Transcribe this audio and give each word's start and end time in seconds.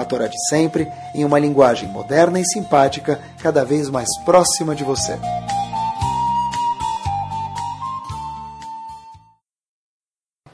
a 0.00 0.04
Torá 0.04 0.26
de 0.26 0.36
sempre, 0.48 0.86
em 1.14 1.24
uma 1.24 1.38
linguagem 1.38 1.88
moderna 1.88 2.40
e 2.40 2.44
simpática, 2.44 3.20
cada 3.42 3.64
vez 3.64 3.88
mais 3.88 4.08
próxima 4.24 4.74
de 4.74 4.84
você. 4.84 5.18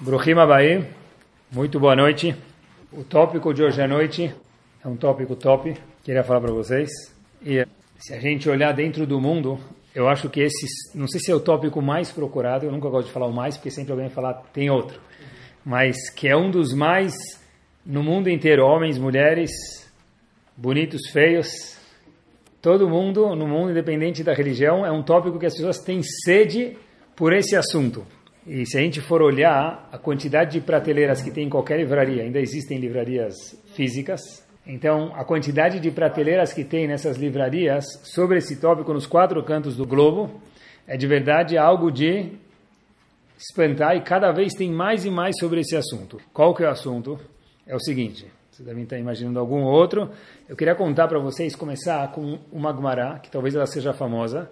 Bruhim 0.00 0.38
Abaí, 0.38 0.86
muito 1.50 1.80
boa 1.80 1.96
noite. 1.96 2.36
O 2.92 3.02
tópico 3.02 3.52
de 3.52 3.62
hoje 3.62 3.82
à 3.82 3.88
noite 3.88 4.34
é 4.84 4.88
um 4.88 4.96
tópico 4.96 5.34
top, 5.34 5.76
queria 6.04 6.22
falar 6.22 6.40
para 6.40 6.52
vocês. 6.52 6.88
E 7.42 7.66
se 7.98 8.14
a 8.14 8.20
gente 8.20 8.48
olhar 8.48 8.72
dentro 8.72 9.06
do 9.06 9.20
mundo, 9.20 9.58
eu 9.94 10.08
acho 10.08 10.28
que 10.28 10.40
esse, 10.40 10.66
não 10.94 11.08
sei 11.08 11.20
se 11.20 11.32
é 11.32 11.34
o 11.34 11.40
tópico 11.40 11.80
mais 11.80 12.12
procurado, 12.12 12.66
eu 12.66 12.70
nunca 12.70 12.88
gosto 12.88 13.06
de 13.06 13.12
falar 13.12 13.26
o 13.26 13.32
mais, 13.32 13.56
porque 13.56 13.70
sempre 13.70 13.92
alguém 13.92 14.08
fala 14.10 14.34
tem 14.52 14.70
outro, 14.70 15.00
mas 15.64 16.10
que 16.10 16.28
é 16.28 16.36
um 16.36 16.50
dos 16.50 16.72
mais 16.72 17.14
no 17.86 18.02
mundo 18.02 18.28
inteiro, 18.28 18.66
homens, 18.66 18.98
mulheres, 18.98 19.50
bonitos, 20.56 21.02
feios, 21.12 21.78
todo 22.60 22.90
mundo, 22.90 23.36
no 23.36 23.46
mundo 23.46 23.70
independente 23.70 24.24
da 24.24 24.34
religião, 24.34 24.84
é 24.84 24.90
um 24.90 25.04
tópico 25.04 25.38
que 25.38 25.46
as 25.46 25.54
pessoas 25.54 25.78
têm 25.78 26.02
sede 26.02 26.76
por 27.14 27.32
esse 27.32 27.54
assunto. 27.54 28.04
E 28.44 28.66
se 28.66 28.76
a 28.76 28.80
gente 28.80 29.00
for 29.00 29.22
olhar 29.22 29.88
a 29.92 29.98
quantidade 29.98 30.58
de 30.58 30.60
prateleiras 30.60 31.22
que 31.22 31.30
tem 31.30 31.46
em 31.46 31.48
qualquer 31.48 31.78
livraria, 31.78 32.24
ainda 32.24 32.40
existem 32.40 32.78
livrarias 32.78 33.34
físicas, 33.76 34.20
então 34.66 35.12
a 35.14 35.24
quantidade 35.24 35.78
de 35.78 35.90
prateleiras 35.92 36.52
que 36.52 36.64
tem 36.64 36.88
nessas 36.88 37.16
livrarias 37.16 37.84
sobre 38.02 38.38
esse 38.38 38.56
tópico 38.56 38.92
nos 38.92 39.06
quatro 39.06 39.40
cantos 39.44 39.76
do 39.76 39.86
globo 39.86 40.40
é 40.88 40.96
de 40.96 41.06
verdade 41.06 41.56
algo 41.56 41.92
de 41.92 42.32
espantar 43.38 43.96
e 43.96 44.00
cada 44.00 44.32
vez 44.32 44.54
tem 44.54 44.72
mais 44.72 45.04
e 45.04 45.10
mais 45.10 45.36
sobre 45.38 45.60
esse 45.60 45.76
assunto. 45.76 46.20
Qual 46.32 46.52
que 46.52 46.64
é 46.64 46.66
o 46.66 46.70
assunto? 46.70 47.20
É 47.66 47.74
o 47.74 47.80
seguinte, 47.80 48.26
vocês 48.50 48.66
devem 48.66 48.84
estar 48.84 48.96
imaginando 48.96 49.38
algum 49.38 49.62
outro. 49.62 50.10
Eu 50.48 50.56
queria 50.56 50.74
contar 50.74 51.08
para 51.08 51.18
vocês, 51.18 51.54
começar 51.56 52.10
com 52.12 52.38
uma 52.52 52.72
Gemara, 52.72 53.18
que 53.18 53.30
talvez 53.30 53.54
ela 53.54 53.66
seja 53.66 53.92
famosa, 53.92 54.48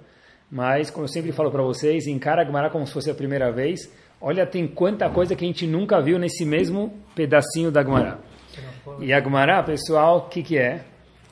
mas, 0.50 0.90
como 0.90 1.04
eu 1.04 1.08
sempre 1.08 1.32
falo 1.32 1.50
para 1.50 1.62
vocês, 1.62 2.06
encara 2.06 2.42
a 2.42 2.44
Gemara 2.44 2.68
como 2.70 2.86
se 2.86 2.92
fosse 2.92 3.10
a 3.10 3.14
primeira 3.14 3.50
vez. 3.50 3.90
Olha, 4.20 4.44
tem 4.44 4.66
quanta 4.66 5.08
coisa 5.08 5.34
que 5.34 5.44
a 5.44 5.46
gente 5.46 5.66
nunca 5.66 6.00
viu 6.02 6.18
nesse 6.18 6.44
mesmo 6.44 6.92
pedacinho 7.14 7.70
da 7.70 7.82
Gemara. 7.82 8.18
E 9.00 9.12
a 9.12 9.20
Gemara, 9.20 9.62
pessoal, 9.62 10.18
o 10.18 10.28
que, 10.28 10.42
que 10.42 10.58
é? 10.58 10.82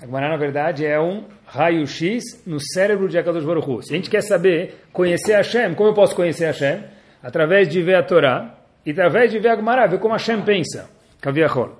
A 0.00 0.06
Gemara, 0.06 0.28
na 0.28 0.36
verdade, 0.36 0.86
é 0.86 1.00
um 1.00 1.24
raio-x 1.44 2.42
no 2.46 2.58
cérebro 2.58 3.08
de 3.08 3.18
Akadosh 3.18 3.44
Baruch 3.44 3.68
Hu. 3.68 3.82
Se 3.82 3.92
a 3.92 3.96
gente 3.96 4.08
quer 4.08 4.22
saber, 4.22 4.86
conhecer 4.92 5.34
Hashem, 5.34 5.74
como 5.74 5.90
eu 5.90 5.94
posso 5.94 6.14
conhecer 6.16 6.46
Hashem? 6.46 6.84
Através 7.22 7.68
de 7.68 7.82
ver 7.82 7.96
a 7.96 8.02
Torá 8.02 8.58
e 8.86 8.92
através 8.92 9.30
de 9.30 9.38
ver 9.38 9.48
a 9.48 9.56
Gemara, 9.56 9.86
ver 9.86 9.98
como 9.98 10.14
Hashem 10.14 10.42
pensa. 10.42 11.01
Kaviachol. 11.22 11.78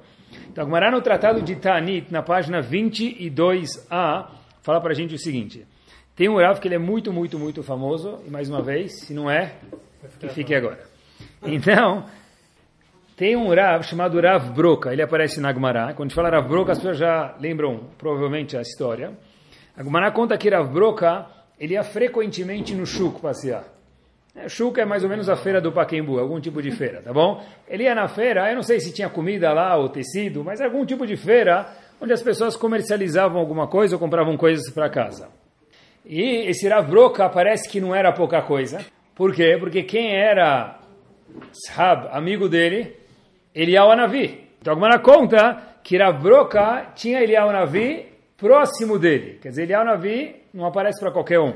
Então, 0.51 0.65
Agmará 0.65 0.91
no 0.91 1.03
Tratado 1.03 1.43
de 1.43 1.57
Tanit, 1.57 2.13
na 2.13 2.23
página 2.23 2.63
22a, 2.63 4.29
fala 4.63 4.81
para 4.81 4.93
a 4.93 4.95
gente 4.95 5.17
o 5.17 5.19
seguinte. 5.19 5.67
Tem 6.15 6.29
um 6.29 6.37
Rav 6.37 6.61
que 6.61 6.69
ele 6.69 6.77
é 6.77 6.79
muito, 6.79 7.13
muito, 7.13 7.39
muito 7.39 7.61
famoso, 7.63 8.21
e 8.25 8.31
mais 8.31 8.49
uma 8.49 8.63
vez, 8.63 9.01
se 9.01 9.13
não 9.13 9.29
é, 9.29 9.57
que 10.21 10.29
fique 10.29 10.55
agora. 10.55 10.79
Então, 11.43 12.05
tem 13.17 13.35
um 13.35 13.53
Rav 13.53 13.83
chamado 13.83 14.21
Rav 14.21 14.51
Broca, 14.53 14.93
ele 14.93 15.03
aparece 15.03 15.41
na 15.41 15.49
Agmará. 15.49 15.93
Quando 15.93 16.03
a 16.03 16.09
gente 16.09 16.15
fala 16.15 16.31
Rav 16.31 16.49
Broca, 16.49 16.71
as 16.71 16.79
pessoas 16.79 16.99
já 16.99 17.35
lembram, 17.41 17.89
provavelmente, 17.99 18.57
a 18.57 18.61
história. 18.61 19.13
Agmará 19.77 20.13
conta 20.13 20.39
que 20.39 20.49
Rav 20.49 20.73
Broca, 20.73 21.27
ele 21.59 21.75
ia 21.75 21.83
frequentemente 21.83 22.77
no 22.77 22.87
Shuk 22.87 23.21
passear. 23.21 23.65
É, 24.35 24.49
Chuca 24.49 24.81
é 24.81 24.85
mais 24.85 25.05
ou 25.05 25.11
menos 25.11 25.29
a 25.29 25.37
feira 25.37 25.61
do 25.61 25.71
Paquembu, 25.71 26.19
algum 26.19 26.41
tipo 26.41 26.63
de 26.63 26.71
feira, 26.71 27.03
tá 27.03 27.13
bom? 27.13 27.45
Ele 27.69 27.85
ia 27.85 27.95
na 27.95 28.09
feira, 28.09 28.49
eu 28.49 28.55
não 28.57 28.63
sei 28.63 28.81
se 28.81 28.93
tinha 28.93 29.09
comida 29.09 29.53
lá 29.53 29.77
ou 29.77 29.91
tecido, 29.91 30.43
mas 30.43 30.61
algum 30.61 30.87
tipo 30.87 31.07
de 31.07 31.17
feira 31.17 31.69
onde 32.01 32.13
as 32.13 32.23
pessoas 32.23 32.57
comercializavam 32.57 33.39
alguma 33.39 33.69
coisa 33.69 33.95
ou 33.95 34.01
compravam 34.01 34.37
coisas 34.37 34.73
para 34.73 34.89
casa. 34.89 35.29
E 36.05 36.49
esse 36.49 36.67
Rav 36.67 36.91
Broca 36.91 37.29
parece 37.29 37.69
que 37.69 37.81
não 37.81 37.95
era 37.95 38.11
pouca 38.13 38.43
coisa. 38.43 38.85
Por 39.15 39.35
quê? 39.35 39.57
Porque 39.61 39.83
quem 39.83 40.17
era 40.17 40.81
Sahab, 41.53 42.09
amigo 42.11 42.49
dele, 42.49 42.97
Eliyahu 43.55 43.91
Anavi. 43.91 44.49
Então, 44.61 44.73
alguma 44.73 44.99
conta 44.99 45.63
que 45.85 45.99
Rav 45.99 46.21
Broca 46.23 46.93
tinha 46.95 47.23
Eliyahu 47.23 47.51
Anavi 47.51 48.07
próximo 48.37 48.99
dele. 48.99 49.39
Quer 49.41 49.51
dizer, 49.51 49.63
Eliyahu 49.63 49.83
Anavi 49.83 50.37
não 50.53 50.67
aparece 50.67 50.99
para 51.01 51.13
qualquer 51.13 51.39
um. 51.39 51.55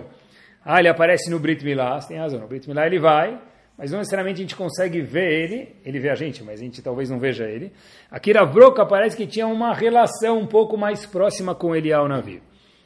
Ah, 0.68 0.80
ele 0.80 0.88
aparece 0.88 1.30
no 1.30 1.38
Brit 1.38 1.64
Milá, 1.64 2.00
você 2.00 2.08
tem 2.08 2.18
razão, 2.18 2.40
no 2.40 2.48
Brit 2.48 2.68
Milá 2.68 2.84
ele 2.84 2.98
vai, 2.98 3.40
mas 3.78 3.92
não 3.92 4.00
necessariamente 4.00 4.40
a 4.40 4.42
gente 4.42 4.56
consegue 4.56 5.00
ver 5.00 5.30
ele, 5.30 5.76
ele 5.84 6.00
vê 6.00 6.10
a 6.10 6.16
gente, 6.16 6.42
mas 6.42 6.60
a 6.60 6.64
gente 6.64 6.82
talvez 6.82 7.08
não 7.08 7.20
veja 7.20 7.44
ele. 7.44 7.72
Aqui 8.10 8.32
Ravroka 8.32 8.84
parece 8.84 9.16
que 9.16 9.28
tinha 9.28 9.46
uma 9.46 9.72
relação 9.72 10.40
um 10.40 10.46
pouco 10.46 10.76
mais 10.76 11.06
próxima 11.06 11.54
com 11.54 11.76
Elial 11.76 12.08
Navi. 12.08 12.42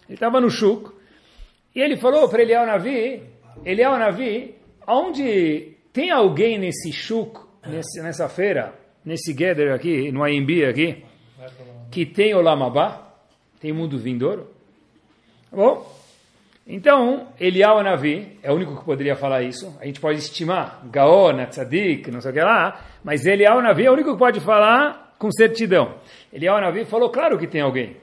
Ele 0.06 0.14
estava 0.14 0.42
no 0.42 0.50
Shuk, 0.50 0.90
e 1.74 1.80
ele 1.80 1.96
falou 1.96 2.28
para 2.28 2.42
Elial 2.42 2.66
Navi, 2.66 3.22
Elial 3.64 3.98
Navi, 3.98 4.54
onde 4.86 5.74
tem 5.90 6.10
alguém 6.10 6.58
nesse 6.58 6.92
Shuk, 6.92 7.40
nessa 7.66 8.28
feira, 8.28 8.74
nesse 9.02 9.32
gather 9.32 9.72
aqui, 9.72 10.12
no 10.12 10.22
AMB 10.22 10.66
aqui, 10.68 11.02
que 11.90 12.04
tem 12.04 12.34
o 12.34 12.42
Lamabá, 12.42 13.10
tem 13.58 13.72
mundo 13.72 13.98
vindouro? 13.98 14.50
Tá 15.50 15.56
bom? 15.56 15.99
Então, 16.72 17.26
Eliyahu 17.40 17.82
Navi 17.82 18.38
é 18.44 18.52
o 18.52 18.54
único 18.54 18.76
que 18.76 18.84
poderia 18.84 19.16
falar 19.16 19.42
isso. 19.42 19.76
A 19.80 19.86
gente 19.86 20.00
pode 20.00 20.20
estimar 20.20 20.80
Gaon, 20.84 21.44
Tzadik, 21.46 22.08
não 22.12 22.20
sei 22.20 22.30
o 22.30 22.34
que 22.34 22.40
lá, 22.40 22.80
mas 23.02 23.26
Eliyahu 23.26 23.60
Navi 23.60 23.86
é 23.86 23.90
o 23.90 23.92
único 23.94 24.12
que 24.12 24.18
pode 24.18 24.38
falar 24.38 25.16
com 25.18 25.32
certidão. 25.32 25.96
Eliyahu 26.32 26.60
Navi 26.60 26.84
falou, 26.84 27.10
claro 27.10 27.36
que 27.36 27.48
tem 27.48 27.60
alguém. 27.60 27.96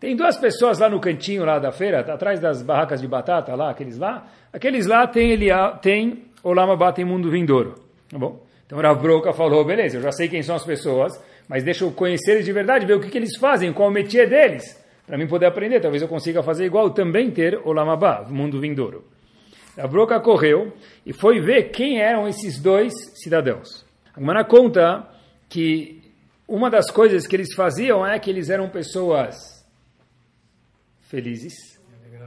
Tem 0.00 0.16
duas 0.16 0.38
pessoas 0.38 0.78
lá 0.78 0.88
no 0.88 0.98
cantinho 0.98 1.44
lá 1.44 1.58
da 1.58 1.70
feira, 1.70 2.00
atrás 2.00 2.40
das 2.40 2.62
barracas 2.62 3.02
de 3.02 3.06
batata 3.06 3.54
lá, 3.54 3.68
aqueles 3.68 3.98
lá. 3.98 4.26
Aqueles 4.50 4.86
lá 4.86 5.06
tem 5.06 5.32
Eliyahu, 5.32 5.78
tem 5.82 6.24
Olamabá, 6.42 6.90
tem 6.92 7.04
mundo 7.04 7.30
vindouro. 7.30 7.74
Tá 8.10 8.16
bom? 8.16 8.42
Então 8.64 8.80
Rav 8.80 9.02
Broca 9.02 9.34
falou, 9.34 9.66
beleza, 9.66 9.98
eu 9.98 10.02
já 10.02 10.12
sei 10.12 10.30
quem 10.30 10.42
são 10.42 10.56
as 10.56 10.64
pessoas, 10.64 11.12
mas 11.46 11.62
deixa 11.62 11.84
eu 11.84 11.92
conhecer 11.92 12.36
eles 12.36 12.46
de 12.46 12.52
verdade, 12.54 12.86
ver 12.86 12.94
o 12.94 13.00
que, 13.00 13.10
que 13.10 13.18
eles 13.18 13.36
fazem, 13.36 13.70
qual 13.70 13.90
o 13.90 13.92
métier 13.92 14.30
deles 14.30 14.77
para 15.08 15.16
mim 15.16 15.26
poder 15.26 15.46
aprender. 15.46 15.80
Talvez 15.80 16.02
eu 16.02 16.08
consiga 16.08 16.42
fazer 16.42 16.66
igual, 16.66 16.90
também 16.90 17.30
ter 17.30 17.58
o 17.64 17.72
Lamabá, 17.72 18.24
mundo 18.28 18.60
vindouro. 18.60 19.04
A 19.76 19.86
Broca 19.86 20.20
correu 20.20 20.72
e 21.06 21.12
foi 21.12 21.40
ver 21.40 21.70
quem 21.70 22.00
eram 22.00 22.28
esses 22.28 22.60
dois 22.60 22.92
cidadãos. 23.22 23.86
A 24.14 24.20
Gumara 24.20 24.44
conta 24.44 25.08
que 25.48 26.02
uma 26.46 26.68
das 26.68 26.90
coisas 26.90 27.26
que 27.26 27.34
eles 27.34 27.54
faziam 27.54 28.06
é 28.06 28.18
que 28.18 28.28
eles 28.28 28.50
eram 28.50 28.68
pessoas 28.68 29.36
felizes, 31.02 31.80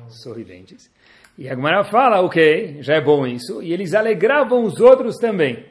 sorridentes. 0.09 0.89
E 1.37 1.47
a 1.49 1.55
Gumara 1.55 1.83
fala, 1.83 2.21
ok, 2.21 2.77
já 2.81 2.95
é 2.95 3.01
bom 3.01 3.27
isso, 3.27 3.61
e 3.61 3.71
eles 3.73 3.93
alegravam 3.93 4.63
os 4.63 4.79
outros 4.79 5.17
também. 5.17 5.65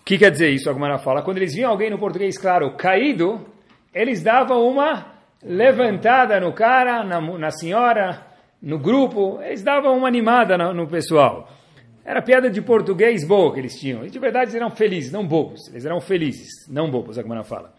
O 0.00 0.04
que 0.04 0.18
quer 0.18 0.30
dizer 0.30 0.50
isso? 0.50 0.68
A 0.68 0.72
Gumara 0.72 0.98
fala, 0.98 1.22
quando 1.22 1.36
eles 1.36 1.54
viam 1.54 1.70
alguém 1.70 1.90
no 1.90 1.98
português, 1.98 2.36
claro, 2.36 2.74
caído, 2.76 3.46
eles 3.94 4.22
davam 4.22 4.66
uma 4.66 5.17
levantada 5.42 6.40
no 6.40 6.52
cara, 6.52 7.04
na, 7.04 7.20
na 7.20 7.50
senhora, 7.50 8.26
no 8.60 8.78
grupo, 8.78 9.40
eles 9.42 9.62
davam 9.62 9.96
uma 9.96 10.08
animada 10.08 10.58
no, 10.58 10.74
no, 10.74 10.86
pessoal. 10.86 11.48
Era 12.04 12.22
piada 12.22 12.50
de 12.50 12.60
português 12.60 13.26
boa 13.26 13.52
que 13.52 13.60
eles 13.60 13.78
tinham. 13.78 14.04
E 14.04 14.10
de 14.10 14.18
verdade 14.18 14.50
eles 14.50 14.54
eram 14.54 14.70
felizes, 14.70 15.12
não 15.12 15.26
bobos. 15.26 15.68
Eles 15.68 15.84
eram 15.84 16.00
felizes, 16.00 16.48
não 16.68 16.90
bobos, 16.90 17.18
a 17.18 17.22
Gumara 17.22 17.44
fala. 17.44 17.72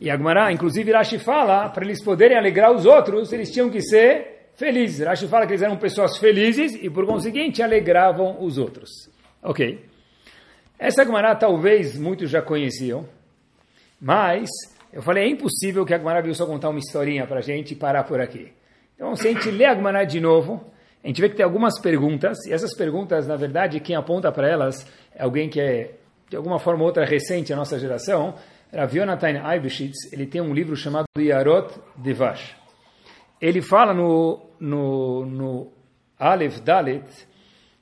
E 0.00 0.10
a 0.10 0.16
Gumara, 0.16 0.52
inclusive, 0.52 0.92
Rashi 0.92 1.18
fala, 1.18 1.68
para 1.70 1.84
eles 1.84 2.02
poderem 2.04 2.36
alegrar 2.36 2.72
os 2.72 2.84
outros, 2.84 3.32
eles 3.32 3.50
tinham 3.50 3.70
que 3.70 3.80
ser 3.80 4.50
felizes. 4.54 5.06
Rashi 5.06 5.26
fala 5.26 5.46
que 5.46 5.52
eles 5.52 5.62
eram 5.62 5.76
pessoas 5.76 6.18
felizes 6.18 6.74
e, 6.74 6.90
por 6.90 7.06
conseguinte, 7.06 7.62
alegravam 7.62 8.36
os 8.44 8.58
outros. 8.58 8.90
Ok. 9.42 9.82
Essa 10.78 11.04
Gumara 11.04 11.34
talvez 11.34 11.98
muitos 11.98 12.28
já 12.28 12.42
conheciam, 12.42 13.08
mas 13.98 14.50
eu 14.96 15.02
falei, 15.02 15.24
é 15.24 15.28
impossível 15.28 15.84
que 15.84 15.92
a 15.92 15.98
Gemara 15.98 16.22
veio 16.22 16.34
só 16.34 16.46
contar 16.46 16.70
uma 16.70 16.78
historinha 16.78 17.26
para 17.26 17.40
a 17.40 17.42
gente 17.42 17.72
e 17.72 17.76
parar 17.76 18.04
por 18.04 18.18
aqui. 18.18 18.50
Então, 18.94 19.14
se 19.14 19.28
a 19.28 19.30
gente 19.30 19.50
lê 19.50 19.66
a 19.66 19.74
Gemara 19.74 20.04
de 20.04 20.18
novo, 20.18 20.72
a 21.04 21.06
gente 21.06 21.20
vê 21.20 21.28
que 21.28 21.36
tem 21.36 21.44
algumas 21.44 21.78
perguntas, 21.78 22.38
e 22.46 22.52
essas 22.54 22.74
perguntas, 22.74 23.26
na 23.26 23.36
verdade, 23.36 23.78
quem 23.78 23.94
aponta 23.94 24.32
para 24.32 24.48
elas 24.48 24.90
é 25.14 25.22
alguém 25.22 25.50
que 25.50 25.60
é, 25.60 25.96
de 26.30 26.36
alguma 26.38 26.58
forma 26.58 26.80
ou 26.80 26.86
outra, 26.86 27.04
recente 27.04 27.52
à 27.52 27.56
nossa 27.56 27.78
geração. 27.78 28.36
Rav 28.72 28.96
Yonatan 28.96 29.46
Eibeshitz, 29.52 30.10
ele 30.10 30.24
tem 30.24 30.40
um 30.40 30.54
livro 30.54 30.74
chamado 30.74 31.04
Yarot 31.18 31.78
Devash. 31.98 32.56
ele 33.38 33.60
fala 33.60 33.92
no, 33.92 34.46
no, 34.58 35.26
no 35.26 35.72
Aleph 36.18 36.60
Dalet, 36.60 37.04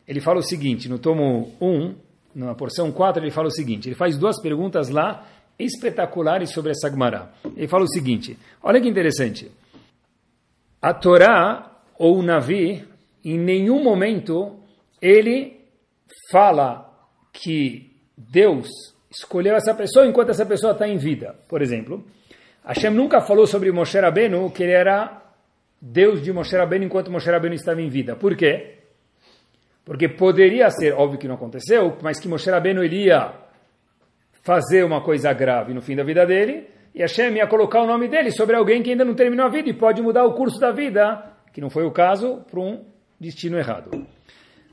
ele 0.08 0.20
fala 0.20 0.40
o 0.40 0.42
seguinte, 0.42 0.88
no 0.88 0.98
tomo 0.98 1.54
1, 1.60 1.94
na 2.34 2.56
porção 2.56 2.90
4, 2.90 3.22
ele 3.22 3.30
fala 3.30 3.46
o 3.46 3.52
seguinte, 3.52 3.88
ele 3.88 3.94
faz 3.94 4.18
duas 4.18 4.42
perguntas 4.42 4.88
lá 4.88 5.24
espetaculares 5.58 6.50
sobre 6.50 6.72
essa 6.72 6.90
Gemara. 6.90 7.32
Ele 7.56 7.68
fala 7.68 7.84
o 7.84 7.88
seguinte, 7.88 8.38
olha 8.62 8.80
que 8.80 8.88
interessante, 8.88 9.50
a 10.80 10.92
Torá 10.92 11.70
ou 11.98 12.18
o 12.18 12.22
Navi, 12.22 12.84
em 13.24 13.38
nenhum 13.38 13.82
momento, 13.82 14.58
ele 15.00 15.60
fala 16.30 16.92
que 17.32 17.90
Deus 18.16 18.68
escolheu 19.10 19.54
essa 19.54 19.74
pessoa 19.74 20.06
enquanto 20.06 20.30
essa 20.30 20.44
pessoa 20.44 20.72
está 20.72 20.88
em 20.88 20.96
vida. 20.96 21.36
Por 21.48 21.62
exemplo, 21.62 22.04
Hashem 22.64 22.90
nunca 22.90 23.20
falou 23.20 23.46
sobre 23.46 23.70
Moshe 23.70 23.98
Rabbeinu 23.98 24.50
que 24.50 24.62
ele 24.62 24.72
era 24.72 25.22
Deus 25.80 26.22
de 26.22 26.32
Moshe 26.32 26.56
Rabbeinu 26.56 26.86
enquanto 26.86 27.10
Moshe 27.10 27.30
Rabbeinu 27.30 27.54
estava 27.54 27.80
em 27.80 27.88
vida. 27.88 28.16
Por 28.16 28.36
quê? 28.36 28.78
Porque 29.84 30.08
poderia 30.08 30.70
ser, 30.70 30.94
óbvio 30.94 31.18
que 31.18 31.28
não 31.28 31.34
aconteceu, 31.34 31.96
mas 32.02 32.18
que 32.18 32.26
Moshe 32.26 32.50
Rabbeinu 32.50 32.82
iria 32.82 33.43
fazer 34.44 34.84
uma 34.84 35.00
coisa 35.00 35.32
grave 35.32 35.72
no 35.72 35.80
fim 35.80 35.96
da 35.96 36.04
vida 36.04 36.24
dele, 36.26 36.68
e 36.94 37.00
Hashem 37.00 37.34
ia 37.34 37.46
colocar 37.46 37.80
o 37.80 37.86
nome 37.86 38.06
dele 38.06 38.30
sobre 38.30 38.54
alguém 38.54 38.82
que 38.82 38.90
ainda 38.90 39.04
não 39.04 39.14
terminou 39.14 39.46
a 39.46 39.48
vida 39.48 39.70
e 39.70 39.72
pode 39.72 40.02
mudar 40.02 40.24
o 40.24 40.34
curso 40.34 40.60
da 40.60 40.70
vida, 40.70 41.24
que 41.52 41.60
não 41.60 41.70
foi 41.70 41.84
o 41.84 41.90
caso, 41.90 42.44
para 42.50 42.60
um 42.60 42.84
destino 43.18 43.58
errado. 43.58 44.06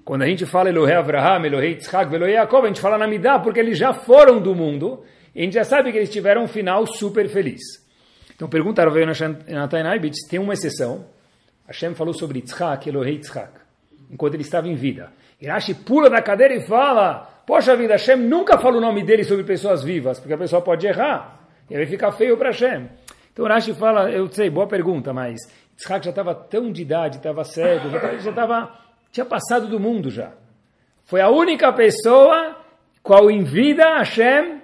Quando 0.04 0.24
a 0.24 0.28
gente 0.28 0.46
fala 0.46 0.70
Elohei 0.70 0.96
Avraham, 0.96 1.46
Elohei 1.46 1.70
Yitzhak, 1.70 2.14
Elohei 2.14 2.36
Yaakov, 2.36 2.66
a 2.66 2.68
gente 2.68 2.82
fala 2.82 2.98
na 2.98 3.40
porque 3.40 3.60
eles 3.60 3.78
já 3.78 3.94
foram 3.94 4.42
do 4.42 4.54
mundo, 4.54 5.04
e 5.34 5.40
a 5.40 5.44
gente 5.46 5.54
já 5.54 5.64
sabe 5.64 5.92
que 5.92 5.98
eles 5.98 6.10
tiveram 6.10 6.44
um 6.44 6.48
final 6.48 6.86
super 6.86 7.30
feliz. 7.30 7.62
Então 8.36 8.50
pergunta 8.50 8.84
Rav 8.84 8.98
Natan 9.48 9.88
Aibitz, 9.88 10.28
tem 10.28 10.40
uma 10.40 10.54
exceção. 10.54 11.06
Hashem 11.66 11.96
falou 11.96 12.14
sobre 12.14 12.40
Yitzhak, 12.40 12.90
Elohei 12.90 13.14
Yitzhak, 13.14 13.54
enquanto 14.12 14.34
ele 14.34 14.44
estava 14.44 14.68
em 14.68 14.76
vida. 14.76 15.14
Irashi 15.40 15.74
pula 15.74 16.10
da 16.10 16.22
cadeira 16.22 16.54
e 16.54 16.68
fala, 16.68 17.41
poxa 17.52 17.76
vida, 17.76 17.96
Hashem 17.96 18.16
nunca 18.16 18.58
falou 18.58 18.78
o 18.78 18.82
nome 18.82 19.04
dele 19.04 19.26
sobre 19.26 19.44
pessoas 19.44 19.84
vivas, 19.84 20.18
porque 20.18 20.34
a 20.34 20.38
pessoa 20.38 20.62
pode 20.62 20.88
errar, 20.88 21.50
e 21.70 21.76
aí 21.76 21.86
fica 21.86 22.10
feio 22.10 22.38
para 22.38 22.48
Hashem. 22.48 22.88
Então 23.34 23.46
Rashi 23.46 23.74
fala, 23.74 24.10
eu 24.10 24.26
sei, 24.32 24.50
boa 24.50 24.68
pergunta, 24.68 25.12
mas 25.12 25.38
Yitzhak 25.74 26.06
já 26.06 26.12
estava 26.12 26.34
tão 26.34 26.72
de 26.72 26.82
idade, 26.82 27.18
estava 27.18 27.44
cego, 27.44 27.90
já 27.90 28.30
estava, 28.30 28.72
tinha 29.12 29.26
passado 29.26 29.68
do 29.68 29.82
mundo 29.82 30.10
já. 30.10 30.32
Foi 31.04 31.20
a 31.20 31.28
única 31.28 31.74
pessoa 31.74 32.56
qual 33.04 33.30
em 33.30 33.44
vida 33.44 33.98
Hashem 33.98 34.62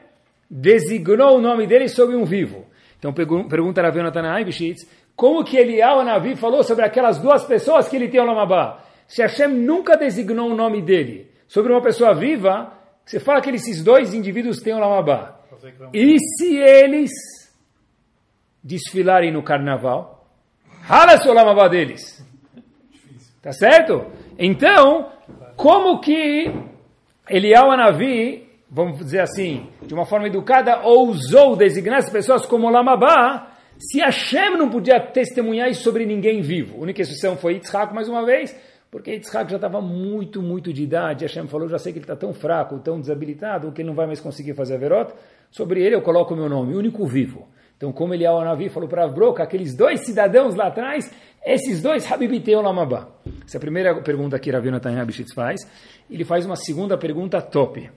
designou 0.50 1.40
o 1.40 1.42
nome 1.42 1.68
dele 1.68 1.90
sobre 1.90 2.16
um 2.16 2.24
vivo. 2.24 2.68
Então 2.98 3.12
pergunta 3.12 3.81
Rav 3.81 3.98
Yonatan 3.98 4.31
Aibishitz, 4.31 4.90
como 5.13 5.44
que 5.44 5.57
Eliyahu 5.57 6.06
Navi 6.06 6.38
falou 6.38 6.63
sobre 6.63 6.86
aquelas 6.86 7.18
duas 7.18 7.44
pessoas 7.44 7.90
que 7.90 7.98
ele 7.98 8.07
tem 8.07 8.22
o 8.22 8.25
Lamabá? 8.25 8.81
Se 9.06 9.22
Hashem 9.22 9.50
nunca 9.50 9.98
designou 9.98 10.50
o 10.50 10.56
nome 10.56 10.81
dele 10.81 11.30
sobre 11.50 11.74
uma 11.74 11.81
pessoa 11.81 12.13
viva, 12.13 12.77
você 13.07 13.19
fala 13.19 13.42
que 13.42 13.50
esses 13.50 13.83
dois 13.83 14.13
indivíduos 14.13 14.59
têm 14.59 14.74
o 14.74 14.80
Lamabá. 14.80 15.39
E 15.94 16.19
se 16.19 16.57
eles 16.57 17.12
desfilarem 18.63 19.31
no 19.31 19.42
carnaval? 19.42 20.27
Rala-se 20.81 21.27
o 21.27 21.33
Lamabá 21.33 21.68
deles. 21.68 22.24
Tá 23.42 23.54
certo? 23.54 24.12
Então, 24.38 25.12
como 25.56 26.01
que 26.01 26.54
Eliyahu 27.30 27.77
Navi 27.77 28.48
vamos 28.69 28.98
dizer 29.00 29.21
assim, 29.21 29.69
de 29.81 29.94
uma 29.94 30.06
forma 30.06 30.27
educada, 30.27 30.81
ousou 30.81 31.56
designar 31.56 32.00
as 32.00 32.09
pessoas 32.09 32.45
como 32.45 32.69
Lamabá, 32.69 33.54
se 33.77 34.00
Hashem 34.00 34.57
não 34.57 34.69
podia 34.69 35.00
testemunhar 35.00 35.69
isso 35.69 35.83
sobre 35.83 36.06
ninguém 36.06 36.42
vivo. 36.42 36.77
A 36.77 36.81
única 36.81 37.01
exceção 37.01 37.38
foi 37.38 37.54
Yitzhak, 37.54 37.94
mais 37.94 38.09
uma 38.09 38.25
vez, 38.25 38.56
porque 38.89 39.12
Yitzhak 39.12 39.50
já 39.50 39.57
estava 39.57 39.81
muito, 39.81 40.42
muito 40.42 40.72
de 40.72 40.84
idade. 40.84 41.25
Hashem 41.25 41.48
falou, 41.48 41.68
já 41.68 41.78
sei 41.78 41.92
que 41.92 42.00
ele 42.00 42.04
está 42.04 42.16
tão 42.16 42.34
fraco, 42.34 42.80
tão 42.80 43.00
desabilitado, 43.00 43.72
que 43.72 43.81
ele 43.81 43.89
não 43.89 43.95
vai 43.95 44.07
mais 44.07 44.19
conseguir 44.19 44.54
fazer 44.54 44.75
a 44.75 44.78
verota. 44.78 45.16
Sobre 45.51 45.84
ele 45.84 45.95
eu 45.95 46.01
coloco 46.01 46.34
o 46.34 46.38
meu 46.38 46.48
nome, 46.48 46.75
único 46.75 47.06
vivo. 47.06 47.48
Então, 47.75 47.92
como 47.92 48.13
ele 48.13 48.25
ao 48.25 48.44
Navi 48.44 48.69
falou 48.69 48.89
para 48.89 49.04
Avroca, 49.04 49.44
aqueles 49.44 49.75
dois 49.75 50.04
cidadãos 50.04 50.56
lá 50.56 50.68
atrás, 50.68 51.13
esses 51.45 51.81
dois 51.81 52.12
Habibiteu 52.12 52.60
Lamabá. 52.62 53.07
Essa 53.45 53.57
é 53.57 53.60
a 53.60 53.62
primeira 53.62 54.01
pergunta 54.01 54.39
que 54.39 54.50
Ravina 54.50 54.80
Tanya 54.80 55.06
Bishitz 55.06 55.33
faz. 55.33 55.62
Ele 56.10 56.25
faz 56.25 56.45
uma 56.45 56.56
segunda 56.56 56.98
pergunta 56.98 57.40
top. 57.40 57.90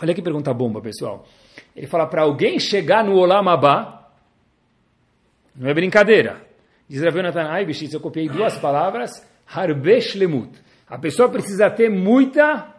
Olha 0.00 0.14
que 0.14 0.22
pergunta 0.22 0.54
bomba, 0.54 0.80
pessoal. 0.80 1.26
Ele 1.74 1.88
fala 1.88 2.06
para 2.06 2.22
alguém 2.22 2.60
chegar 2.60 3.02
no 3.02 3.16
Olam 3.16 3.48
Abba, 3.48 4.06
não 5.56 5.68
é 5.68 5.74
brincadeira. 5.74 6.46
Diz 6.88 7.02
Rav 7.02 7.16
Yonatan 7.16 7.50
Aibishitz, 7.50 7.92
eu 7.92 8.00
copiei 8.00 8.28
duas 8.28 8.56
palavras, 8.58 9.10
Harbesh 9.50 10.14
Lemut. 10.14 10.50
A 10.86 10.98
pessoa 10.98 11.28
precisa 11.28 11.70
ter 11.70 11.90
muita, 11.90 12.74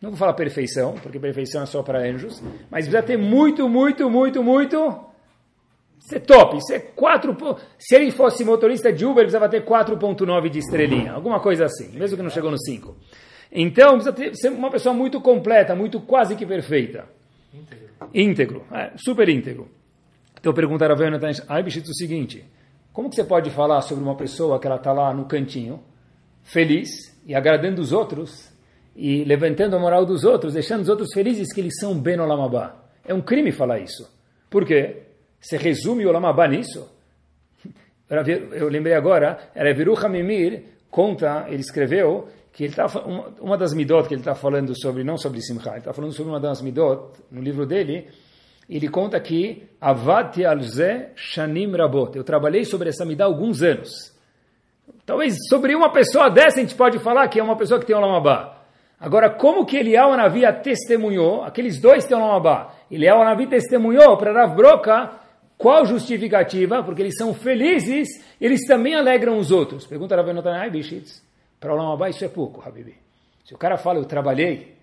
não 0.00 0.10
vou 0.10 0.18
falar 0.18 0.34
perfeição, 0.34 0.94
porque 1.02 1.18
perfeição 1.18 1.62
é 1.62 1.66
só 1.66 1.82
para 1.82 2.00
anjos, 2.00 2.42
mas 2.70 2.86
precisa 2.86 3.02
ter 3.02 3.16
muito, 3.16 3.68
muito, 3.68 4.10
muito, 4.10 4.42
muito, 4.42 5.04
ser 5.98 6.20
top, 6.20 6.60
ser 6.66 6.92
4, 6.96 7.36
se 7.78 7.94
ele 7.94 8.10
fosse 8.10 8.44
motorista 8.44 8.92
de 8.92 9.04
Uber, 9.04 9.22
precisava 9.22 9.48
ter 9.48 9.64
4.9 9.64 10.48
de 10.48 10.58
estrelinha, 10.58 11.12
alguma 11.12 11.40
coisa 11.40 11.66
assim, 11.66 11.96
mesmo 11.96 12.16
que 12.16 12.22
não 12.22 12.30
chegou 12.30 12.50
no 12.50 12.58
5. 12.58 12.96
Então, 13.52 13.94
precisa 13.94 14.12
ter, 14.12 14.34
ser 14.34 14.48
uma 14.48 14.70
pessoa 14.70 14.94
muito 14.94 15.20
completa, 15.20 15.76
muito 15.76 16.00
quase 16.00 16.34
que 16.34 16.44
perfeita. 16.44 17.06
Íntegro. 17.52 17.88
Íntegro, 18.14 18.66
é, 18.72 18.92
super 18.96 19.28
íntegro. 19.28 19.68
Então, 20.40 20.52
perguntar 20.52 20.90
a 20.90 20.96
Jonathan 20.96 21.30
Aibishitz 21.48 21.88
o 21.88 21.94
seguinte, 21.94 22.44
como 22.92 23.08
que 23.08 23.16
você 23.16 23.24
pode 23.24 23.50
falar 23.50 23.80
sobre 23.82 24.02
uma 24.04 24.16
pessoa 24.16 24.60
que 24.60 24.66
ela 24.66 24.76
está 24.76 24.92
lá 24.92 25.12
no 25.14 25.24
cantinho, 25.24 25.82
feliz 26.42 26.90
e 27.26 27.34
agradando 27.34 27.80
os 27.80 27.92
outros, 27.92 28.50
e 28.94 29.24
levantando 29.24 29.74
a 29.74 29.78
moral 29.78 30.04
dos 30.04 30.24
outros, 30.24 30.54
deixando 30.54 30.82
os 30.82 30.88
outros 30.88 31.12
felizes 31.14 31.52
que 31.52 31.60
eles 31.60 31.78
são 31.80 31.98
Ben 31.98 32.20
Olamabá? 32.20 32.76
É 33.04 33.14
um 33.14 33.22
crime 33.22 33.50
falar 33.50 33.78
isso. 33.80 34.08
Por 34.50 34.66
quê? 34.66 35.04
Você 35.40 35.56
resume 35.56 36.04
o 36.04 36.10
Olamabá 36.10 36.46
nisso? 36.46 36.88
Eu 38.58 38.68
lembrei 38.68 38.94
agora, 38.94 39.50
era 39.54 39.70
Hamimir, 40.04 40.64
conta, 40.90 41.46
ele 41.48 41.62
escreveu 41.62 42.28
que 42.52 42.64
ele 42.64 42.74
tá, 42.74 42.86
uma, 43.06 43.28
uma 43.40 43.56
das 43.56 43.72
midot 43.72 44.06
que 44.06 44.14
ele 44.14 44.20
está 44.20 44.34
falando 44.34 44.78
sobre, 44.78 45.02
não 45.02 45.16
sobre 45.16 45.40
Simcha, 45.40 45.70
ele 45.70 45.78
está 45.78 45.94
falando 45.94 46.12
sobre 46.12 46.30
uma 46.30 46.38
das 46.38 46.60
midot, 46.60 47.18
no 47.30 47.40
livro 47.40 47.64
dele, 47.64 48.08
ele 48.68 48.88
conta 48.88 49.20
que 49.20 49.68
Avati 49.80 50.44
alze 50.44 51.08
shanim 51.14 51.70
rabot. 51.76 52.16
Eu 52.16 52.24
trabalhei 52.24 52.64
sobre 52.64 52.88
essa 52.88 53.04
midá 53.04 53.24
alguns 53.24 53.62
anos. 53.62 54.12
Talvez 55.04 55.34
sobre 55.48 55.74
uma 55.74 55.92
pessoa 55.92 56.30
dessa 56.30 56.58
a 56.58 56.62
gente 56.62 56.74
pode 56.74 56.98
falar 56.98 57.28
que 57.28 57.40
é 57.40 57.42
uma 57.42 57.56
pessoa 57.56 57.80
que 57.80 57.86
tem 57.86 57.96
o 57.96 58.00
Lamabá. 58.00 58.58
Agora, 59.00 59.28
como 59.28 59.66
que 59.66 59.76
Eliyahu 59.76 60.12
Anavi 60.12 60.42
testemunhou, 60.62 61.42
aqueles 61.42 61.80
dois 61.80 62.06
têm 62.06 62.16
o 62.16 62.20
Lamabá, 62.20 62.72
Eliyahu 62.88 63.20
Anavi 63.20 63.48
testemunhou 63.48 64.16
para 64.16 64.32
Rav 64.32 64.54
Broca, 64.54 65.10
qual 65.58 65.84
justificativa? 65.84 66.84
Porque 66.84 67.02
eles 67.02 67.16
são 67.16 67.34
felizes, 67.34 68.08
eles 68.40 68.64
também 68.66 68.94
alegram 68.94 69.38
os 69.38 69.50
outros. 69.50 69.86
Pergunta 69.86 70.14
Rav 70.14 70.28
Yonatanai 70.28 70.70
Bishitz. 70.70 71.22
Para 71.58 71.72
o 71.72 71.76
Lamabá 71.76 72.08
isso 72.10 72.24
é 72.24 72.28
pouco, 72.28 72.62
Habibi. 72.66 72.96
Se 73.44 73.54
o 73.54 73.58
cara 73.58 73.76
fala, 73.76 73.98
eu 73.98 74.04
trabalhei 74.04 74.76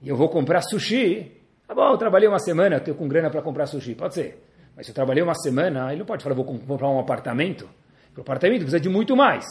e 0.00 0.08
eu 0.08 0.16
vou 0.16 0.28
comprar 0.28 0.62
sushi, 0.62 1.39
tá 1.70 1.74
bom, 1.74 1.92
eu 1.92 1.96
trabalhei 1.96 2.28
uma 2.28 2.40
semana, 2.40 2.76
eu 2.76 2.80
tenho 2.80 2.96
com 2.96 3.06
grana 3.06 3.30
para 3.30 3.40
comprar 3.42 3.64
sushi, 3.66 3.94
pode 3.94 4.14
ser. 4.14 4.44
Mas 4.74 4.86
se 4.86 4.90
eu 4.90 4.94
trabalhei 4.94 5.22
uma 5.22 5.36
semana, 5.36 5.92
ele 5.92 6.00
não 6.00 6.06
pode 6.06 6.24
falar, 6.24 6.34
vou 6.34 6.44
comprar 6.44 6.88
um 6.88 6.98
apartamento. 6.98 7.70
O 8.16 8.20
apartamento 8.22 8.62
precisa 8.62 8.80
de 8.80 8.88
muito 8.88 9.16
mais. 9.16 9.44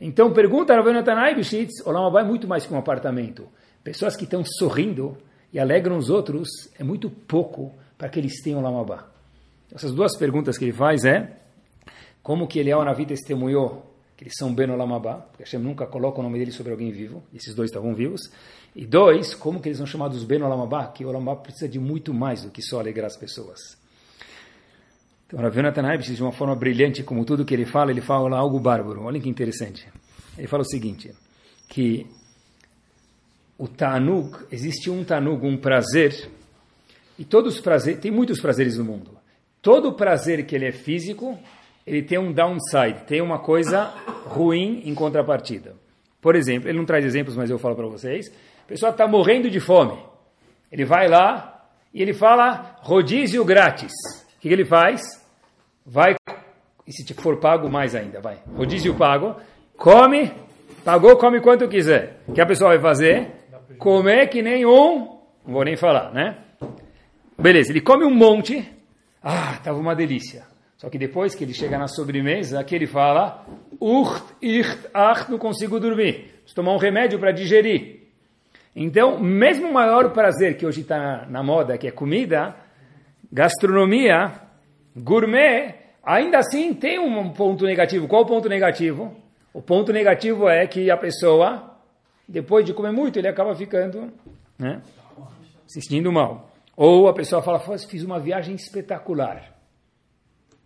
Então 0.00 0.32
pergunta 0.32 0.74
Rav 0.74 1.34
Bishitz, 1.34 1.84
o 1.84 1.90
Lamabá 1.90 2.20
é 2.20 2.24
muito 2.24 2.46
mais 2.46 2.64
que 2.64 2.72
um 2.72 2.78
apartamento. 2.78 3.48
Pessoas 3.82 4.14
que 4.14 4.22
estão 4.24 4.44
sorrindo 4.44 5.18
e 5.52 5.58
alegram 5.58 5.96
os 5.96 6.08
outros 6.08 6.48
é 6.78 6.84
muito 6.84 7.10
pouco 7.10 7.74
para 7.98 8.08
que 8.08 8.20
eles 8.20 8.40
tenham 8.42 8.62
Lamabá. 8.62 9.08
Essas 9.74 9.92
duas 9.92 10.16
perguntas 10.16 10.56
que 10.56 10.64
ele 10.64 10.72
faz 10.72 11.04
é 11.04 11.36
como 12.22 12.46
que 12.46 12.60
Eliel 12.60 12.84
Navi 12.84 13.06
testemunhou 13.06 13.89
eles 14.20 14.34
são 14.36 14.54
Ben 14.54 14.70
Olamabá, 14.70 15.14
porque 15.14 15.44
Hashem 15.44 15.60
nunca 15.60 15.86
coloca 15.86 16.20
o 16.20 16.22
nome 16.22 16.38
dele 16.38 16.52
sobre 16.52 16.72
alguém 16.72 16.90
vivo, 16.90 17.22
esses 17.34 17.54
dois 17.54 17.70
estavam 17.70 17.94
vivos. 17.94 18.20
E 18.76 18.86
dois, 18.86 19.34
como 19.34 19.60
que 19.60 19.68
eles 19.68 19.78
são 19.78 19.86
chamados 19.86 20.22
Ben 20.24 20.42
Olamabá, 20.42 20.86
que 20.88 21.04
o 21.04 21.08
Olamabá 21.08 21.40
precisa 21.40 21.68
de 21.68 21.78
muito 21.78 22.12
mais 22.12 22.42
do 22.42 22.50
que 22.50 22.62
só 22.62 22.80
alegrar 22.80 23.06
as 23.06 23.16
pessoas. 23.16 23.58
Então, 25.26 25.40
Rav 25.40 25.56
Yonatan 25.56 25.86
Haibis, 25.86 26.16
de 26.16 26.22
uma 26.22 26.32
forma 26.32 26.54
brilhante, 26.56 27.02
como 27.02 27.24
tudo 27.24 27.44
que 27.44 27.54
ele 27.54 27.64
fala, 27.64 27.90
ele 27.90 28.00
fala 28.00 28.36
algo 28.36 28.58
bárbaro. 28.58 29.04
Olha 29.04 29.20
que 29.20 29.28
interessante. 29.28 29.88
Ele 30.36 30.48
fala 30.48 30.62
o 30.62 30.66
seguinte, 30.66 31.12
que 31.68 32.06
o 33.56 33.68
Tanug, 33.68 34.36
existe 34.50 34.90
um 34.90 35.04
Tanug, 35.04 35.46
um 35.46 35.56
prazer, 35.56 36.28
e 37.18 37.24
todos 37.24 37.54
os 37.54 37.60
prazeres, 37.60 38.00
tem 38.00 38.10
muitos 38.10 38.40
prazeres 38.40 38.76
no 38.76 38.84
mundo. 38.84 39.18
Todo 39.62 39.92
prazer 39.92 40.44
que 40.46 40.56
ele 40.56 40.66
é 40.66 40.72
físico, 40.72 41.38
ele 41.86 42.02
tem 42.02 42.18
um 42.18 42.32
downside, 42.32 43.04
tem 43.06 43.20
uma 43.20 43.38
coisa 43.38 43.92
ruim 44.26 44.82
em 44.84 44.94
contrapartida. 44.94 45.74
Por 46.20 46.36
exemplo, 46.36 46.68
ele 46.68 46.78
não 46.78 46.84
traz 46.84 47.04
exemplos, 47.04 47.36
mas 47.36 47.50
eu 47.50 47.58
falo 47.58 47.74
para 47.74 47.86
vocês. 47.86 48.30
A 48.64 48.68
pessoa 48.68 48.90
está 48.90 49.06
morrendo 49.08 49.50
de 49.50 49.58
fome. 49.58 49.98
Ele 50.70 50.84
vai 50.84 51.08
lá 51.08 51.68
e 51.92 52.02
ele 52.02 52.12
fala 52.12 52.76
rodízio 52.80 53.44
grátis. 53.44 53.92
O 54.36 54.40
que, 54.40 54.48
que 54.48 54.54
ele 54.54 54.64
faz? 54.64 55.00
Vai 55.84 56.14
e 56.90 56.92
se 56.92 57.14
for 57.14 57.36
pago, 57.36 57.70
mais 57.70 57.94
ainda, 57.94 58.20
vai. 58.20 58.38
Rodízio 58.56 58.96
pago, 58.96 59.36
come, 59.76 60.32
pagou, 60.84 61.16
come 61.16 61.40
quanto 61.40 61.68
quiser. 61.68 62.20
O 62.26 62.32
que 62.32 62.40
a 62.40 62.46
pessoa 62.46 62.70
vai 62.70 62.80
fazer? 62.80 63.30
Comer 63.78 64.26
que 64.28 64.42
nem 64.42 64.66
um, 64.66 65.20
não 65.46 65.54
vou 65.54 65.64
nem 65.64 65.76
falar, 65.76 66.12
né? 66.12 66.38
Beleza, 67.38 67.70
ele 67.70 67.80
come 67.80 68.04
um 68.04 68.12
monte, 68.12 68.68
ah, 69.22 69.54
estava 69.56 69.78
uma 69.78 69.94
delícia. 69.94 70.49
Só 70.80 70.88
que 70.88 70.96
depois 70.96 71.34
que 71.34 71.44
ele 71.44 71.52
chega 71.52 71.76
na 71.76 71.86
sobremesa, 71.86 72.58
aqui 72.58 72.74
ele 72.74 72.86
fala, 72.86 73.44
ucht, 73.78 74.24
icht, 74.40 74.88
ach, 74.94 75.28
não 75.28 75.36
consigo 75.36 75.78
dormir. 75.78 76.30
Preciso 76.38 76.54
tomar 76.54 76.72
um 76.72 76.78
remédio 76.78 77.18
para 77.18 77.32
digerir. 77.32 78.08
Então, 78.74 79.20
mesmo 79.20 79.68
o 79.68 79.74
maior 79.74 80.10
prazer 80.14 80.56
que 80.56 80.64
hoje 80.64 80.80
está 80.80 81.26
na 81.28 81.42
moda, 81.42 81.76
que 81.76 81.86
é 81.86 81.90
comida, 81.90 82.56
gastronomia, 83.30 84.32
gourmet, 84.96 85.74
ainda 86.02 86.38
assim 86.38 86.72
tem 86.72 86.98
um 86.98 87.28
ponto 87.28 87.66
negativo. 87.66 88.08
Qual 88.08 88.22
o 88.22 88.26
ponto 88.26 88.48
negativo? 88.48 89.14
O 89.52 89.60
ponto 89.60 89.92
negativo 89.92 90.48
é 90.48 90.66
que 90.66 90.90
a 90.90 90.96
pessoa, 90.96 91.76
depois 92.26 92.64
de 92.64 92.72
comer 92.72 92.92
muito, 92.92 93.18
ele 93.18 93.28
acaba 93.28 93.54
ficando 93.54 94.10
né, 94.58 94.80
se 95.66 95.82
sentindo 95.82 96.10
mal. 96.10 96.50
Ou 96.74 97.06
a 97.06 97.12
pessoa 97.12 97.42
fala, 97.42 97.60
fiz 97.86 98.02
uma 98.02 98.18
viagem 98.18 98.54
espetacular. 98.54 99.59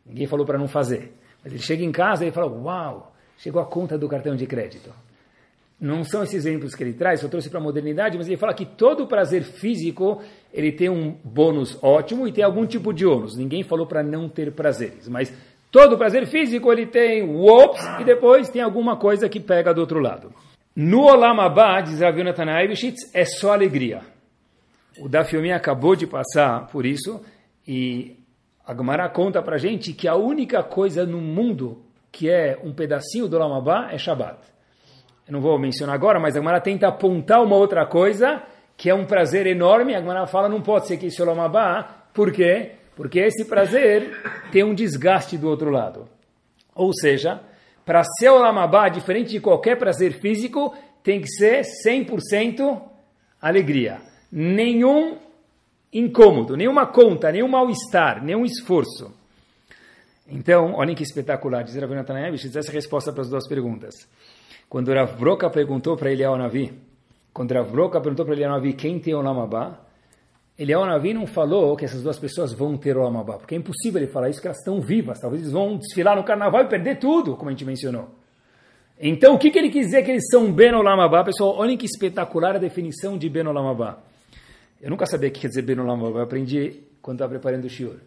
Ninguém 0.06 0.26
falou 0.26 0.44
para 0.44 0.58
não 0.58 0.68
fazer. 0.68 1.12
Mas 1.42 1.52
ele 1.52 1.62
chega 1.62 1.84
em 1.84 1.92
casa 1.92 2.26
e 2.26 2.30
fala, 2.30 2.46
uau, 2.46 3.14
chegou 3.38 3.61
a 3.61 3.66
conta 3.66 3.99
do 3.99 4.08
cartão 4.08 4.34
de 4.34 4.46
crédito. 4.46 4.90
Não 5.80 6.04
são 6.04 6.23
esses 6.23 6.34
exemplos 6.34 6.75
que 6.75 6.82
ele 6.82 6.92
traz, 6.92 7.23
eu 7.23 7.28
trouxe 7.28 7.50
para 7.50 7.58
a 7.58 7.62
modernidade, 7.62 8.16
mas 8.16 8.26
ele 8.26 8.37
fala 8.37 8.54
que 8.54 8.64
todo 8.64 9.06
prazer 9.06 9.42
físico 9.42 10.23
ele 10.52 10.73
tem 10.73 10.88
um 10.88 11.16
bônus 11.25 11.76
ótimo 11.82 12.26
e 12.26 12.32
tem 12.32 12.44
algum 12.44 12.64
tipo 12.64 12.92
de 12.92 13.04
ônus. 13.04 13.37
Ninguém 13.37 13.62
falou 13.62 13.87
para 13.87 14.02
não 14.02 14.28
ter 14.28 14.52
prazeres, 14.52 15.08
mas 15.08 15.32
todo 15.70 15.99
prazer 15.99 16.26
físico 16.26 16.73
ele 16.73 16.87
tem 16.87 17.23
whoops 17.23 17.84
e 18.00 18.04
depois 18.04 18.49
tem 18.49 18.62
alguma 18.62 18.96
coisa 18.96 19.28
que 19.28 19.40
pega 19.40 19.75
do 19.75 19.80
outro 19.80 19.99
lado. 19.99 20.32
No 20.75 21.02
Olam 21.02 21.40
Abba, 21.40 21.80
diz 21.82 22.00
Rav 22.00 22.18
Yonatan 22.18 22.46
é 23.12 23.25
só 23.25 23.52
alegria. 23.52 24.00
O 24.99 25.08
Dafyomi 25.08 25.52
acabou 25.52 25.96
de 25.96 26.06
passar 26.06 26.68
por 26.68 26.87
isso 26.87 27.20
e 27.66 28.16
a 28.66 28.75
Gemara 28.75 29.09
conta 29.09 29.42
para 29.42 29.59
gente 29.59 29.92
que 29.92 30.09
a 30.09 30.14
única 30.14 30.62
coisa 30.62 31.04
no 31.04 31.21
mundo 31.21 31.83
que 32.11 32.30
é 32.30 32.59
um 32.62 32.73
pedacinho 32.73 33.28
do 33.28 33.38
Lamabá 33.38 33.88
é 33.90 33.99
Shabbat. 33.99 34.38
Eu 35.26 35.33
não 35.33 35.40
vou 35.40 35.59
mencionar 35.59 35.94
agora, 35.94 36.21
mas 36.21 36.37
a 36.37 36.38
Gemara 36.38 36.61
tenta 36.61 36.87
apontar 36.87 37.42
uma 37.42 37.56
outra 37.56 37.85
coisa 37.87 38.42
que 38.76 38.88
é 38.88 38.94
um 38.94 39.04
prazer 39.04 39.47
enorme. 39.47 39.94
A 39.94 40.00
Gemara 40.00 40.26
fala 40.26 40.49
não 40.49 40.62
pode 40.62 40.87
ser 40.87 40.97
que 40.97 41.06
isso 41.06 41.23
é 41.23 41.25
Lamabá. 41.25 42.06
Por 42.12 42.33
quê? 42.33 42.73
Porque 42.94 43.18
esse 43.18 43.44
prazer 43.44 44.16
tem 44.52 44.62
um 44.62 44.75
desgaste 44.75 45.37
do 45.37 45.49
outro 45.49 45.71
lado. 45.71 46.09
Ou 46.75 46.92
seja, 46.92 47.40
para 47.85 48.02
ser 48.04 48.30
o 48.30 48.38
Lamabá, 48.38 48.88
diferente 48.88 49.30
de 49.30 49.40
qualquer 49.40 49.76
prazer 49.76 50.12
físico, 50.12 50.75
tem 51.02 51.21
que 51.21 51.28
ser 51.28 51.62
100% 51.87 52.80
alegria. 53.40 54.00
Nenhum 54.30 55.18
incômodo, 55.94 56.56
nenhuma 56.56 56.86
conta, 56.86 57.30
nenhum 57.30 57.48
mal-estar, 57.48 58.22
nenhum 58.22 58.44
esforço. 58.44 59.14
Então, 60.28 60.74
olhem 60.74 60.96
que 60.96 61.02
espetacular, 61.02 61.62
diz 61.62 61.76
Rav 61.76 61.94
Natanayevich, 61.94 62.48
diz 62.48 62.56
essa 62.56 62.72
resposta 62.72 63.12
para 63.12 63.22
as 63.22 63.30
duas 63.30 63.46
perguntas. 63.46 63.94
Quando 64.68 64.92
Rav 64.92 65.16
Broca 65.16 65.48
perguntou 65.48 65.96
para 65.96 66.10
Eliyahu 66.10 66.36
Navi, 66.36 66.72
quando 67.32 67.52
Rav 67.52 67.70
Broca 67.70 68.00
perguntou 68.00 68.24
para 68.24 68.34
Eliyahu 68.34 68.52
Navi 68.52 68.72
quem 68.72 68.98
tem 68.98 69.14
o 69.14 69.20
Lamabá, 69.20 69.80
Eliyahu 70.58 70.86
Navi 70.86 71.14
não 71.14 71.26
falou 71.26 71.76
que 71.76 71.84
essas 71.84 72.02
duas 72.02 72.18
pessoas 72.18 72.52
vão 72.52 72.76
ter 72.76 72.96
o 72.96 73.02
Lamabá, 73.02 73.34
porque 73.38 73.54
é 73.54 73.58
impossível 73.58 74.02
ele 74.02 74.10
falar 74.10 74.30
isso, 74.30 74.40
que 74.40 74.46
elas 74.46 74.58
estão 74.58 74.80
vivas, 74.80 75.20
talvez 75.20 75.42
eles 75.42 75.52
vão 75.52 75.76
desfilar 75.76 76.16
no 76.16 76.24
carnaval 76.24 76.62
e 76.62 76.68
perder 76.68 76.98
tudo, 76.98 77.36
como 77.36 77.50
a 77.50 77.52
gente 77.52 77.64
mencionou. 77.64 78.08
Então, 78.98 79.34
o 79.34 79.38
que, 79.38 79.50
que 79.50 79.58
ele 79.58 79.70
quis 79.70 79.86
dizer 79.86 80.04
que 80.04 80.10
eles 80.10 80.28
são 80.30 80.50
Ben 80.52 80.72
Olamabá? 80.72 81.22
Pessoal, 81.24 81.56
olhem 81.56 81.76
que 81.76 81.86
espetacular 81.86 82.56
a 82.56 82.58
definição 82.58 83.18
de 83.18 83.28
Ben 83.28 83.46
Olamabá. 83.46 83.98
Eu 84.84 84.90
nunca 84.90 85.06
sabia 85.06 85.30
o 85.30 85.32
que 85.32 85.40
quer 85.40 85.48
dizer 85.48 85.62
Ben 85.62 85.80
Olam 85.80 85.98
eu 85.98 86.20
aprendi 86.20 86.82
quando 87.00 87.16
estava 87.16 87.30
preparando 87.30 87.64
o 87.64 87.70
Shiur. 87.70 88.00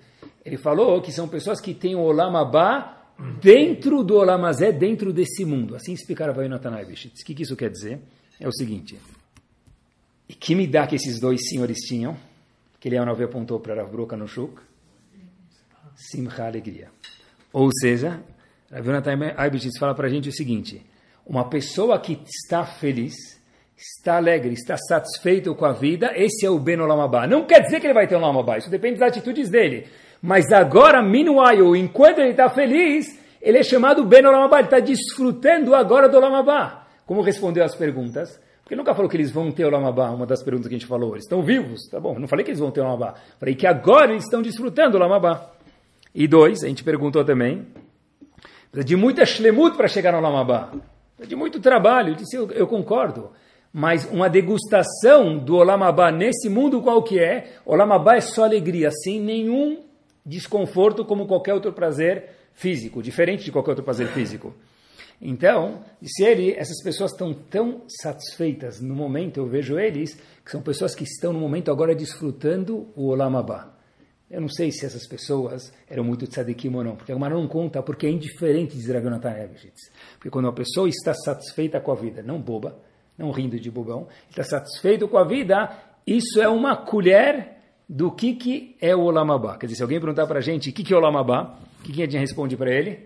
Ele 0.45 0.57
falou 0.57 1.01
que 1.01 1.11
são 1.11 1.27
pessoas 1.27 1.59
que 1.59 1.73
têm 1.73 1.95
o 1.95 2.01
Olam 2.01 2.37
Abba 2.37 2.95
dentro 3.41 4.03
do 4.03 4.17
Olam 4.17 4.45
Azé, 4.45 4.71
dentro 4.71 5.11
desse 5.11 5.43
mundo. 5.43 5.75
Assim 5.75 5.93
explicaram 5.93 6.35
Vai 6.35 6.47
Natanaevich. 6.47 7.07
O 7.07 7.25
que, 7.25 7.41
isso 7.41 7.55
quer 7.55 7.71
dizer? 7.71 7.99
É 8.39 8.47
o 8.47 8.51
seguinte. 8.51 8.95
E 10.29 10.35
que 10.35 10.53
me 10.53 10.67
dá 10.67 10.85
que 10.85 10.95
esses 10.95 11.19
dois 11.19 11.49
senhores 11.49 11.79
tinham, 11.79 12.15
que 12.79 12.87
Eliyahu 12.87 13.23
apontou 13.23 13.59
para 13.59 13.73
Rav 13.73 13.91
Broca 13.91 14.15
no 14.15 14.27
Shuk? 14.27 14.61
Simcha, 15.95 16.45
alegria. 16.45 16.91
Ou 17.51 17.71
seja, 17.73 18.21
Rav 18.71 18.87
Natanaevich 18.87 19.67
fala 19.79 19.95
para 19.95 20.05
a 20.05 20.11
gente 20.11 20.29
o 20.29 20.31
seguinte. 20.31 20.85
Uma 21.25 21.49
pessoa 21.49 21.99
que 21.99 22.21
está 22.23 22.63
feliz 22.67 23.36
está 23.77 24.17
alegre, 24.17 24.53
está 24.53 24.75
satisfeito 24.75 25.53
com 25.53 25.65
a 25.65 25.71
vida, 25.71 26.11
esse 26.15 26.45
é 26.45 26.49
o 26.49 26.57
Ben 26.57 26.79
Olamabá. 26.79 27.27
Não 27.27 27.45
quer 27.45 27.61
dizer 27.61 27.79
que 27.79 27.85
ele 27.85 27.93
vai 27.93 28.07
ter 28.07 28.15
um 28.15 28.19
Olamabá, 28.19 28.57
isso 28.57 28.71
depende 28.71 28.99
das 28.99 29.09
atitudes 29.09 29.49
dele. 29.49 29.85
Mas 30.19 30.51
agora, 30.51 31.03
meanwhile, 31.03 31.79
enquanto 31.79 32.17
ele 32.17 32.31
está 32.31 32.49
feliz, 32.49 33.19
ele 33.39 33.59
é 33.59 33.63
chamado 33.63 34.03
Ben 34.03 34.25
Olamabá, 34.25 34.57
ele 34.57 34.67
está 34.67 34.79
desfrutando 34.79 35.75
agora 35.75 36.09
do 36.09 36.17
Olamabá. 36.17 36.87
Como 37.05 37.21
respondeu 37.21 37.63
às 37.63 37.75
perguntas? 37.75 38.39
Porque 38.63 38.75
nunca 38.75 38.95
falou 38.95 39.09
que 39.09 39.15
eles 39.15 39.31
vão 39.31 39.51
ter 39.51 39.65
Olamabá, 39.65 40.09
uma 40.09 40.25
das 40.25 40.43
perguntas 40.43 40.67
que 40.67 40.75
a 40.75 40.77
gente 40.77 40.87
falou. 40.87 41.11
Eles 41.11 41.25
estão 41.25 41.43
vivos, 41.43 41.87
tá 41.89 41.99
bom, 41.99 42.17
não 42.17 42.27
falei 42.27 42.43
que 42.43 42.49
eles 42.49 42.59
vão 42.59 42.71
ter 42.71 42.81
Olamabá. 42.81 43.13
Falei 43.39 43.53
que 43.53 43.67
agora 43.67 44.11
eles 44.11 44.23
estão 44.23 44.41
desfrutando 44.41 44.97
Olamabá. 44.97 45.51
E 46.15 46.27
dois, 46.27 46.63
a 46.63 46.67
gente 46.67 46.83
perguntou 46.83 47.23
também, 47.23 47.67
de 48.73 48.95
muita 48.95 49.23
shlemut 49.23 49.77
para 49.77 49.87
chegar 49.87 50.11
no 50.11 50.17
Olamabá. 50.17 50.71
De 51.27 51.35
muito 51.35 51.59
trabalho, 51.59 52.09
eu 52.09 52.15
disse, 52.15 52.35
eu, 52.35 52.51
eu 52.51 52.67
concordo 52.67 53.31
mas 53.77 54.09
uma 54.09 54.27
degustação 54.27 55.37
do 55.37 55.55
Olamabá 55.57 56.11
nesse 56.11 56.49
mundo 56.49 56.81
qual 56.81 57.03
que 57.03 57.19
é, 57.19 57.59
Olamabá 57.63 58.15
é 58.15 58.21
só 58.21 58.43
alegria, 58.43 58.89
sem 58.89 59.21
nenhum 59.21 59.83
desconforto 60.25 61.05
como 61.05 61.27
qualquer 61.27 61.53
outro 61.53 61.71
prazer 61.71 62.27
físico, 62.53 63.03
diferente 63.03 63.43
de 63.45 63.51
qualquer 63.51 63.69
outro 63.69 63.85
prazer 63.85 64.07
físico. 64.07 64.51
Então, 65.21 65.83
se 66.01 66.23
ele, 66.23 66.53
essas 66.53 66.81
pessoas 66.81 67.11
estão 67.11 67.35
tão 67.35 67.83
satisfeitas 68.01 68.81
no 68.81 68.95
momento, 68.95 69.37
eu 69.37 69.45
vejo 69.45 69.77
eles, 69.77 70.19
que 70.43 70.49
são 70.49 70.63
pessoas 70.63 70.95
que 70.95 71.03
estão 71.03 71.31
no 71.31 71.39
momento 71.39 71.69
agora 71.69 71.93
desfrutando 71.93 72.87
o 72.95 73.09
Olamabá. 73.09 73.75
Eu 74.27 74.41
não 74.41 74.49
sei 74.49 74.71
se 74.71 74.87
essas 74.87 75.05
pessoas 75.05 75.71
eram 75.87 76.03
muito 76.03 76.25
tzadikim 76.25 76.73
ou 76.73 76.83
não, 76.83 76.95
porque 76.95 77.11
a 77.11 77.15
não 77.15 77.47
conta, 77.47 77.83
porque 77.83 78.07
é 78.07 78.09
indiferente 78.09 78.75
de 78.75 78.91
Ragonatan 78.91 79.37
Evgitz. 79.37 79.91
Porque 80.15 80.31
quando 80.31 80.45
uma 80.45 80.53
pessoa 80.53 80.89
está 80.89 81.13
satisfeita 81.13 81.79
com 81.79 81.91
a 81.91 81.95
vida, 81.95 82.23
não 82.23 82.41
boba, 82.41 82.86
não 83.17 83.31
rindo 83.31 83.59
de 83.59 83.71
bobão, 83.71 84.07
está 84.29 84.43
satisfeito 84.43 85.07
com 85.07 85.17
a 85.17 85.23
vida, 85.23 85.71
isso 86.05 86.41
é 86.41 86.47
uma 86.47 86.75
colher 86.75 87.57
do 87.89 88.11
que, 88.11 88.33
que 88.33 88.75
é 88.79 88.95
o 88.95 89.01
Olamabá. 89.01 89.57
Quer 89.57 89.65
dizer, 89.65 89.77
se 89.77 89.81
alguém 89.81 89.99
perguntar 89.99 90.27
para 90.27 90.39
a 90.39 90.41
gente 90.41 90.69
o 90.69 90.73
que, 90.73 90.83
que 90.83 90.93
é 90.93 90.95
o 90.95 90.99
Olamabá, 90.99 91.57
o 91.79 91.83
que, 91.83 91.93
que 91.93 92.01
a 92.01 92.05
gente 92.05 92.17
responde 92.17 92.55
para 92.55 92.71
ele? 92.71 92.99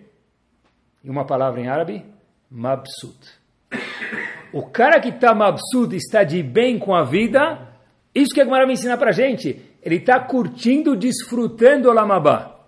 Em 1.04 1.10
uma 1.10 1.26
palavra 1.26 1.62
em 1.62 1.68
árabe, 1.68 2.04
Mabsut. 2.50 3.18
O 4.52 4.64
cara 4.64 5.00
que 5.00 5.10
está 5.10 5.34
Mabsut, 5.34 5.96
está 5.96 6.24
de 6.24 6.44
bem 6.44 6.78
com 6.78 6.94
a 6.94 7.04
vida, 7.04 7.70
isso 8.14 8.34
que 8.34 8.42
a 8.42 8.44
Gemara 8.44 8.66
vai 8.66 8.74
ensinar 8.74 8.98
para 8.98 9.10
a 9.10 9.14
gente. 9.14 9.62
Ele 9.82 9.96
está 9.96 10.20
curtindo, 10.20 10.96
desfrutando 10.96 11.88
o 11.88 11.92
Olamabá. 11.92 12.60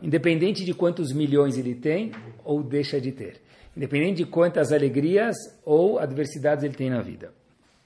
Independente 0.00 0.64
de 0.64 0.72
quantos 0.72 1.12
milhões 1.12 1.58
ele 1.58 1.74
tem 1.74 2.12
ou 2.44 2.62
deixa 2.62 3.00
de 3.00 3.10
ter 3.10 3.47
independente 3.78 4.16
de 4.16 4.26
quantas 4.26 4.72
alegrias 4.72 5.36
ou 5.64 6.00
adversidades 6.00 6.64
ele 6.64 6.74
tem 6.74 6.90
na 6.90 7.00
vida. 7.00 7.32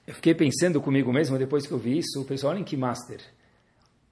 Eu 0.07 0.15
fiquei 0.15 0.33
pensando 0.33 0.81
comigo 0.81 1.13
mesmo, 1.13 1.37
depois 1.37 1.67
que 1.67 1.71
eu 1.71 1.77
vi 1.77 1.99
isso, 1.99 2.25
pessoal, 2.25 2.53
olhem 2.53 2.63
que 2.63 2.75
master. 2.75 3.21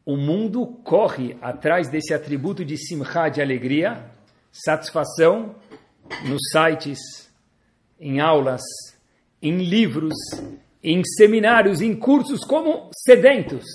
O 0.05 0.15
mundo 0.15 0.67
corre 0.83 1.35
atrás 1.41 1.89
desse 1.89 2.13
atributo 2.13 2.63
de 2.63 2.77
simcha, 2.77 3.29
de 3.29 3.41
alegria, 3.41 4.05
satisfação, 4.51 5.55
nos 6.23 6.39
sites, 6.51 6.99
em 7.99 8.19
aulas, 8.19 8.61
em 9.41 9.57
livros, 9.57 10.13
em 10.83 11.01
seminários, 11.03 11.81
em 11.81 11.95
cursos, 11.95 12.45
como 12.45 12.91
sedentos. 12.93 13.65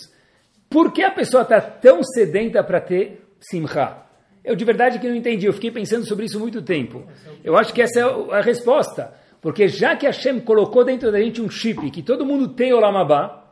Por 0.71 0.93
que 0.93 1.03
a 1.03 1.11
pessoa 1.11 1.43
está 1.43 1.61
tão 1.61 2.05
sedenta 2.05 2.63
para 2.63 2.81
ter 2.81 3.27
simcha? 3.41 4.06
Eu 4.47 4.55
de 4.55 4.65
verdade 4.65 5.01
que 5.01 5.09
não 5.09 5.17
entendi, 5.17 5.45
eu 5.45 5.53
fiquei 5.53 5.73
pensando 5.73 6.07
sobre 6.07 6.27
isso 6.27 6.39
muito 6.39 6.63
tempo. 6.63 7.03
Eu 7.43 7.57
acho 7.57 7.75
que 7.75 7.83
essa 7.83 7.99
é 7.99 8.05
a 8.39 8.41
resposta. 8.41 9.13
Porque 9.43 9.67
já 9.67 9.97
que 9.97 10.07
Hashem 10.07 10.39
colocou 10.39 10.85
dentro 10.85 11.11
da 11.11 11.21
gente 11.21 11.43
um 11.43 11.51
chip, 11.51 11.91
que 11.91 12.01
todo 12.01 12.25
mundo 12.25 12.47
tem 12.47 12.73
Olamabá, 12.73 13.45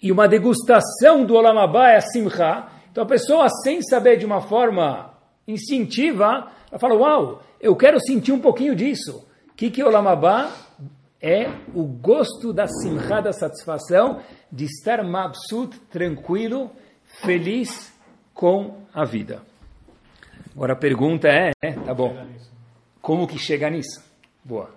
e 0.00 0.12
uma 0.12 0.28
degustação 0.28 1.24
do 1.24 1.34
Olamabá 1.34 1.90
é 1.90 1.96
a 1.96 2.00
Simcha, 2.00 2.68
então 2.88 3.02
a 3.02 3.06
pessoa, 3.06 3.48
sem 3.64 3.82
saber 3.82 4.16
de 4.16 4.24
uma 4.24 4.40
forma 4.40 5.12
instintiva, 5.46 6.52
ela 6.70 6.78
fala, 6.78 6.94
uau, 6.94 7.42
eu 7.60 7.74
quero 7.74 7.98
sentir 8.00 8.30
um 8.30 8.40
pouquinho 8.40 8.76
disso. 8.76 9.26
O 9.50 9.54
que, 9.56 9.72
que 9.72 9.82
Olamabá? 9.82 10.52
É 11.20 11.50
o 11.74 11.82
gosto 11.82 12.52
da 12.52 12.68
Simcha, 12.68 13.20
da 13.20 13.32
satisfação, 13.32 14.20
de 14.52 14.66
estar 14.66 15.02
mabsut, 15.02 15.76
tranquilo, 15.90 16.70
feliz 17.22 17.92
com 18.32 18.76
a 18.94 19.04
vida. 19.04 19.42
Agora 20.58 20.72
a 20.72 20.76
pergunta 20.76 21.28
é, 21.28 21.52
é 21.62 21.70
tá 21.70 21.94
bom, 21.94 22.16
como 23.00 23.28
que 23.28 23.38
chega 23.38 23.70
nisso? 23.70 24.02
Boa. 24.42 24.74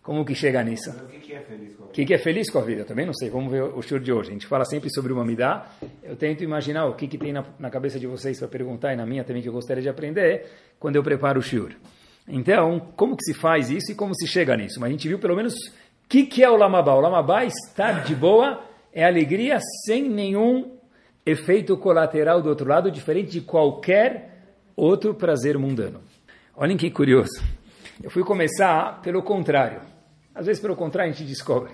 Como 0.00 0.24
que 0.24 0.32
chega 0.32 0.62
nisso? 0.62 0.90
O 0.90 1.08
que, 1.08 1.18
que 1.18 1.32
é 1.32 1.40
feliz 1.40 1.74
com 1.74 1.82
a 1.82 1.86
O 1.86 1.90
que, 1.90 2.04
que 2.04 2.14
é 2.14 2.18
feliz 2.18 2.50
com 2.52 2.58
a 2.60 2.62
vida? 2.62 2.82
Eu 2.82 2.86
também 2.86 3.04
não 3.04 3.12
sei. 3.12 3.30
Vamos 3.30 3.50
ver 3.50 3.64
o 3.64 3.82
show 3.82 3.98
de 3.98 4.12
hoje. 4.12 4.30
A 4.30 4.32
gente 4.32 4.46
fala 4.46 4.64
sempre 4.64 4.90
sobre 4.90 5.12
uma 5.12 5.24
midá. 5.24 5.72
Eu 6.04 6.14
tento 6.14 6.44
imaginar 6.44 6.86
o 6.86 6.94
que, 6.94 7.08
que 7.08 7.18
tem 7.18 7.32
na, 7.32 7.44
na 7.58 7.68
cabeça 7.68 7.98
de 7.98 8.06
vocês 8.06 8.38
para 8.38 8.46
perguntar 8.46 8.92
e 8.92 8.96
na 8.96 9.04
minha 9.04 9.24
também 9.24 9.42
que 9.42 9.48
eu 9.48 9.52
gostaria 9.52 9.82
de 9.82 9.88
aprender 9.88 10.46
quando 10.78 10.94
eu 10.94 11.02
preparo 11.02 11.40
o 11.40 11.42
shiur. 11.42 11.72
Então, 12.28 12.92
como 12.94 13.16
que 13.16 13.24
se 13.24 13.34
faz 13.34 13.70
isso 13.70 13.90
e 13.90 13.96
como 13.96 14.14
se 14.14 14.28
chega 14.28 14.56
nisso? 14.56 14.78
Mas 14.78 14.88
a 14.88 14.92
gente 14.92 15.08
viu 15.08 15.18
pelo 15.18 15.34
menos 15.34 15.54
o 15.54 16.08
que, 16.08 16.26
que 16.26 16.44
é 16.44 16.48
o 16.48 16.56
lamabá. 16.56 16.94
O 16.94 17.00
lamabá, 17.00 17.44
estar 17.44 18.04
de 18.04 18.14
boa, 18.14 18.62
é 18.92 19.04
alegria 19.04 19.58
sem 19.84 20.08
nenhum 20.08 20.78
efeito 21.26 21.76
colateral 21.76 22.40
do 22.40 22.48
outro 22.48 22.68
lado, 22.68 22.88
diferente 22.88 23.32
de 23.32 23.40
qualquer 23.40 24.33
outro 24.76 25.14
prazer 25.14 25.58
mundano. 25.58 26.00
Olhem 26.56 26.76
que 26.76 26.90
curioso. 26.90 27.42
Eu 28.02 28.10
fui 28.10 28.22
começar 28.22 29.00
pelo 29.02 29.22
contrário. 29.22 29.80
Às 30.34 30.46
vezes, 30.46 30.60
pelo 30.60 30.74
contrário, 30.74 31.12
a 31.12 31.14
gente 31.14 31.26
descobre. 31.28 31.72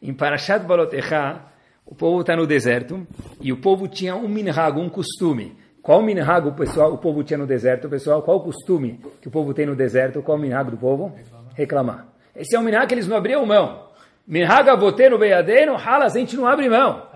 Em 0.00 0.12
Parashat 0.12 0.64
Balotecha, 0.64 1.40
o 1.86 1.94
povo 1.94 2.20
está 2.20 2.36
no 2.36 2.46
deserto 2.46 3.06
e 3.40 3.52
o 3.52 3.56
povo 3.56 3.88
tinha 3.88 4.14
um 4.14 4.28
minhag, 4.28 4.78
um 4.78 4.88
costume. 4.88 5.56
Qual 5.82 6.02
minhag 6.02 6.48
o 6.48 6.52
pessoal, 6.52 6.92
o 6.92 6.98
povo 6.98 7.22
tinha 7.22 7.38
no 7.38 7.46
deserto, 7.46 7.88
pessoal? 7.88 8.22
Qual 8.22 8.38
o 8.38 8.40
costume 8.40 9.00
que 9.20 9.28
o 9.28 9.30
povo 9.30 9.52
tem 9.52 9.66
no 9.66 9.76
deserto? 9.76 10.22
Qual 10.22 10.36
o 10.36 10.40
minhag 10.40 10.70
do 10.70 10.76
povo? 10.76 11.14
Reclamar. 11.54 12.08
Esse 12.34 12.56
é 12.56 12.58
um 12.58 12.62
minhag 12.62 12.86
que 12.86 12.94
eles 12.94 13.06
não 13.06 13.16
abriam 13.16 13.44
mão. 13.44 13.88
Minhag 14.26 14.68
avoteno 14.68 15.18
beiadeno, 15.18 15.74
halas, 15.74 16.16
a 16.16 16.18
gente 16.18 16.36
não 16.36 16.46
abre 16.46 16.68
mão. 16.68 17.06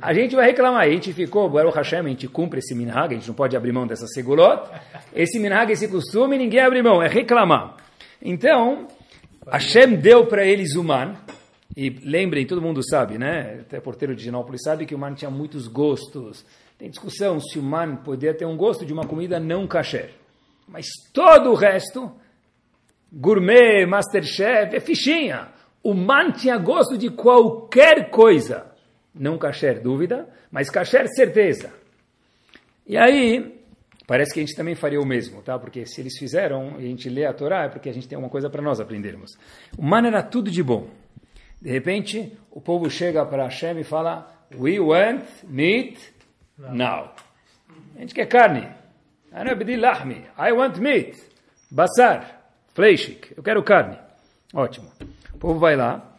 A 0.00 0.12
gente 0.12 0.36
vai 0.36 0.46
reclamar. 0.46 0.82
A 0.82 0.90
gente 0.90 1.12
ficou, 1.12 1.48
Baruch 1.48 1.76
Hashem, 1.76 2.00
a 2.00 2.08
gente 2.08 2.28
cumpre 2.28 2.58
esse 2.58 2.74
minhag, 2.74 3.14
a 3.14 3.18
gente 3.18 3.28
não 3.28 3.34
pode 3.34 3.56
abrir 3.56 3.72
mão 3.72 3.86
dessa 3.86 4.06
segulot. 4.06 4.68
Esse 5.14 5.38
minhag, 5.38 5.72
esse 5.72 5.88
costume, 5.88 6.36
ninguém 6.36 6.60
abre 6.60 6.82
mão, 6.82 7.02
é 7.02 7.08
reclamar. 7.08 7.76
Então, 8.20 8.86
Hashem 9.50 9.96
deu 9.96 10.26
para 10.26 10.44
eles 10.46 10.74
o 10.74 10.84
man, 10.84 11.14
e 11.76 11.90
lembrem, 11.90 12.46
todo 12.46 12.62
mundo 12.62 12.80
sabe, 12.88 13.18
né? 13.18 13.60
Até 13.62 13.80
porteiro 13.80 14.14
de 14.14 14.22
Genópolis 14.22 14.62
sabe 14.62 14.86
que 14.86 14.94
o 14.94 14.98
man 14.98 15.14
tinha 15.14 15.30
muitos 15.30 15.66
gostos. 15.66 16.44
Tem 16.78 16.88
discussão 16.88 17.40
se 17.40 17.58
o 17.58 17.62
man 17.62 17.96
poderia 17.96 18.36
ter 18.36 18.44
um 18.44 18.56
gosto 18.56 18.86
de 18.86 18.92
uma 18.92 19.06
comida 19.06 19.40
não 19.40 19.66
kasher. 19.66 20.12
Mas 20.68 20.86
todo 21.12 21.50
o 21.50 21.54
resto, 21.54 22.12
gourmet, 23.12 23.86
masterchef, 23.86 24.76
é 24.76 24.80
fichinha. 24.80 25.48
O 25.82 25.94
man 25.94 26.30
tinha 26.30 26.56
gosto 26.56 26.96
de 26.96 27.10
qualquer 27.10 28.08
coisa. 28.10 28.73
Não 29.14 29.38
kasher, 29.38 29.80
dúvida, 29.80 30.28
mas 30.50 30.68
kasher, 30.68 31.06
certeza. 31.08 31.72
E 32.86 32.96
aí, 32.96 33.60
parece 34.06 34.34
que 34.34 34.40
a 34.40 34.42
gente 34.42 34.56
também 34.56 34.74
faria 34.74 35.00
o 35.00 35.06
mesmo, 35.06 35.40
tá? 35.42 35.58
Porque 35.58 35.86
se 35.86 36.00
eles 36.00 36.18
fizeram 36.18 36.80
e 36.80 36.84
a 36.84 36.88
gente 36.88 37.08
lê 37.08 37.24
a 37.24 37.32
Torá, 37.32 37.64
é 37.64 37.68
porque 37.68 37.88
a 37.88 37.92
gente 37.92 38.08
tem 38.08 38.18
uma 38.18 38.28
coisa 38.28 38.50
para 38.50 38.60
nós 38.60 38.80
aprendermos. 38.80 39.30
O 39.78 39.82
man 39.82 40.06
era 40.06 40.22
tudo 40.22 40.50
de 40.50 40.62
bom. 40.62 40.88
De 41.60 41.70
repente, 41.70 42.36
o 42.50 42.60
povo 42.60 42.90
chega 42.90 43.24
para 43.24 43.44
Hashem 43.44 43.78
e 43.78 43.84
fala: 43.84 44.30
We 44.54 44.78
want 44.80 45.24
meat 45.44 45.98
now. 46.58 47.14
A 47.96 48.00
gente 48.00 48.14
quer 48.14 48.26
carne. 48.26 48.68
I 50.38 50.52
want 50.52 50.76
meat. 50.78 51.16
Basar. 51.70 52.42
Fleischik. 52.74 53.32
Eu 53.36 53.42
quero 53.42 53.62
carne. 53.62 53.96
Ótimo. 54.52 54.92
O 55.32 55.38
povo 55.38 55.58
vai 55.58 55.74
lá. 55.74 56.13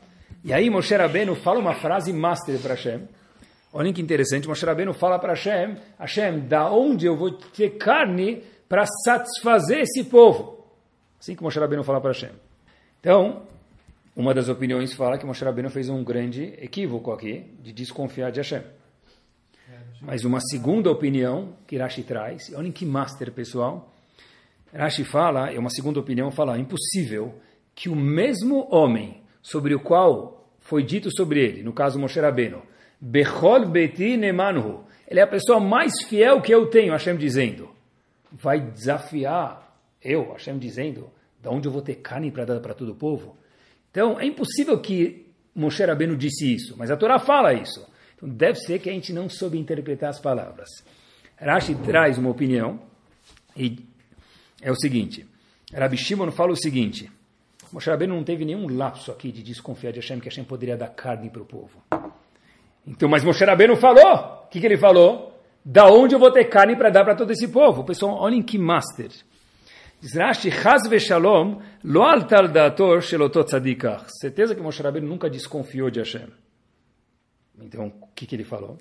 E 0.45 0.53
aí 0.53 0.69
Moshe 0.69 0.95
Rabbeinu 0.95 1.33
fala 1.33 1.57
uma 1.57 1.73
frase 1.73 2.13
master 2.13 2.59
para 2.59 2.75
Hashem. 2.75 3.07
Olhem 3.73 3.91
que 3.91 3.99
interessante. 3.99 4.47
Moshe 4.47 4.63
Rabbeinu 4.63 4.93
fala 4.93 5.17
para 5.17 5.33
Hashem: 5.33 5.75
Hashem, 5.97 6.41
da 6.41 6.71
onde 6.71 7.07
eu 7.07 7.17
vou 7.17 7.31
ter 7.31 7.71
carne 7.77 8.43
para 8.69 8.85
satisfazer 8.85 9.79
esse 9.79 10.03
povo? 10.03 10.63
Assim 11.19 11.35
que 11.35 11.41
Moshe 11.41 11.59
Rabbeinu 11.59 11.83
fala 11.83 11.99
para 11.99 12.11
Hashem. 12.11 12.29
Então, 12.99 13.41
uma 14.15 14.35
das 14.35 14.47
opiniões 14.47 14.93
fala 14.93 15.17
que 15.17 15.25
Moshe 15.25 15.43
Rabbeinu 15.43 15.71
fez 15.71 15.89
um 15.89 16.03
grande 16.03 16.53
equívoco 16.61 17.11
aqui, 17.11 17.43
de 17.63 17.73
desconfiar 17.73 18.31
de 18.31 18.39
Hashem. 18.39 18.61
Mas 19.99 20.25
uma 20.25 20.39
segunda 20.39 20.91
opinião 20.91 21.53
que 21.65 21.75
Rashi 21.75 22.03
traz, 22.03 22.53
olhem 22.53 22.71
que 22.71 22.85
master, 22.85 23.31
pessoal. 23.31 23.91
Rashi 24.71 25.03
fala, 25.03 25.51
é 25.51 25.57
uma 25.57 25.71
segunda 25.71 25.99
opinião, 25.99 26.29
fala, 26.29 26.59
impossível 26.59 27.33
que 27.73 27.89
o 27.89 27.95
mesmo 27.95 28.67
homem 28.69 29.25
sobre 29.41 29.75
o 29.75 29.79
qual 29.79 30.34
foi 30.65 30.83
dito 30.83 31.15
sobre 31.15 31.39
ele, 31.39 31.63
no 31.63 31.71
caso 31.71 31.99
Moshe 31.99 32.19
Rabbeinu, 32.19 32.61
Bechol 32.99 33.67
beti 33.67 34.17
nemanhu, 34.17 34.83
ele 35.07 35.19
é 35.19 35.23
a 35.23 35.27
pessoa 35.27 35.59
mais 35.59 35.93
fiel 36.07 36.41
que 36.41 36.51
eu 36.51 36.65
tenho, 36.71 36.91
Hashem 36.91 37.15
dizendo, 37.15 37.69
vai 38.31 38.59
desafiar 38.59 39.79
eu, 40.01 40.31
Hashem 40.33 40.57
dizendo, 40.57 41.11
da 41.41 41.51
onde 41.51 41.67
eu 41.67 41.71
vou 41.71 41.83
ter 41.83 41.95
carne 41.95 42.31
para 42.31 42.45
dar 42.45 42.59
para 42.59 42.73
todo 42.73 42.93
o 42.93 42.95
povo? 42.95 43.37
Então, 43.91 44.19
é 44.19 44.25
impossível 44.25 44.79
que 44.79 45.27
Moshe 45.53 45.85
Rabbeinu 45.85 46.17
disse 46.17 46.55
isso, 46.55 46.75
mas 46.75 46.89
a 46.89 46.97
Torá 46.97 47.19
fala 47.19 47.53
isso. 47.53 47.87
Então, 48.15 48.27
deve 48.27 48.57
ser 48.57 48.79
que 48.79 48.89
a 48.89 48.93
gente 48.93 49.13
não 49.13 49.29
soube 49.29 49.59
interpretar 49.59 50.09
as 50.09 50.19
palavras. 50.19 50.67
Rashi 51.37 51.75
traz 51.75 52.17
uma 52.17 52.31
opinião, 52.31 52.81
e 53.55 53.77
é 54.63 54.71
o 54.71 54.75
seguinte, 54.75 55.27
Rabi 55.71 55.95
Shimon 55.95 56.31
fala 56.31 56.53
o 56.53 56.57
seguinte, 56.57 57.11
Moshe 57.75 57.89
Rabbeinu 57.89 58.15
não 58.15 58.23
teve 58.23 58.45
nenhum 58.45 58.69
lapso 58.69 59.11
aqui 59.11 59.33
de 59.33 59.43
desconfiar 59.43 59.91
de 59.91 59.99
Hashem, 59.99 60.17
que 60.21 60.29
Hashem 60.29 60.45
poderia 60.45 60.77
dar 60.77 60.87
carne 60.87 61.29
para 61.29 61.41
o 61.41 61.45
povo. 61.45 61.83
Então, 62.87 63.09
mas 63.09 63.21
Moshe 63.21 63.43
Rabbeinu 63.43 63.75
falou, 63.75 64.45
o 64.45 64.47
que, 64.47 64.61
que 64.61 64.65
ele 64.65 64.77
falou? 64.77 65.37
Da 65.65 65.85
onde 65.91 66.15
eu 66.15 66.19
vou 66.19 66.31
ter 66.31 66.45
carne 66.45 66.77
para 66.77 66.89
dar 66.89 67.03
para 67.03 67.15
todo 67.15 67.31
esse 67.31 67.49
povo? 67.49 67.83
Pessoal, 67.83 68.15
olhem 68.15 68.41
que 68.41 68.57
master. 68.57 69.09
Diz 69.99 70.15
Rashi, 70.15 70.51
Chaz 70.51 70.87
veshalom, 70.87 71.59
lo 71.83 72.01
altar 72.01 72.47
dator 72.47 73.01
shelotot 73.01 73.49
tzadikach. 73.49 74.05
Certeza 74.21 74.55
que 74.55 74.61
Moshe 74.61 74.81
Rabbeinu 74.81 75.09
nunca 75.09 75.29
desconfiou 75.29 75.89
de 75.89 75.99
Hashem. 75.99 76.29
Então, 77.61 77.87
o 77.87 78.07
que, 78.15 78.25
que 78.25 78.37
ele 78.37 78.45
falou? 78.45 78.77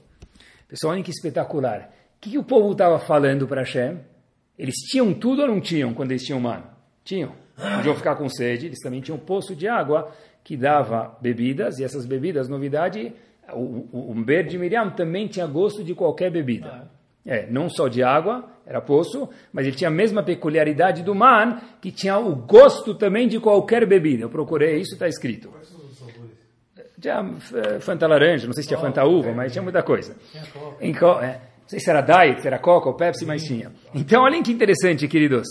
Pessoal, 0.69 0.93
olhem 0.93 1.03
que 1.03 1.11
espetacular. 1.11 1.91
O 2.17 2.21
que, 2.21 2.31
que 2.31 2.39
o 2.39 2.45
povo 2.45 2.71
estava 2.71 3.01
falando 3.01 3.49
para 3.49 3.63
Hashem? 3.63 3.99
Eles 4.57 4.77
tinham 4.89 5.13
tudo 5.13 5.43
ou 5.43 5.49
não 5.49 5.61
tinham 5.61 5.93
quando 5.93 6.13
eles 6.13 6.23
tinham 6.23 6.39
mano? 6.39 6.69
Tinham. 7.03 7.43
Podiam 7.57 7.95
ficar 7.95 8.17
com 8.17 8.29
sede. 8.29 8.67
Eles 8.67 8.81
também 8.81 9.01
tinham 9.01 9.17
um 9.17 9.21
poço 9.21 9.55
de 9.55 9.69
água 9.69 10.11
que 10.43 10.57
dava 10.57 11.17
bebidas. 11.21 11.79
E 11.79 11.85
essas 11.85 12.05
bebidas, 12.07 12.49
novidade, 12.49 13.13
o, 13.53 13.89
o, 13.93 14.11
o 14.11 14.15
Ber 14.15 14.47
de 14.47 14.59
Miriam 14.59 14.91
também 14.91 15.27
tinha 15.27 15.47
gosto 15.47 15.83
de 15.83 15.95
qualquer 15.95 16.31
bebida. 16.31 16.89
É, 17.27 17.47
não 17.51 17.71
só 17.71 17.89
de 17.89 18.03
água, 18.03 18.45
era 18.67 18.81
poço, 18.83 19.29
mas 19.53 19.67
ele 19.67 19.75
tinha 19.75 19.89
a 19.89 19.93
mesma 19.93 20.23
peculiaridade 20.23 21.03
do 21.03 21.15
man, 21.15 21.59
que 21.81 21.91
tinha 21.91 22.19
o 22.19 22.35
gosto 22.35 22.95
também 22.95 23.29
de 23.29 23.41
qualquer 23.41 23.87
bebida. 23.87 24.25
Eu 24.25 24.29
procurei, 24.29 24.79
isso 24.81 24.95
está 24.95 25.09
escrito. 25.09 25.51
Tinha 27.01 27.25
eh, 27.55 27.81
Fanta 27.81 28.07
laranja, 28.07 28.47
não 28.47 28.53
sei 28.53 28.63
se 28.63 28.69
tinha 28.69 28.81
Fanta 28.81 29.05
uva, 29.05 29.33
mas 29.33 29.53
tinha 29.53 29.63
muita 29.63 29.83
coisa. 29.83 30.15
É, 31.23 31.33
não 31.65 31.69
sei 31.69 31.81
se 31.81 31.89
era 31.89 32.03
Diet, 32.03 32.43
se 32.43 32.47
era 32.47 32.59
Coca 32.59 32.89
ou 32.89 32.95
Pepsi, 32.95 33.25
mas 33.25 33.43
tinha. 33.43 33.73
Então, 33.95 34.23
olhem 34.23 34.43
que 34.43 34.53
interessante, 34.53 35.09
queridos. 35.09 35.47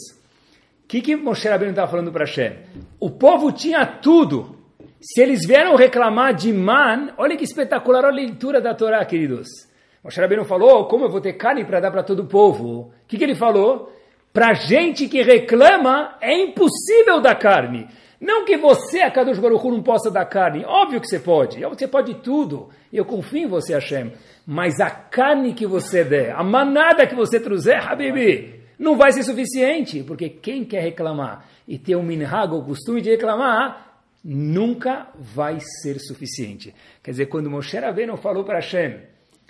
O 0.84 0.88
que, 0.88 1.02
que 1.02 1.16
Moshe 1.16 1.48
Rabbeinu 1.48 1.72
estava 1.72 1.90
falando 1.90 2.12
para 2.12 2.26
Hashem? 2.26 2.54
O 3.00 3.10
povo 3.10 3.52
tinha 3.52 3.86
tudo. 3.86 4.56
Se 5.02 5.22
eles 5.22 5.46
vieram 5.46 5.76
reclamar 5.76 6.34
de 6.34 6.54
man, 6.54 7.14
olha 7.18 7.36
que 7.36 7.44
espetacular 7.44 8.06
a 8.06 8.10
leitura 8.10 8.62
da 8.62 8.74
Torá, 8.74 9.04
queridos. 9.04 9.48
Moshe 10.04 10.20
Rabbeinu 10.20 10.46
falou, 10.46 10.86
como 10.88 11.06
eu 11.06 11.10
vou 11.10 11.22
ter 11.22 11.34
carne 11.34 11.66
para 11.66 11.80
dar 11.80 11.92
para 11.92 12.04
todo 12.04 12.24
o 12.24 12.28
povo? 12.28 12.80
O 12.80 13.08
que, 13.08 13.18
que 13.18 13.24
ele 13.24 13.36
falou? 13.36 13.92
Para 14.32 14.54
gente 14.54 15.08
que 15.08 15.22
reclama, 15.22 16.18
é 16.20 16.34
impossível 16.38 17.22
dar 17.22 17.36
carne. 17.36 17.88
Não 18.20 18.46
que 18.46 18.56
você, 18.58 19.02
a 19.02 19.12
Kadosh 19.12 19.38
Baruch 19.38 19.68
Hu, 19.68 19.72
não 19.72 19.84
possa 19.84 20.10
dar 20.10 20.26
carne. 20.26 20.64
Óbvio 20.66 21.02
que 21.02 21.08
você 21.08 21.20
pode. 21.20 21.60
Você 21.60 21.88
pode 21.88 22.16
tudo. 22.16 22.70
Eu 22.92 23.04
confio 23.04 23.44
em 23.44 23.48
você, 23.48 23.74
Hashem. 23.74 24.14
Mas 24.48 24.80
a 24.80 24.90
carne 24.90 25.54
que 25.54 25.68
você 25.68 26.06
der, 26.06 26.32
a 26.32 26.42
manada 26.42 27.06
que 27.06 27.16
você 27.16 27.38
trouxer, 27.40 27.86
Habibi, 27.86 28.63
não 28.78 28.98
vai 28.98 29.12
ser 29.12 29.24
suficiente. 29.24 30.04
Porque 30.04 30.30
quem 30.30 30.64
quer 30.64 30.82
reclamar 30.82 31.48
e 31.68 31.78
ter 31.78 31.96
um 31.96 32.04
minhag, 32.04 32.54
o 32.54 32.64
costume 32.64 33.02
de 33.02 33.10
reclamar, 33.10 34.02
nunca 34.24 35.10
vai 35.16 35.60
ser 35.82 36.00
suficiente. 36.00 36.74
Quer 37.02 37.12
dizer, 37.12 37.26
quando 37.28 37.50
Moshe 37.50 37.78
Rabbeinu 37.78 38.16
falou 38.18 38.44
para 38.44 38.56
Hashem, 38.56 39.02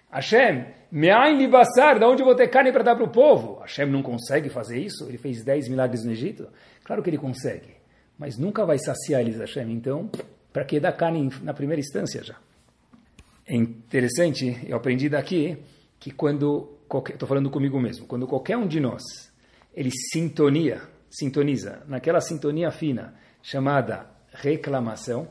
Hashem, 0.09 0.65
me'ain 0.91 1.38
libassar, 1.38 1.99
da 1.99 2.07
onde 2.07 2.21
eu 2.21 2.25
vou 2.25 2.36
ter 2.36 2.47
carne 2.47 2.71
para 2.71 2.83
dar 2.83 2.95
para 2.95 3.05
o 3.05 3.09
povo? 3.09 3.59
Hashem 3.62 3.88
não 3.88 4.03
consegue 4.03 4.49
fazer 4.49 4.79
isso? 4.79 5.07
Ele 5.07 5.17
fez 5.17 5.43
10 5.43 5.69
milagres 5.69 6.05
no 6.05 6.12
Egito? 6.12 6.47
Claro 6.83 7.01
que 7.01 7.09
ele 7.09 7.17
consegue. 7.17 7.69
Mas 8.17 8.38
nunca 8.38 8.65
vai 8.65 8.77
saciar 8.77 9.21
eles, 9.21 9.39
Hashem. 9.39 9.71
Então, 9.71 10.09
para 10.51 10.63
que 10.63 10.79
dar 10.79 10.91
carne 10.91 11.31
na 11.41 11.53
primeira 11.53 11.79
instância 11.79 12.23
já? 12.23 12.36
É 13.45 13.55
interessante, 13.55 14.57
eu 14.67 14.77
aprendi 14.77 15.09
daqui 15.09 15.57
que 15.99 16.12
quando, 16.12 16.77
estou 17.10 17.28
falando 17.28 17.50
comigo 17.50 17.80
mesmo, 17.80 18.06
quando 18.06 18.28
qualquer 18.28 18.58
um 18.58 18.67
de 18.67 18.80
nós, 18.80 19.02
ele 19.74 19.91
sintonia, 19.91 20.82
sintoniza, 21.10 21.84
naquela 21.88 22.22
sintonia 22.22 22.72
fina, 22.72 23.15
chamada 23.41 24.08
reclamação, 24.32 25.28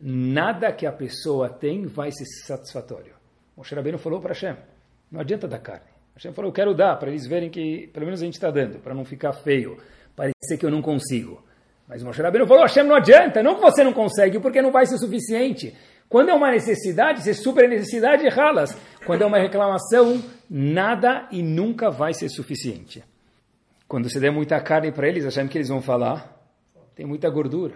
nada 0.00 0.72
que 0.72 0.86
a 0.86 0.92
pessoa 0.92 1.48
tem 1.48 1.86
vai 1.86 2.10
ser 2.12 2.24
satisfatório. 2.46 3.14
Moshe 3.56 3.74
Rabbeinu 3.74 3.98
falou 3.98 4.20
para 4.20 4.32
Hashem, 4.32 4.56
não 5.10 5.20
adianta 5.20 5.46
dar 5.46 5.58
carne. 5.58 5.90
Hashem 6.14 6.32
falou, 6.32 6.50
eu 6.50 6.54
quero 6.54 6.74
dar, 6.74 6.96
para 6.98 7.10
eles 7.10 7.26
verem 7.26 7.50
que 7.50 7.88
pelo 7.92 8.06
menos 8.06 8.22
a 8.22 8.24
gente 8.24 8.34
está 8.34 8.50
dando, 8.50 8.78
para 8.78 8.94
não 8.94 9.04
ficar 9.04 9.32
feio, 9.32 9.76
parecer 10.16 10.58
que 10.58 10.64
eu 10.64 10.70
não 10.70 10.82
consigo. 10.82 11.42
Mas 11.86 12.02
o 12.02 12.06
Moshe 12.06 12.22
Rabbeinu 12.22 12.46
falou, 12.46 12.62
Hashem 12.62 12.84
não 12.84 12.94
adianta, 12.94 13.42
não 13.42 13.56
que 13.56 13.62
você 13.62 13.82
não 13.82 13.92
consegue, 13.92 14.38
porque 14.38 14.62
não 14.62 14.70
vai 14.70 14.86
ser 14.86 14.96
suficiente. 14.96 15.76
Quando 16.08 16.30
é 16.30 16.34
uma 16.34 16.50
necessidade, 16.50 17.22
supera 17.34 17.66
a 17.66 17.70
necessidade 17.70 18.28
ralas. 18.28 18.76
Quando 19.04 19.22
é 19.22 19.26
uma 19.26 19.38
reclamação, 19.38 20.22
nada 20.48 21.26
e 21.30 21.42
nunca 21.42 21.90
vai 21.90 22.12
ser 22.12 22.28
suficiente. 22.28 23.02
Quando 23.88 24.08
você 24.08 24.20
der 24.20 24.30
muita 24.30 24.60
carne 24.60 24.92
para 24.92 25.08
eles, 25.08 25.24
achando 25.24 25.48
que 25.48 25.58
eles 25.58 25.68
vão 25.68 25.82
falar, 25.82 26.40
tem 26.94 27.06
muita 27.06 27.28
gordura. 27.28 27.74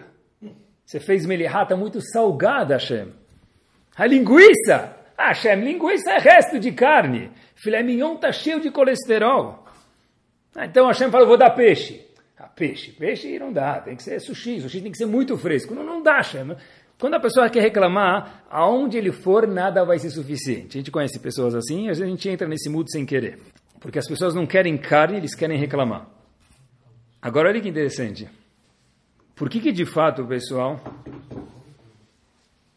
Você 0.85 0.99
fez 0.99 1.25
melihata 1.25 1.75
muito 1.75 1.99
salgada, 1.99 2.75
Hashem. 2.75 3.11
A 3.95 4.05
linguiça! 4.05 4.95
Ah, 5.17 5.29
Hashem, 5.29 5.61
linguiça 5.61 6.11
é 6.11 6.19
resto 6.19 6.59
de 6.59 6.71
carne. 6.71 7.31
Filé 7.55 7.81
mignon 7.81 8.15
está 8.15 8.31
cheio 8.31 8.59
de 8.59 8.69
colesterol. 8.69 9.65
Ah, 10.53 10.65
então 10.65 10.87
Hashem 10.87 11.09
falou, 11.09 11.27
vou 11.27 11.37
dar 11.37 11.51
peixe. 11.51 12.05
Ah, 12.37 12.47
peixe, 12.47 12.91
peixe 12.91 13.39
não 13.39 13.51
dá, 13.51 13.79
tem 13.79 13.95
que 13.95 14.03
ser 14.03 14.19
sushi, 14.19 14.61
sushi 14.61 14.81
tem 14.81 14.91
que 14.91 14.97
ser 14.97 15.05
muito 15.05 15.37
fresco. 15.37 15.73
Não, 15.73 15.83
não 15.83 16.03
dá, 16.03 16.17
Hashem. 16.17 16.55
Quando 16.99 17.15
a 17.15 17.19
pessoa 17.19 17.49
quer 17.49 17.61
reclamar, 17.61 18.45
aonde 18.49 18.97
ele 18.97 19.11
for, 19.11 19.47
nada 19.47 19.83
vai 19.83 19.99
ser 19.99 20.09
suficiente. 20.09 20.77
A 20.77 20.79
gente 20.79 20.91
conhece 20.91 21.19
pessoas 21.19 21.53
assim, 21.53 21.89
às 21.89 21.97
vezes 21.97 22.03
a 22.03 22.07
gente 22.07 22.29
entra 22.29 22.47
nesse 22.47 22.69
mundo 22.69 22.89
sem 22.89 23.05
querer. 23.05 23.39
Porque 23.79 23.99
as 23.99 24.07
pessoas 24.07 24.33
não 24.33 24.45
querem 24.45 24.77
carne, 24.77 25.17
eles 25.17 25.35
querem 25.35 25.59
reclamar. 25.59 26.07
Agora, 27.21 27.49
olha 27.49 27.59
que 27.59 27.67
interessante. 27.67 28.29
Por 29.35 29.49
que, 29.49 29.59
que 29.59 29.71
de 29.71 29.85
fato, 29.85 30.25
pessoal, 30.25 30.79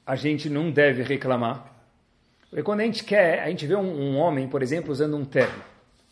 a 0.04 0.16
gente 0.16 0.50
não 0.50 0.70
deve 0.70 1.02
reclamar? 1.02 1.72
Porque 2.50 2.62
quando 2.62 2.80
a 2.80 2.84
gente 2.84 3.04
quer, 3.04 3.40
a 3.40 3.48
gente 3.50 3.66
vê 3.66 3.76
um, 3.76 3.80
um 3.80 4.16
homem, 4.16 4.48
por 4.48 4.62
exemplo, 4.62 4.90
usando 4.90 5.16
um 5.16 5.24
terno 5.24 5.62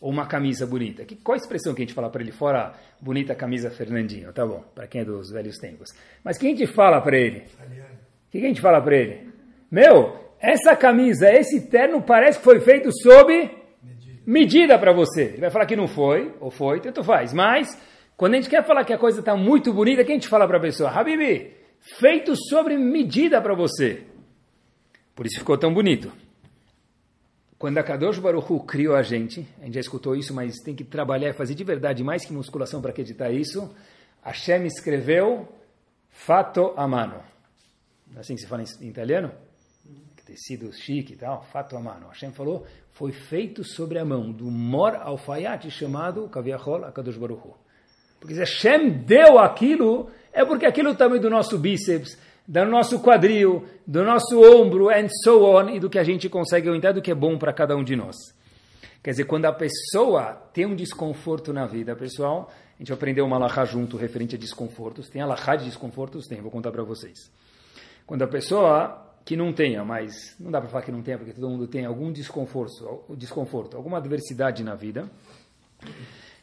ou 0.01 0.11
uma 0.11 0.27
camisa 0.27 0.67
bonita. 0.67 1.05
Que, 1.05 1.17
qual 1.17 1.35
a 1.35 1.39
expressão 1.39 1.75
que 1.75 1.83
a 1.83 1.85
gente 1.85 1.95
fala 1.95 2.11
para 2.11 2.23
ele? 2.23 2.31
Fora 2.31 2.75
bonita 3.01 3.35
camisa 3.35 3.71
Fernandinho, 3.71 4.33
tá 4.33 4.47
bom, 4.47 4.63
para 4.75 4.87
quem 4.87 5.01
é 5.01 5.05
dos 5.05 5.31
velhos 5.31 5.59
tempos. 5.59 5.91
Mas 6.23 6.39
quem 6.39 6.53
a 6.53 6.57
gente 6.57 6.73
fala 6.73 7.01
para 7.01 7.19
ele? 7.19 7.39
O 7.39 7.96
que 8.41 8.47
a 8.47 8.49
gente 8.49 8.61
fala 8.61 8.81
para 8.81 8.97
ele? 8.97 9.29
Meu, 9.71 10.17
essa 10.41 10.77
camisa, 10.77 11.31
esse 11.31 11.69
terno 11.69 12.03
parece 12.03 12.39
que 12.39 12.45
foi 12.45 12.61
feito 12.61 12.91
sob 12.93 13.51
medida, 14.27 14.79
para 14.79 14.93
você. 14.93 15.23
Ele 15.23 15.41
vai 15.41 15.51
falar 15.51 15.67
que 15.67 15.77
não 15.77 15.87
foi, 15.87 16.35
ou 16.41 16.51
foi, 16.51 16.81
tanto 16.81 17.03
faz. 17.05 17.33
Mas, 17.33 17.81
quando 18.17 18.35
a 18.35 18.37
gente 18.37 18.51
quer 18.51 18.65
falar 18.65 18.85
que 18.85 18.93
a 18.93 18.99
coisa 18.99 19.21
está 19.21 19.37
muito 19.37 19.73
bonita, 19.73 20.05
que 20.05 20.11
a 20.11 20.15
gente 20.15 20.29
fala 20.29 20.47
para 20.47 20.59
a 20.59 20.61
pessoa? 20.61 20.91
Habibi, 20.91 21.53
feito 21.81 22.35
sobre 22.49 22.77
medida 22.77 23.41
para 23.41 23.55
você. 23.55 24.03
Por 25.15 25.27
isso 25.27 25.39
ficou 25.39 25.57
tão 25.57 25.73
bonito. 25.73 26.13
Quando 27.59 27.79
a 27.79 27.83
Kadosh 27.83 28.19
Baruch 28.19 28.53
Hu 28.53 28.61
criou 28.61 28.95
a 28.95 29.03
gente, 29.03 29.47
a 29.63 29.65
gente 29.65 29.75
já 29.75 29.81
escutou 29.81 30.15
isso, 30.15 30.35
mas 30.35 30.57
tem 30.57 30.75
que 30.75 30.85
trabalhar 30.85 31.31
e 31.31 31.33
fazer 31.33 31.55
de 31.55 31.65
verdade 31.65 32.05
mais 32.05 32.25
que 32.25 32.33
musculação 32.33 32.83
para 32.83 32.91
acreditar 32.91 33.31
isso. 33.31 33.75
Hashem 34.23 34.67
escreveu 34.67 35.49
fato 36.11 36.75
a 36.77 36.87
mano 36.87 37.36
assim 38.17 38.35
que 38.35 38.41
se 38.41 38.47
fala 38.47 38.63
em, 38.63 38.89
italiano, 38.89 39.31
tecido 40.27 40.73
chique 40.73 41.13
e 41.13 41.17
tal, 41.17 41.45
fato 41.45 41.77
a 41.77 41.81
mano. 41.81 42.09
Hashem 42.09 42.33
falou, 42.33 42.67
foi 42.91 43.13
feito 43.13 43.63
sobre 43.63 43.99
a 43.99 44.05
mão 44.05 44.33
do 44.33 44.51
mor 44.51 44.97
alfaiate 44.97 45.71
chamado 45.71 46.29
Kaviachol 46.29 46.85
Akadosh 46.85 47.17
Baruch 47.17 47.47
Hu. 47.47 47.55
Porque 48.19 48.35
se 48.35 48.41
Hashem 48.41 48.91
deu 48.91 49.39
aquilo, 49.39 50.11
é 50.33 50.45
porque 50.45 50.67
aquilo 50.67 50.91
é 50.91 51.19
do 51.19 51.31
nosso 51.31 51.59
bíceps, 51.59 52.19
do 52.47 52.65
nosso 52.65 53.01
quadril, 53.01 53.65
do 53.87 54.03
nosso 54.03 54.41
ombro, 54.41 54.89
and 54.89 55.09
so 55.23 55.45
on, 55.45 55.71
e 55.71 55.79
do 55.79 55.89
que 55.89 55.99
a 55.99 56.05
gente 56.05 56.29
consegue 56.29 56.69
aumentar, 56.69 56.93
do 56.93 57.03
que 57.03 57.11
é 57.11 57.15
bom 57.15 57.39
para 57.39 57.53
cada 57.53 57.77
um 57.77 57.85
de 57.85 57.95
nós. 57.95 58.17
Quer 59.03 59.11
dizer, 59.11 59.25
quando 59.25 59.45
a 59.45 59.53
pessoa 59.53 60.33
tem 60.53 60.67
um 60.67 60.75
desconforto 60.75 61.53
na 61.53 61.67
vida, 61.67 61.95
pessoal, 61.95 62.51
a 62.75 62.79
gente 62.79 62.93
aprendeu 62.93 63.25
uma 63.25 63.37
alahá 63.37 63.65
junto 63.65 63.97
referente 63.97 64.35
a 64.35 64.39
desconfortos. 64.39 65.09
Tem 65.09 65.23
alahá 65.23 65.55
de 65.55 65.67
desconfortos? 65.67 66.27
Tem, 66.27 66.41
vou 66.41 66.51
contar 66.51 66.73
para 66.73 66.83
vocês. 66.83 67.31
Quando 68.07 68.23
a 68.23 68.29
pessoa 68.29 69.05
que 69.25 69.37
não 69.37 69.53
tenha, 69.53 69.85
mas 69.85 70.37
não 70.39 70.53
dá 70.53 70.61
para 70.61 70.71
falar 70.71 70.85
que 70.85 70.93
não 70.93 71.03
tenha, 71.03 71.19
porque 71.19 71.33
todo 71.33 71.51
mundo 71.51 71.67
tem 71.67 71.85
algum 71.85 72.13
desconforto, 72.13 73.05
desconforto, 73.17 73.77
alguma 73.77 73.99
adversidade 73.99 74.63
na 74.63 74.77
vida, 74.77 75.11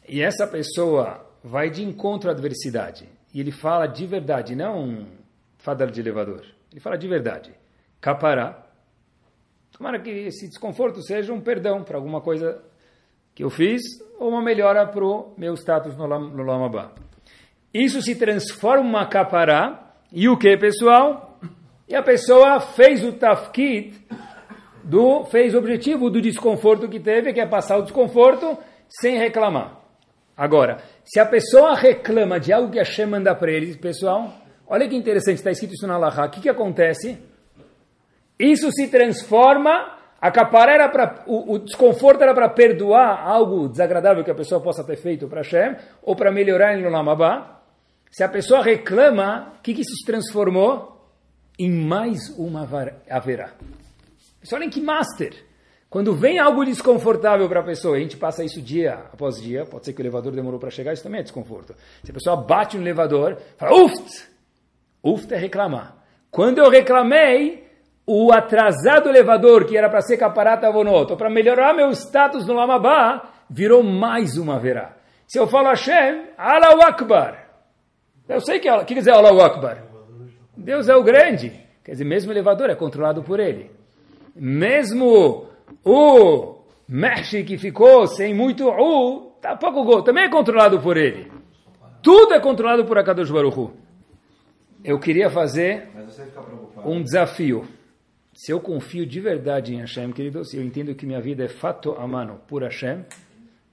e 0.06 0.20
essa 0.20 0.46
pessoa 0.46 1.26
vai 1.42 1.70
de 1.70 1.82
encontro 1.82 2.28
à 2.28 2.34
adversidade, 2.34 3.08
e 3.32 3.40
ele 3.40 3.50
fala 3.50 3.86
de 3.86 4.06
verdade, 4.06 4.54
não 4.54 5.06
fadar 5.56 5.90
de 5.90 5.98
elevador, 5.98 6.44
ele 6.70 6.80
fala 6.80 6.98
de 6.98 7.08
verdade, 7.08 7.54
capará, 8.02 8.66
tomara 9.72 9.98
que 9.98 10.10
esse 10.10 10.46
desconforto 10.46 11.02
seja 11.02 11.32
um 11.32 11.40
perdão 11.40 11.82
para 11.82 11.96
alguma 11.96 12.20
coisa 12.20 12.62
que 13.34 13.42
eu 13.42 13.48
fiz, 13.48 13.80
ou 14.18 14.28
uma 14.28 14.42
melhora 14.42 14.86
para 14.86 15.04
o 15.04 15.32
meu 15.38 15.54
status 15.54 15.96
no, 15.96 16.06
no 16.06 16.42
Lamabá. 16.42 16.92
Isso 17.72 18.02
se 18.02 18.14
transforma 18.14 19.02
em 19.02 19.08
capará, 19.08 19.94
e 20.12 20.28
o 20.28 20.36
que, 20.36 20.54
pessoal? 20.58 21.33
E 21.94 21.96
a 21.96 22.02
pessoa 22.02 22.58
fez 22.58 23.04
o 23.04 23.12
tafkid, 23.12 23.94
do, 24.82 25.22
fez 25.26 25.54
o 25.54 25.58
objetivo 25.58 26.10
do 26.10 26.20
desconforto 26.20 26.88
que 26.88 26.98
teve, 26.98 27.32
que 27.32 27.40
é 27.40 27.46
passar 27.46 27.78
o 27.78 27.82
desconforto 27.82 28.58
sem 28.88 29.16
reclamar. 29.16 29.78
Agora, 30.36 30.78
se 31.04 31.20
a 31.20 31.24
pessoa 31.24 31.76
reclama 31.76 32.40
de 32.40 32.52
algo 32.52 32.72
que 32.72 32.80
a 32.80 32.82
Hashem 32.82 33.06
manda 33.06 33.32
para 33.32 33.52
ele, 33.52 33.76
pessoal, 33.76 34.34
olha 34.66 34.88
que 34.88 34.96
interessante, 34.96 35.36
está 35.36 35.52
escrito 35.52 35.74
isso 35.74 35.86
na 35.86 35.96
Laha, 35.96 36.26
o 36.26 36.30
que, 36.30 36.40
que 36.40 36.48
acontece? 36.48 37.16
Isso 38.40 38.72
se 38.72 38.88
transforma, 38.88 39.96
a 40.20 40.32
capara 40.32 40.72
era 40.72 40.88
para, 40.88 41.22
o, 41.28 41.52
o, 41.54 41.58
desconforto 41.60 42.22
era 42.22 42.34
para 42.34 42.48
perdoar 42.48 43.24
algo 43.24 43.68
desagradável 43.68 44.24
que 44.24 44.32
a 44.32 44.34
pessoa 44.34 44.60
possa 44.60 44.82
ter 44.82 44.96
feito 44.96 45.28
para 45.28 45.42
Hashem, 45.42 45.76
ou 46.02 46.16
para 46.16 46.32
melhorar 46.32 46.76
no 46.76 46.90
Lamabá. 46.90 47.60
Se 48.10 48.24
a 48.24 48.28
pessoa 48.28 48.64
reclama, 48.64 49.52
o 49.58 49.62
que, 49.62 49.72
que 49.72 49.82
isso 49.82 49.94
se 49.94 50.04
transformou? 50.04 50.93
Em 51.58 51.70
mais 51.70 52.28
uma 52.36 52.62
haverá. 52.62 53.52
Pessoal, 54.40 54.60
olhem 54.60 54.70
que 54.70 54.80
master. 54.80 55.34
Quando 55.88 56.12
vem 56.12 56.40
algo 56.40 56.64
desconfortável 56.64 57.48
para 57.48 57.60
a 57.60 57.64
pessoa, 57.64 57.96
a 57.96 58.00
gente 58.00 58.16
passa 58.16 58.42
isso 58.42 58.60
dia 58.60 58.94
após 59.12 59.40
dia, 59.40 59.64
pode 59.64 59.84
ser 59.84 59.92
que 59.92 60.00
o 60.00 60.02
elevador 60.02 60.32
demorou 60.32 60.58
para 60.58 60.70
chegar, 60.70 60.92
isso 60.92 61.04
também 61.04 61.20
é 61.20 61.22
desconforto. 61.22 61.74
Se 62.02 62.10
a 62.10 62.14
pessoa 62.14 62.36
bate 62.36 62.76
no 62.76 62.82
elevador, 62.82 63.38
fala, 63.56 63.76
uft! 63.76 64.28
Uft 65.02 65.32
é 65.32 65.36
reclamar. 65.36 65.96
Quando 66.30 66.58
eu 66.58 66.68
reclamei, 66.68 67.64
o 68.06 68.32
atrasado 68.32 69.08
elevador, 69.08 69.66
que 69.66 69.76
era 69.76 69.88
para 69.88 70.00
ser 70.00 70.16
caparata 70.16 70.70
vonoto, 70.70 71.16
para 71.16 71.30
melhorar 71.30 71.72
meu 71.74 71.90
status 71.90 72.46
no 72.46 72.54
Lamabá, 72.54 73.30
virou 73.48 73.82
mais 73.82 74.36
uma 74.36 74.58
verá. 74.58 74.96
Se 75.28 75.38
eu 75.38 75.46
falo 75.46 75.68
Hashem, 75.68 76.26
Allahu 76.36 76.82
Akbar. 76.82 77.48
Eu 78.28 78.40
sei 78.40 78.58
que, 78.58 78.68
que 78.68 78.84
quer 78.94 78.94
dizer 78.94 79.12
Allahu 79.12 79.40
Akbar? 79.40 79.93
Deus 80.56 80.88
é 80.88 80.96
o 80.96 81.02
grande. 81.02 81.52
Quer 81.84 81.92
dizer, 81.92 82.04
mesmo 82.04 82.30
o 82.30 82.34
elevador 82.34 82.70
é 82.70 82.74
controlado 82.74 83.22
por 83.22 83.40
ele. 83.40 83.70
Mesmo 84.34 85.48
o 85.84 86.58
Mesh 86.88 87.42
que 87.46 87.58
ficou 87.58 88.06
sem 88.06 88.34
muito 88.34 88.68
U, 88.68 89.32
tá 89.40 89.56
pouco 89.56 89.84
gol, 89.84 90.02
também 90.02 90.24
é 90.24 90.28
controlado 90.30 90.80
por 90.80 90.96
ele. 90.96 91.30
Tudo 92.02 92.34
é 92.34 92.40
controlado 92.40 92.84
por 92.84 92.98
Akadosh 92.98 93.30
Baruch 93.30 93.72
Eu 94.82 94.98
queria 94.98 95.30
fazer 95.30 95.88
um 96.84 97.02
desafio. 97.02 97.66
Se 98.34 98.50
eu 98.52 98.60
confio 98.60 99.06
de 99.06 99.20
verdade 99.20 99.74
em 99.74 99.78
Hashem, 99.78 100.10
querido, 100.12 100.44
se 100.44 100.56
eu 100.56 100.62
entendo 100.62 100.94
que 100.94 101.06
minha 101.06 101.20
vida 101.20 101.44
é 101.44 101.48
fato 101.48 101.92
a 101.92 102.06
mano 102.06 102.40
por 102.48 102.62
Hashem, 102.62 103.04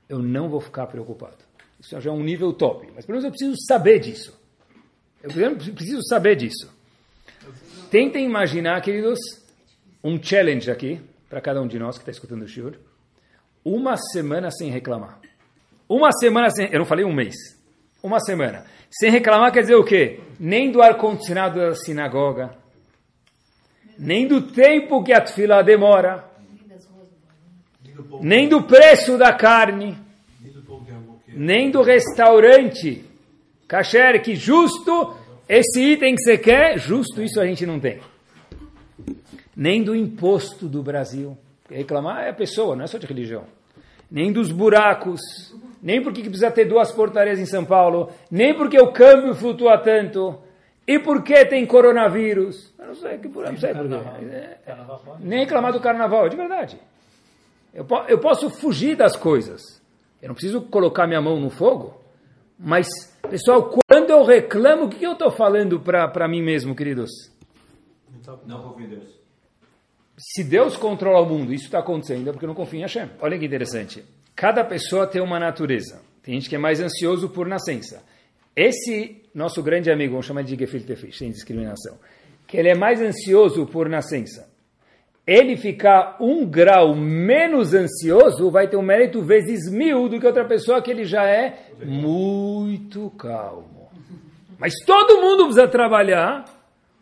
eu 0.07 0.19
não 0.19 0.47
vou 0.47 0.61
ficar 0.61 0.87
preocupado. 0.87 1.37
Isso 1.79 1.99
já 1.99 2.11
é 2.11 2.13
um 2.13 2.23
nível 2.23 2.53
top. 2.53 2.87
Mas 2.95 3.05
pelo 3.05 3.17
menos 3.17 3.25
eu 3.25 3.31
preciso 3.31 3.55
saber 3.65 3.99
disso. 3.99 4.39
Eu 5.23 5.55
preciso 5.55 6.01
saber 6.07 6.35
disso. 6.35 6.71
Tentem 7.91 8.25
imaginar, 8.25 8.81
queridos, 8.81 9.19
um 10.03 10.21
challenge 10.21 10.71
aqui, 10.71 10.99
para 11.29 11.39
cada 11.39 11.61
um 11.61 11.67
de 11.67 11.77
nós 11.77 11.97
que 11.97 12.01
está 12.01 12.11
escutando 12.11 12.43
o 12.43 12.47
Shur. 12.47 12.73
Uma 13.63 13.95
semana 13.97 14.49
sem 14.49 14.71
reclamar. 14.71 15.19
Uma 15.87 16.11
semana 16.11 16.49
sem. 16.49 16.69
Eu 16.71 16.79
não 16.79 16.85
falei 16.85 17.05
um 17.05 17.13
mês. 17.13 17.35
Uma 18.01 18.19
semana. 18.19 18.65
Sem 18.89 19.11
reclamar 19.11 19.51
quer 19.51 19.61
dizer 19.61 19.75
o 19.75 19.83
quê? 19.83 20.19
Nem 20.39 20.71
do 20.71 20.81
ar-condicionado 20.81 21.59
da 21.59 21.75
sinagoga, 21.75 22.55
nem 23.97 24.27
do 24.27 24.41
tempo 24.41 25.03
que 25.03 25.13
a 25.13 25.25
fila 25.25 25.61
demora, 25.61 26.25
nem 28.19 28.49
do 28.49 28.63
preço 28.63 29.17
da 29.17 29.31
carne, 29.31 29.97
nem 31.27 31.69
do 31.69 31.83
restaurante 31.83 33.10
Kasher, 33.71 34.21
que 34.21 34.35
justo 34.35 35.15
esse 35.47 35.93
item 35.93 36.13
que 36.13 36.23
você 36.23 36.37
quer, 36.37 36.77
justo 36.77 37.23
isso 37.23 37.39
a 37.39 37.45
gente 37.45 37.65
não 37.65 37.79
tem. 37.79 38.01
Nem 39.55 39.81
do 39.81 39.95
imposto 39.95 40.67
do 40.67 40.83
Brasil. 40.83 41.37
Reclamar 41.69 42.25
é 42.25 42.31
a 42.31 42.33
pessoa, 42.33 42.75
não 42.75 42.83
é 42.83 42.87
só 42.87 42.97
de 42.97 43.05
religião. 43.05 43.45
Nem 44.11 44.29
dos 44.29 44.51
buracos, 44.51 45.21
nem 45.81 46.03
porque 46.03 46.19
precisa 46.23 46.51
ter 46.51 46.65
duas 46.65 46.91
portarias 46.91 47.39
em 47.39 47.45
São 47.45 47.63
Paulo, 47.63 48.11
nem 48.29 48.53
porque 48.53 48.77
o 48.77 48.91
câmbio 48.91 49.33
flutua 49.33 49.77
tanto, 49.77 50.37
e 50.85 50.99
porque 50.99 51.45
tem 51.45 51.65
coronavírus. 51.65 52.73
Eu 52.77 52.87
não 52.87 52.95
sei, 52.95 53.17
que, 53.19 53.29
não 53.29 53.57
sei 53.57 53.73
por 53.73 53.87
quê. 53.87 54.25
É, 54.25 54.57
nem 55.21 55.39
reclamar 55.39 55.71
do 55.71 55.79
carnaval, 55.79 56.25
é 56.25 56.29
de 56.29 56.35
verdade. 56.35 56.77
Eu, 57.73 57.87
eu 58.09 58.19
posso 58.19 58.49
fugir 58.49 58.97
das 58.97 59.15
coisas. 59.15 59.81
Eu 60.21 60.27
não 60.27 60.35
preciso 60.35 60.61
colocar 60.63 61.07
minha 61.07 61.21
mão 61.21 61.39
no 61.39 61.49
fogo. 61.49 62.01
Mas, 62.59 62.87
pessoal, 63.29 63.69
quando 63.87 64.09
eu 64.09 64.23
reclamo, 64.23 64.85
o 64.85 64.89
que 64.89 65.03
eu 65.03 65.13
estou 65.13 65.31
falando 65.31 65.79
para 65.79 66.27
mim 66.27 66.41
mesmo, 66.41 66.75
queridos? 66.75 67.09
Não 68.45 68.61
confio 68.61 68.85
em 68.85 68.89
Deus. 68.89 69.21
Se 70.17 70.43
Deus 70.43 70.77
controla 70.77 71.21
o 71.21 71.29
mundo, 71.29 71.53
isso 71.53 71.65
está 71.65 71.79
acontecendo, 71.79 72.29
é 72.29 72.31
porque 72.31 72.45
eu 72.45 72.49
não 72.49 72.55
confio 72.55 72.79
em 72.79 72.83
Hashem. 72.83 73.09
Olha 73.19 73.39
que 73.39 73.45
interessante. 73.45 74.05
Cada 74.35 74.63
pessoa 74.63 75.07
tem 75.07 75.21
uma 75.21 75.39
natureza. 75.39 76.01
Tem 76.21 76.35
gente 76.35 76.49
que 76.49 76.55
é 76.55 76.59
mais 76.59 76.79
ansioso 76.79 77.29
por 77.29 77.47
nascença. 77.47 78.03
Esse 78.55 79.23
nosso 79.33 79.63
grande 79.63 79.89
amigo, 79.89 80.11
vamos 80.11 80.25
chamar 80.25 80.43
de 80.43 80.55
gefilte 80.55 80.95
fish, 80.95 81.17
sem 81.17 81.31
discriminação, 81.31 81.97
que 82.45 82.57
ele 82.57 82.69
é 82.69 82.75
mais 82.75 83.01
ansioso 83.01 83.65
por 83.65 83.89
nascença. 83.89 84.50
Ele 85.31 85.55
ficar 85.55 86.17
um 86.19 86.45
grau 86.45 86.93
menos 86.93 87.73
ansioso 87.73 88.51
vai 88.51 88.67
ter 88.67 88.75
um 88.75 88.81
mérito 88.81 89.21
vezes 89.21 89.71
mil 89.71 90.09
do 90.09 90.19
que 90.19 90.27
outra 90.27 90.43
pessoa 90.43 90.81
que 90.81 90.91
ele 90.91 91.05
já 91.05 91.23
é 91.23 91.67
muito 91.85 93.09
calmo. 93.11 93.89
Mas 94.59 94.73
todo 94.85 95.21
mundo 95.21 95.45
precisa 95.45 95.69
trabalhar 95.69 96.43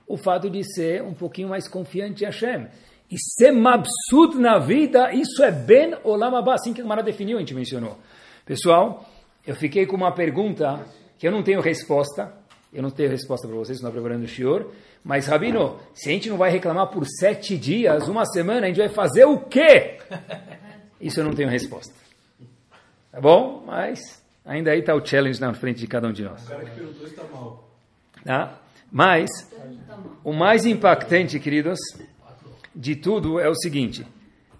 o 0.07 0.15
fato 0.15 0.47
de 0.47 0.63
ser 0.63 1.01
um 1.01 1.15
pouquinho 1.15 1.49
mais 1.49 1.67
confiante 1.67 2.23
em 2.23 2.27
Hashem. 2.27 2.67
E 3.09 3.17
ser 3.17 3.51
mabsut 3.51 4.37
na 4.37 4.59
vida, 4.59 5.11
isso 5.11 5.43
é 5.43 5.51
ben 5.51 5.95
olam 6.03 6.35
abba, 6.35 6.53
assim 6.53 6.71
que 6.71 6.81
a 6.81 6.83
Gemara 6.83 7.01
definiu, 7.01 7.37
a 7.37 7.39
gente 7.39 7.55
mencionou. 7.55 7.97
Pessoal, 8.45 9.09
eu 9.43 9.55
fiquei 9.55 9.87
com 9.87 9.95
uma 9.95 10.11
pergunta 10.11 10.85
que 11.17 11.27
eu 11.27 11.31
não 11.31 11.41
tenho 11.41 11.61
resposta, 11.61 12.31
eu 12.71 12.83
não 12.83 12.91
tenho 12.91 13.09
resposta 13.09 13.47
para 13.47 13.57
vocês, 13.57 13.81
não 13.81 13.89
estou 13.89 14.01
preparando 14.01 14.25
o 14.25 14.27
shiur, 14.27 14.67
mas 15.03 15.27
Rabino, 15.27 15.79
se 15.93 16.09
a 16.09 16.13
gente 16.13 16.29
não 16.29 16.37
vai 16.37 16.51
reclamar 16.51 16.87
por 16.87 17.05
sete 17.05 17.57
dias, 17.57 18.07
uma 18.07 18.25
semana, 18.25 18.65
a 18.65 18.69
gente 18.69 18.77
vai 18.77 18.89
fazer 18.89 19.25
o 19.25 19.39
quê? 19.39 19.97
Isso 21.01 21.19
eu 21.19 21.23
não 21.23 21.33
tenho 21.33 21.49
resposta. 21.49 21.93
Tá 23.11 23.19
bom? 23.19 23.63
Mas 23.65 24.23
ainda 24.45 24.71
aí 24.71 24.79
está 24.79 24.93
o 24.93 25.05
challenge 25.05 25.39
na 25.39 25.53
frente 25.53 25.79
de 25.79 25.87
cada 25.87 26.07
um 26.07 26.11
de 26.11 26.23
nós. 26.23 26.43
O 26.43 26.49
cara 26.49 26.65
que 26.65 26.71
perguntou 26.71 27.07
está 27.07 27.23
mal. 27.23 27.69
Tá? 28.23 28.59
Mas, 28.91 29.29
o 30.23 30.33
mais 30.33 30.65
impactante, 30.65 31.39
queridos, 31.39 31.79
de 32.75 32.95
tudo 32.95 33.39
é 33.39 33.47
o 33.47 33.55
seguinte: 33.55 34.05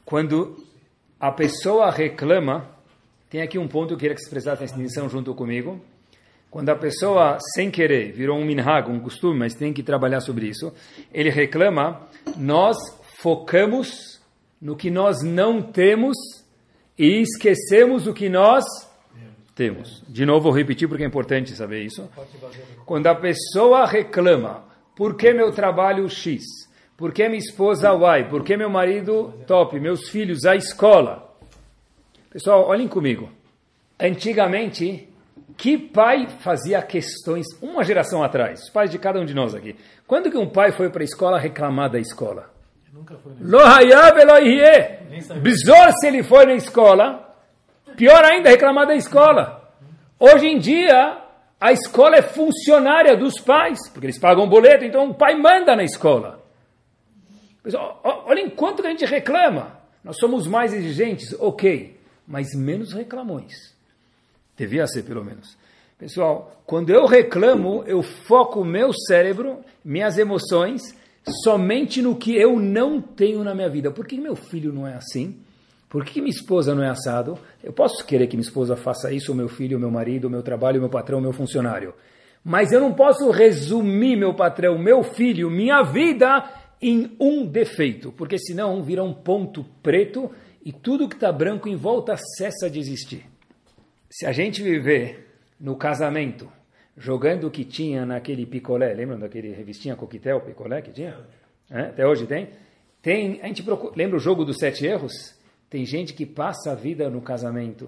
quando 0.06 0.64
a 1.20 1.32
pessoa 1.32 1.92
reclama, 1.92 2.68
tem 3.30 3.42
aqui 3.42 3.58
um 3.58 3.68
ponto 3.68 3.90
que 3.90 3.94
eu 3.94 3.98
queria 3.98 4.16
que 4.16 4.22
vocês 4.22 4.30
prestassem 4.30 4.68
atenção 4.68 5.10
junto 5.10 5.34
comigo. 5.36 5.82
Quando 6.50 6.70
a 6.70 6.76
pessoa, 6.76 7.38
sem 7.54 7.70
querer, 7.70 8.12
virou 8.12 8.38
um 8.38 8.44
minhag, 8.44 8.90
um 8.90 9.00
costume, 9.00 9.38
mas 9.38 9.54
tem 9.54 9.72
que 9.72 9.84
trabalhar 9.84 10.20
sobre 10.22 10.48
isso, 10.48 10.74
ele 11.14 11.30
reclama, 11.30 12.08
nós 12.36 12.78
focamos 13.22 14.20
no 14.60 14.76
que 14.76 14.90
nós 14.90 15.22
não 15.22 15.62
temos 15.62 16.18
e 16.98 17.22
esquecemos 17.22 18.08
o 18.08 18.14
que 18.14 18.30
nós 18.30 18.66
temos. 19.54 20.04
De 20.08 20.26
novo, 20.26 20.44
vou 20.44 20.52
repetir 20.52 20.88
porque 20.88 21.04
é 21.04 21.08
importante 21.08 21.52
saber 21.52 21.84
isso. 21.84 22.10
Quando 22.86 23.08
a 23.08 23.16
pessoa 23.16 23.86
reclama, 23.86 24.64
por 24.96 25.16
que 25.16 25.34
meu 25.34 25.52
trabalho 25.52 26.10
X? 26.10 26.44
Por 26.98 27.14
que 27.14 27.28
minha 27.28 27.40
esposa 27.40 27.90
Y? 27.94 28.30
Por 28.30 28.44
que 28.44 28.58
meu 28.58 28.70
marido 28.70 29.34
top? 29.46 29.80
Meus 29.80 30.10
filhos, 30.10 30.46
a 30.46 30.56
escola? 30.56 31.36
Pessoal, 32.30 32.68
olhem 32.68 32.88
comigo. 32.88 33.30
Antigamente, 34.00 35.09
que 35.60 35.78
pai 35.78 36.26
fazia 36.40 36.82
questões, 36.82 37.46
uma 37.62 37.84
geração 37.84 38.24
atrás, 38.24 38.62
os 38.62 38.70
pais 38.70 38.90
de 38.90 38.98
cada 38.98 39.20
um 39.20 39.26
de 39.26 39.34
nós 39.34 39.54
aqui, 39.54 39.76
quando 40.08 40.32
que 40.32 40.38
um 40.38 40.50
pai 40.50 40.72
foi 40.72 40.90
para 40.90 41.02
a 41.02 41.04
escola 41.04 41.38
reclamar 41.38 41.92
da 41.92 42.00
escola? 42.00 42.50
Lo 43.42 43.60
Bizor 45.42 45.92
se 46.00 46.08
ele 46.08 46.24
foi 46.24 46.46
na 46.46 46.54
escola, 46.54 47.36
pior 47.98 48.24
ainda 48.24 48.50
reclamar 48.50 48.88
da 48.88 48.96
escola. 48.96 49.70
Hoje 50.18 50.48
em 50.48 50.60
dia, 50.60 51.18
a 51.60 51.74
escola 51.74 52.16
é 52.16 52.22
funcionária 52.22 53.18
dos 53.18 53.42
pais, 53.42 53.80
porque 53.90 54.06
eles 54.06 54.18
pagam 54.18 54.48
boleto, 54.48 54.86
então 54.86 55.10
o 55.10 55.14
pai 55.14 55.36
manda 55.36 55.76
na 55.76 55.84
escola. 55.84 56.42
Pessoal, 57.62 58.00
olhem 58.26 58.50
quanto 58.50 58.82
que 58.82 58.88
a 58.88 58.92
gente 58.92 59.06
reclama. 59.06 59.78
Nós 60.02 60.16
somos 60.18 60.48
mais 60.48 60.74
exigentes, 60.74 61.36
ok, 61.38 62.00
mas 62.26 62.56
menos 62.56 62.94
reclamões. 62.94 63.78
Devia 64.60 64.86
ser, 64.86 65.04
pelo 65.04 65.24
menos. 65.24 65.58
Pessoal, 65.98 66.62
quando 66.66 66.90
eu 66.90 67.06
reclamo, 67.06 67.82
eu 67.88 68.04
foco 68.04 68.60
o 68.60 68.66
meu 68.66 68.92
cérebro, 68.92 69.60
minhas 69.84 70.18
emoções, 70.18 70.82
somente 71.44 72.02
no 72.02 72.18
que 72.18 72.36
eu 72.36 72.60
não 72.60 73.02
tenho 73.02 73.42
na 73.42 73.56
minha 73.56 73.70
vida. 73.70 73.90
Por 73.90 74.06
que 74.06 74.20
meu 74.20 74.36
filho 74.36 74.74
não 74.74 74.86
é 74.86 74.96
assim? 74.96 75.40
Por 75.88 76.04
que 76.04 76.20
minha 76.20 76.30
esposa 76.30 76.76
não 76.76 76.84
é 76.84 76.90
assado? 76.90 77.40
Eu 77.64 77.72
posso 77.72 78.06
querer 78.06 78.28
que 78.28 78.36
minha 78.36 78.46
esposa 78.46 78.76
faça 78.76 79.14
isso, 79.14 79.32
o 79.32 79.36
meu 79.36 79.48
filho, 79.48 79.78
o 79.78 79.80
meu 79.80 79.90
marido, 79.90 80.26
o 80.26 80.30
meu 80.30 80.44
trabalho, 80.44 80.78
o 80.78 80.82
meu 80.82 80.90
patrão, 80.90 81.20
o 81.20 81.22
meu 81.22 81.32
funcionário. 81.32 81.94
Mas 82.44 82.74
eu 82.74 82.82
não 82.82 82.94
posso 82.94 83.32
resumir 83.32 84.18
meu 84.18 84.34
patrão, 84.34 84.78
meu 84.78 85.04
filho, 85.04 85.50
minha 85.50 85.84
vida 85.84 86.50
em 86.82 87.16
um 87.18 87.46
defeito, 87.46 88.12
porque 88.12 88.38
senão 88.38 88.84
vira 88.84 89.04
um 89.04 89.14
ponto 89.14 89.66
preto 89.82 90.30
e 90.66 90.74
tudo 90.74 91.08
que 91.08 91.16
está 91.16 91.32
branco 91.32 91.70
em 91.70 91.78
volta 91.78 92.18
cessa 92.38 92.70
de 92.70 92.78
existir. 92.78 93.26
Se 94.10 94.26
a 94.26 94.32
gente 94.32 94.64
viver 94.64 95.28
no 95.60 95.76
casamento, 95.76 96.52
jogando 96.98 97.46
o 97.46 97.52
que 97.52 97.64
tinha 97.64 98.08
naquele 98.08 98.44
picolé, 98.44 98.92
lembram 98.94 99.20
daquele 99.20 99.52
revistinha 99.52 99.96
coquetel, 99.96 100.42
picolé 100.42 100.82
que 100.82 100.92
tinha? 100.92 101.16
É? 101.70 101.82
Até 101.82 102.08
hoje 102.08 102.26
tem? 102.26 102.50
Tem, 103.04 103.40
a 103.42 103.48
gente 103.48 103.62
procura, 103.62 103.94
lembra 103.96 104.18
o 104.18 104.20
jogo 104.20 104.44
dos 104.44 104.58
sete 104.58 104.84
erros? 104.86 105.14
Tem 105.70 105.86
gente 105.86 106.14
que 106.16 106.26
passa 106.26 106.72
a 106.72 106.76
vida 106.76 107.08
no 107.08 107.22
casamento, 107.22 107.88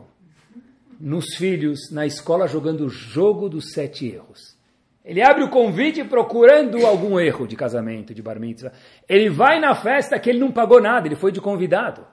nos 1.00 1.36
filhos, 1.36 1.92
na 1.92 2.06
escola 2.06 2.48
jogando 2.48 2.86
o 2.86 2.90
jogo 2.90 3.50
dos 3.50 3.72
sete 3.74 4.08
erros. 4.08 4.56
Ele 5.04 5.24
abre 5.24 5.44
o 5.44 5.50
convite 5.50 6.04
procurando 6.04 6.86
algum 6.86 7.20
erro 7.20 7.48
de 7.48 7.56
casamento, 7.56 8.14
de 8.14 8.22
bar 8.22 8.40
mitzvah. 8.40 8.72
Ele 9.10 9.28
vai 9.28 9.60
na 9.60 9.74
festa 9.74 10.20
que 10.20 10.30
ele 10.30 10.38
não 10.40 10.52
pagou 10.52 10.80
nada, 10.80 11.08
ele 11.08 11.16
foi 11.16 11.32
de 11.32 11.42
convidado. 11.42 12.06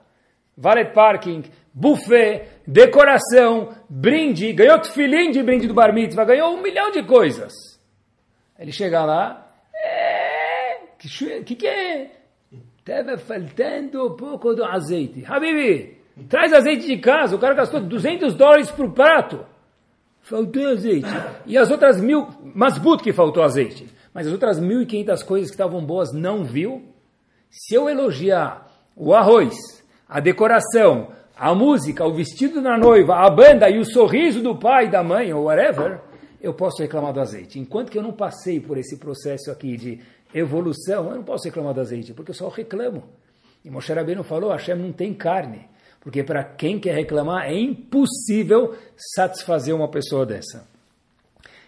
Valet 0.60 0.92
parking, 0.92 1.44
buffet, 1.72 2.48
decoração, 2.66 3.76
brinde, 3.88 4.52
ganhou 4.52 4.80
tefilim 4.80 5.30
de 5.30 5.40
brinde 5.40 5.68
do 5.68 5.74
bar 5.74 5.94
mitzvah, 5.94 6.24
ganhou 6.24 6.52
um 6.52 6.60
milhão 6.60 6.90
de 6.90 7.04
coisas. 7.04 7.52
Ele 8.58 8.72
chega 8.72 9.04
lá, 9.04 9.52
é, 9.72 10.78
que, 10.98 11.08
que 11.44 11.54
que 11.54 11.66
é? 11.68 12.10
Estava 12.78 13.16
faltando 13.18 14.04
um 14.04 14.16
pouco 14.16 14.52
do 14.52 14.64
azeite. 14.64 15.24
Habibi, 15.28 15.96
traz 16.28 16.52
azeite 16.52 16.88
de 16.88 16.96
casa, 16.98 17.36
o 17.36 17.38
cara 17.38 17.54
gastou 17.54 17.80
200 17.80 18.34
dólares 18.34 18.68
por 18.68 18.92
prato. 18.92 19.46
Faltou 20.22 20.66
azeite. 20.68 21.08
E 21.46 21.56
as 21.56 21.70
outras 21.70 22.00
mil, 22.00 22.26
masbut 22.42 23.02
que 23.02 23.12
faltou 23.12 23.44
azeite. 23.44 23.86
Mas 24.12 24.26
as 24.26 24.32
outras 24.32 24.58
mil 24.58 24.82
e 24.82 24.86
quinhentas 24.86 25.22
coisas 25.22 25.50
que 25.50 25.54
estavam 25.54 25.84
boas 25.84 26.12
não 26.12 26.42
viu. 26.42 26.82
Se 27.48 27.76
eu 27.76 27.88
elogiar 27.88 28.66
o 28.96 29.14
arroz, 29.14 29.54
a 30.08 30.20
decoração, 30.20 31.08
a 31.36 31.54
música, 31.54 32.04
o 32.04 32.14
vestido 32.14 32.62
da 32.62 32.78
noiva, 32.78 33.16
a 33.16 33.30
banda 33.30 33.68
e 33.68 33.78
o 33.78 33.84
sorriso 33.84 34.42
do 34.42 34.56
pai 34.56 34.88
da 34.88 35.04
mãe, 35.04 35.32
ou 35.32 35.44
whatever, 35.44 36.00
eu 36.40 36.54
posso 36.54 36.80
reclamar 36.80 37.12
do 37.12 37.20
azeite. 37.20 37.58
Enquanto 37.58 37.90
que 37.90 37.98
eu 37.98 38.02
não 38.02 38.12
passei 38.12 38.58
por 38.58 38.78
esse 38.78 38.96
processo 38.96 39.50
aqui 39.50 39.76
de 39.76 40.00
evolução, 40.34 41.10
eu 41.10 41.16
não 41.16 41.24
posso 41.24 41.44
reclamar 41.44 41.74
do 41.74 41.80
azeite, 41.80 42.14
porque 42.14 42.30
eu 42.30 42.34
só 42.34 42.48
reclamo. 42.48 43.04
E 43.64 43.70
Moshe 43.70 43.92
Rabbeinu 43.92 44.22
falou, 44.22 44.50
Hashem 44.50 44.76
não 44.76 44.92
tem 44.92 45.12
carne. 45.12 45.68
Porque 46.00 46.22
para 46.22 46.44
quem 46.44 46.78
quer 46.78 46.94
reclamar 46.94 47.46
é 47.46 47.58
impossível 47.58 48.74
satisfazer 49.14 49.74
uma 49.74 49.88
pessoa 49.88 50.24
dessa. 50.24 50.66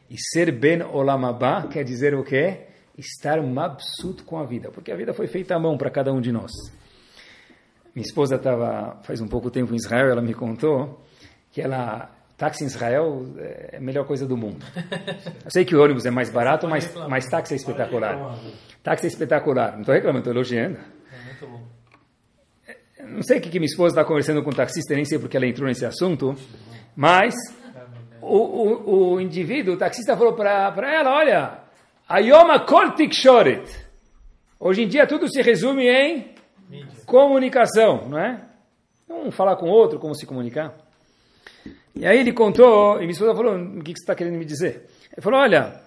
E 0.08 0.16
ser 0.18 0.50
ben 0.52 0.82
olamabá 0.82 1.66
quer 1.66 1.84
dizer 1.84 2.14
o 2.14 2.24
quê? 2.24 2.66
Estar 2.96 3.42
mabsut 3.42 4.22
com 4.22 4.38
a 4.38 4.44
vida, 4.44 4.70
porque 4.70 4.90
a 4.92 4.96
vida 4.96 5.12
foi 5.12 5.26
feita 5.26 5.54
à 5.54 5.58
mão 5.58 5.76
para 5.76 5.90
cada 5.90 6.12
um 6.12 6.20
de 6.20 6.32
nós. 6.32 6.52
Minha 7.94 8.06
esposa 8.06 8.36
estava 8.36 8.98
faz 9.02 9.20
um 9.20 9.28
pouco 9.28 9.50
tempo 9.50 9.72
em 9.72 9.76
Israel, 9.76 10.10
ela 10.10 10.22
me 10.22 10.34
contou 10.34 11.02
que 11.50 11.60
ela 11.60 12.10
táxi 12.36 12.64
em 12.64 12.66
Israel 12.68 13.26
é 13.38 13.76
a 13.76 13.80
melhor 13.80 14.06
coisa 14.06 14.26
do 14.26 14.36
mundo. 14.36 14.64
Eu 15.44 15.50
sei 15.50 15.64
que 15.64 15.74
o 15.76 15.82
ônibus 15.82 16.06
é 16.06 16.10
mais 16.10 16.30
barato, 16.30 16.66
mas, 16.68 16.94
mas 17.08 17.26
táxi 17.26 17.54
é 17.54 17.56
espetacular. 17.56 18.38
Táxi 18.82 19.06
é 19.06 19.08
espetacular. 19.08 19.72
Não 19.72 19.80
estou 19.80 19.94
reclamando, 19.94 20.20
estou 20.20 20.32
elogiando. 20.32 20.78
É 20.78 21.44
bom 21.44 21.70
não 23.10 23.22
sei 23.22 23.38
o 23.38 23.40
que, 23.40 23.50
que 23.50 23.58
minha 23.58 23.66
esposa 23.66 23.94
está 23.94 24.04
conversando 24.04 24.42
com 24.42 24.50
o 24.50 24.54
taxista, 24.54 24.94
nem 24.94 25.04
sei 25.04 25.18
porque 25.18 25.36
ela 25.36 25.46
entrou 25.46 25.66
nesse 25.66 25.84
assunto, 25.84 26.34
mas 26.94 27.34
o, 28.20 28.36
o, 28.36 29.12
o 29.14 29.20
indivíduo, 29.20 29.74
o 29.74 29.76
taxista 29.76 30.16
falou 30.16 30.34
para 30.34 30.92
ela, 30.92 31.16
olha, 31.16 31.58
Ayoma 32.08 32.60
kol 32.60 32.92
tikshoret. 32.92 33.68
Hoje 34.58 34.82
em 34.82 34.88
dia 34.88 35.06
tudo 35.06 35.28
se 35.28 35.40
resume 35.42 35.86
em 35.88 36.34
comunicação, 37.06 38.08
não 38.08 38.18
é? 38.18 38.40
Um 39.08 39.30
falar 39.30 39.56
com 39.56 39.66
o 39.66 39.72
outro, 39.72 39.98
como 39.98 40.14
se 40.14 40.26
comunicar. 40.26 40.74
E 41.94 42.06
aí 42.06 42.18
ele 42.18 42.32
contou, 42.32 42.96
e 42.96 43.00
minha 43.00 43.10
esposa 43.10 43.34
falou, 43.34 43.56
o 43.56 43.82
que, 43.82 43.92
que 43.92 43.98
você 43.98 44.04
está 44.04 44.14
querendo 44.14 44.38
me 44.38 44.44
dizer? 44.44 44.86
Ele 45.12 45.20
falou, 45.20 45.40
olha, 45.40 45.80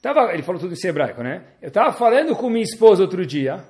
tava, 0.00 0.32
ele 0.32 0.42
falou 0.42 0.60
tudo 0.60 0.74
em 0.74 0.86
hebraico, 0.86 1.22
né? 1.22 1.42
Eu 1.60 1.68
estava 1.68 1.92
falando 1.92 2.34
com 2.36 2.48
minha 2.48 2.62
esposa 2.62 3.02
outro 3.02 3.26
dia, 3.26 3.64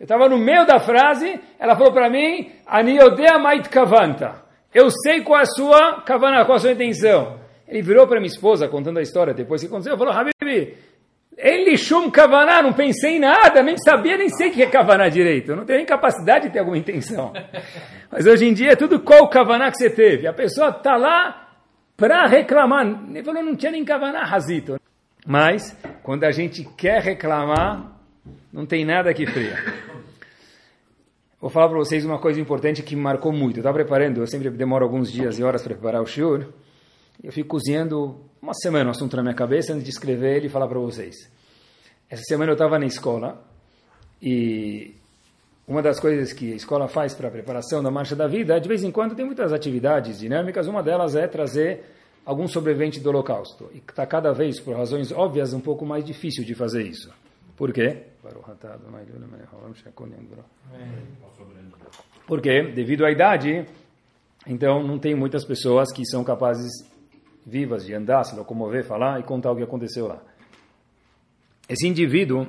Eu 0.00 0.04
estava 0.04 0.28
no 0.28 0.38
meio 0.38 0.66
da 0.66 0.80
frase, 0.80 1.40
ela 1.58 1.76
falou 1.76 1.92
para 1.92 2.10
mim, 2.10 2.50
Aniodea 2.66 3.38
mait 3.38 3.68
kavanta. 3.68 4.42
Eu 4.72 4.90
sei 4.90 5.20
qual 5.20 5.38
é 5.38 5.42
a 5.42 5.46
sua 5.46 6.02
kavana, 6.02 6.44
qual 6.44 6.56
a 6.56 6.58
sua 6.58 6.72
intenção. 6.72 7.38
Ele 7.68 7.80
virou 7.80 8.06
para 8.06 8.18
minha 8.18 8.32
esposa, 8.32 8.68
contando 8.68 8.98
a 8.98 9.02
história 9.02 9.32
depois 9.32 9.60
que 9.60 9.68
aconteceu, 9.68 9.96
falou, 9.96 10.12
Habibi, 10.12 10.76
ele 11.36 11.76
chum 11.76 12.10
kavaná, 12.10 12.62
não 12.62 12.72
pensei 12.72 13.16
em 13.16 13.20
nada, 13.20 13.62
nem 13.62 13.76
sabia, 13.76 14.16
nem 14.16 14.28
sei 14.28 14.50
o 14.50 14.52
que 14.52 14.62
é 14.62 14.66
kavaná 14.66 15.08
direito. 15.08 15.50
Eu 15.50 15.56
não 15.56 15.64
tenho 15.64 15.78
nem 15.78 15.86
capacidade 15.86 16.46
de 16.46 16.52
ter 16.52 16.60
alguma 16.60 16.78
intenção. 16.78 17.32
Mas 18.10 18.26
hoje 18.26 18.46
em 18.46 18.54
dia 18.54 18.72
é 18.72 18.76
tudo 18.76 19.00
qual 19.00 19.28
kavaná 19.28 19.70
que 19.70 19.78
você 19.78 19.90
teve. 19.90 20.26
A 20.26 20.32
pessoa 20.32 20.68
está 20.68 20.96
lá 20.96 21.48
para 21.96 22.26
reclamar. 22.26 22.86
Ele 23.08 23.24
falou, 23.24 23.42
não 23.42 23.56
tinha 23.56 23.72
nem 23.72 23.84
kavaná, 23.84 24.24
razito. 24.24 24.76
Mas, 25.26 25.76
quando 26.02 26.24
a 26.24 26.30
gente 26.30 26.64
quer 26.76 27.00
reclamar, 27.00 27.92
não 28.52 28.64
tem 28.64 28.84
nada 28.84 29.12
que 29.12 29.26
freia. 29.26 29.58
Vou 31.40 31.50
falar 31.50 31.68
para 31.68 31.78
vocês 31.78 32.04
uma 32.04 32.18
coisa 32.18 32.40
importante 32.40 32.82
que 32.82 32.94
me 32.94 33.02
marcou 33.02 33.32
muito. 33.32 33.56
Eu 33.56 33.60
estava 33.60 33.74
preparando, 33.74 34.20
eu 34.20 34.26
sempre 34.26 34.48
demoro 34.50 34.84
alguns 34.84 35.10
dias 35.10 35.38
e 35.38 35.42
horas 35.42 35.62
para 35.62 35.74
preparar 35.74 36.00
o 36.00 36.06
shiur. 36.06 36.46
Eu 37.22 37.32
fico 37.32 37.48
cozinhando 37.48 38.20
uma 38.44 38.52
semana 38.52 38.88
o 38.88 38.90
assunto 38.90 39.16
na 39.16 39.22
minha 39.22 39.34
cabeça 39.34 39.72
antes 39.72 39.84
de 39.84 39.90
escrever 39.90 40.36
ele 40.36 40.46
e 40.48 40.50
falar 40.50 40.68
para 40.68 40.78
vocês. 40.78 41.14
Essa 42.10 42.22
semana 42.24 42.50
eu 42.50 42.54
estava 42.54 42.78
na 42.78 42.84
escola 42.84 43.42
e 44.20 44.94
uma 45.66 45.80
das 45.80 45.98
coisas 45.98 46.34
que 46.34 46.52
a 46.52 46.56
escola 46.56 46.86
faz 46.86 47.14
para 47.14 47.28
a 47.28 47.30
preparação 47.30 47.82
da 47.82 47.90
marcha 47.90 48.14
da 48.14 48.26
vida, 48.26 48.60
de 48.60 48.68
vez 48.68 48.84
em 48.84 48.90
quando 48.90 49.14
tem 49.14 49.24
muitas 49.24 49.50
atividades 49.50 50.18
dinâmicas, 50.18 50.66
uma 50.66 50.82
delas 50.82 51.16
é 51.16 51.26
trazer 51.26 51.84
algum 52.22 52.46
sobrevivente 52.46 53.00
do 53.00 53.08
holocausto. 53.08 53.70
E 53.72 53.78
está 53.78 54.06
cada 54.06 54.30
vez, 54.34 54.60
por 54.60 54.76
razões 54.76 55.10
óbvias, 55.10 55.54
um 55.54 55.60
pouco 55.60 55.86
mais 55.86 56.04
difícil 56.04 56.44
de 56.44 56.54
fazer 56.54 56.82
isso. 56.82 57.10
Por 57.56 57.72
quê? 57.72 58.02
Porque, 62.26 62.62
devido 62.74 63.06
à 63.06 63.10
idade, 63.10 63.66
então 64.46 64.86
não 64.86 64.98
tem 64.98 65.14
muitas 65.14 65.46
pessoas 65.46 65.90
que 65.90 66.04
são 66.04 66.22
capazes 66.22 66.92
vivas 67.46 67.84
de 67.84 67.94
andar, 67.94 68.24
se 68.24 68.34
locomover, 68.34 68.84
falar 68.84 69.20
e 69.20 69.22
contar 69.22 69.52
o 69.52 69.56
que 69.56 69.62
aconteceu 69.62 70.06
lá. 70.06 70.22
Esse 71.68 71.86
indivíduo, 71.86 72.46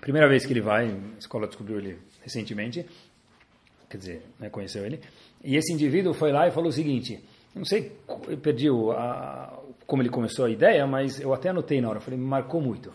primeira 0.00 0.28
vez 0.28 0.44
que 0.44 0.52
ele 0.52 0.60
vai, 0.60 0.86
a 0.86 1.18
escola 1.18 1.46
descobriu 1.46 1.78
ele 1.78 1.98
recentemente, 2.22 2.84
quer 3.88 3.96
dizer, 3.96 4.22
né, 4.38 4.50
conheceu 4.50 4.84
ele, 4.84 5.00
e 5.42 5.56
esse 5.56 5.72
indivíduo 5.72 6.12
foi 6.12 6.32
lá 6.32 6.46
e 6.46 6.50
falou 6.50 6.68
o 6.68 6.72
seguinte, 6.72 7.22
não 7.54 7.64
sei, 7.64 7.92
eu 8.28 8.38
perdi 8.38 8.70
o, 8.70 8.92
a, 8.92 9.62
como 9.86 10.02
ele 10.02 10.10
começou 10.10 10.44
a 10.44 10.50
ideia, 10.50 10.86
mas 10.86 11.20
eu 11.20 11.32
até 11.32 11.48
anotei 11.48 11.80
na 11.80 11.88
hora, 11.88 12.00
falei, 12.00 12.18
me 12.18 12.26
marcou 12.26 12.60
muito. 12.60 12.92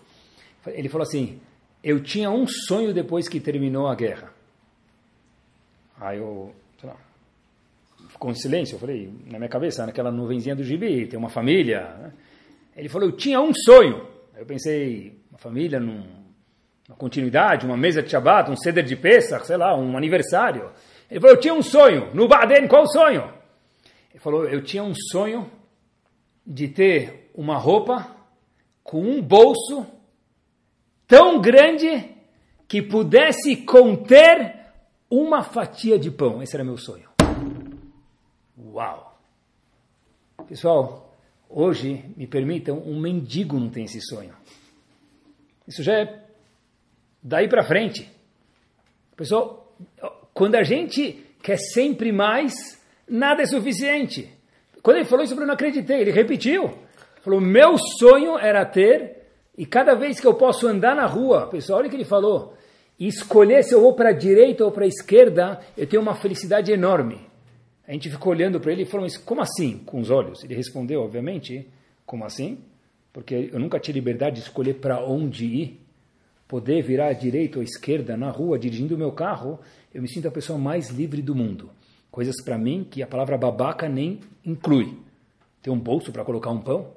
Ele 0.66 0.88
falou 0.88 1.06
assim, 1.06 1.40
eu 1.84 2.02
tinha 2.02 2.30
um 2.30 2.48
sonho 2.48 2.94
depois 2.94 3.28
que 3.28 3.40
terminou 3.40 3.88
a 3.88 3.96
guerra. 3.96 4.32
Aí 6.00 6.18
eu, 6.18 6.54
sei 6.80 6.90
lá, 6.90 6.96
ficou 8.14 8.32
em 8.32 8.36
silêncio, 8.36 8.76
eu 8.76 8.80
falei, 8.80 9.12
na 9.30 9.38
minha 9.38 9.50
cabeça, 9.50 9.86
naquela 9.86 10.12
nuvenzinha 10.12 10.56
do 10.56 10.64
gibi, 10.64 11.08
tem 11.08 11.18
uma 11.18 11.30
família. 11.30 11.82
Né? 12.00 12.14
Ele 12.78 12.88
falou, 12.88 13.10
eu 13.10 13.16
tinha 13.16 13.42
um 13.42 13.52
sonho. 13.54 14.08
Eu 14.38 14.46
pensei, 14.46 15.20
uma 15.30 15.40
família 15.40 15.80
num, 15.80 16.04
uma 16.88 16.96
continuidade, 16.96 17.66
uma 17.66 17.76
mesa 17.76 18.02
de 18.02 18.10
Shabbat, 18.10 18.50
um 18.52 18.56
ceder 18.56 18.84
de 18.84 18.96
Pesach, 18.96 19.46
sei 19.46 19.58
lá, 19.58 19.76
um 19.76 19.98
aniversário. 19.98 20.72
Ele 21.10 21.20
falou, 21.20 21.36
eu 21.36 21.40
tinha 21.40 21.54
um 21.54 21.62
sonho. 21.62 22.14
No 22.14 22.28
Baden, 22.28 22.68
qual 22.68 22.84
o 22.84 22.88
sonho? 22.88 23.34
Ele 24.12 24.20
falou, 24.20 24.46
eu 24.46 24.64
tinha 24.64 24.84
um 24.84 24.94
sonho 25.12 25.50
de 26.46 26.68
ter 26.68 27.32
uma 27.34 27.58
roupa 27.58 28.16
com 28.84 29.02
um 29.02 29.22
bolso 29.22 29.88
tão 31.08 31.42
grande 31.42 32.12
que 32.68 32.82
pudesse 32.82 33.58
conter 33.58 34.56
uma 35.10 35.44
fatia 35.44 35.98
de 35.98 36.12
pão. 36.12 36.42
Esse 36.42 36.56
era 36.56 36.64
meu 36.64 36.78
sonho. 36.78 37.13
Uau! 38.58 39.20
Pessoal, 40.48 41.16
hoje, 41.50 42.06
me 42.16 42.28
permitam, 42.28 42.78
um 42.78 43.00
mendigo 43.00 43.60
não 43.60 43.70
tem 43.70 43.86
esse 43.86 44.02
sonho. 44.02 44.34
Isso 45.68 45.82
já 45.82 45.94
é 45.94 46.24
daí 47.22 47.48
para 47.48 47.64
frente. 47.64 48.12
Pessoal, 49.16 49.74
quando 50.34 50.56
a 50.56 50.64
gente 50.64 51.26
quer 51.42 51.58
sempre 51.58 52.12
mais, 52.12 52.54
nada 53.08 53.42
é 53.42 53.46
suficiente. 53.46 54.32
Quando 54.82 54.98
ele 54.98 55.06
falou 55.06 55.24
isso, 55.24 55.34
eu 55.34 55.46
não 55.46 55.54
acreditei. 55.54 56.02
Ele 56.02 56.12
repetiu. 56.12 56.78
Falou: 57.22 57.40
meu 57.40 57.78
sonho 57.78 58.38
era 58.38 58.66
ter, 58.66 59.28
e 59.58 59.66
cada 59.66 59.96
vez 59.96 60.20
que 60.20 60.28
eu 60.28 60.34
posso 60.34 60.68
andar 60.68 60.96
na 60.96 61.06
rua, 61.06 61.48
pessoal, 61.48 61.80
olha 61.80 61.88
o 61.88 61.90
que 61.90 61.96
ele 61.96 62.04
falou, 62.04 62.56
e 63.00 63.08
escolher 63.08 63.64
se 63.64 63.74
eu 63.74 63.82
vou 63.82 63.96
para 63.96 64.10
a 64.10 64.14
direita 64.14 64.66
ou 64.66 64.72
para 64.72 64.84
a 64.84 64.88
esquerda, 64.88 65.60
eu 65.78 65.88
tenho 65.88 66.02
uma 66.02 66.16
felicidade 66.16 66.72
enorme. 66.72 67.33
A 67.88 67.92
gente 67.92 68.10
ficou 68.10 68.32
olhando 68.32 68.60
para 68.60 68.72
ele 68.72 68.84
e 68.84 68.86
falou, 68.86 69.08
como 69.26 69.42
assim? 69.42 69.80
Com 69.80 70.00
os 70.00 70.10
olhos. 70.10 70.44
Ele 70.44 70.56
respondeu, 70.56 71.02
obviamente, 71.02 71.68
como 72.06 72.24
assim? 72.24 72.60
Porque 73.12 73.50
eu 73.52 73.60
nunca 73.60 73.80
tive 73.80 74.00
liberdade 74.00 74.38
de 74.38 74.42
escolher 74.44 74.76
para 74.76 75.04
onde 75.06 75.46
ir. 75.46 75.80
Poder 76.48 76.82
virar 76.82 77.08
à 77.08 77.14
direita 77.14 77.58
ou 77.58 77.62
à 77.62 77.64
esquerda 77.64 78.16
na 78.16 78.30
rua, 78.30 78.60
dirigindo 78.60 78.96
o 78.96 78.98
meu 78.98 79.12
carro, 79.12 79.60
eu 79.94 80.02
me 80.02 80.08
sinto 80.08 80.28
a 80.28 80.32
pessoa 80.32 80.58
mais 80.58 80.90
livre 80.90 81.22
do 81.22 81.36
mundo. 81.36 81.72
Coisas 82.12 82.36
para 82.44 82.58
mim 82.58 82.88
que 82.90 83.02
a 83.02 83.08
palavra 83.08 83.38
babaca 83.38 83.90
nem 83.90 84.20
inclui. 84.46 84.98
Ter 85.62 85.70
um 85.70 85.80
bolso 85.80 86.12
para 86.12 86.24
colocar 86.24 86.52
um 86.52 86.62
pão? 86.62 86.94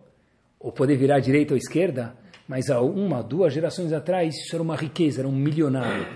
Ou 0.60 0.70
poder 0.70 0.96
virar 0.96 1.16
à 1.16 1.20
direita 1.20 1.54
ou 1.54 1.56
à 1.56 1.58
esquerda? 1.58 2.16
Mas 2.46 2.70
há 2.70 2.80
uma, 2.80 3.22
duas 3.22 3.52
gerações 3.52 3.92
atrás, 3.92 4.34
isso 4.36 4.54
era 4.54 4.62
uma 4.62 4.76
riqueza, 4.76 5.20
era 5.20 5.28
um 5.28 5.32
milionário. 5.32 6.06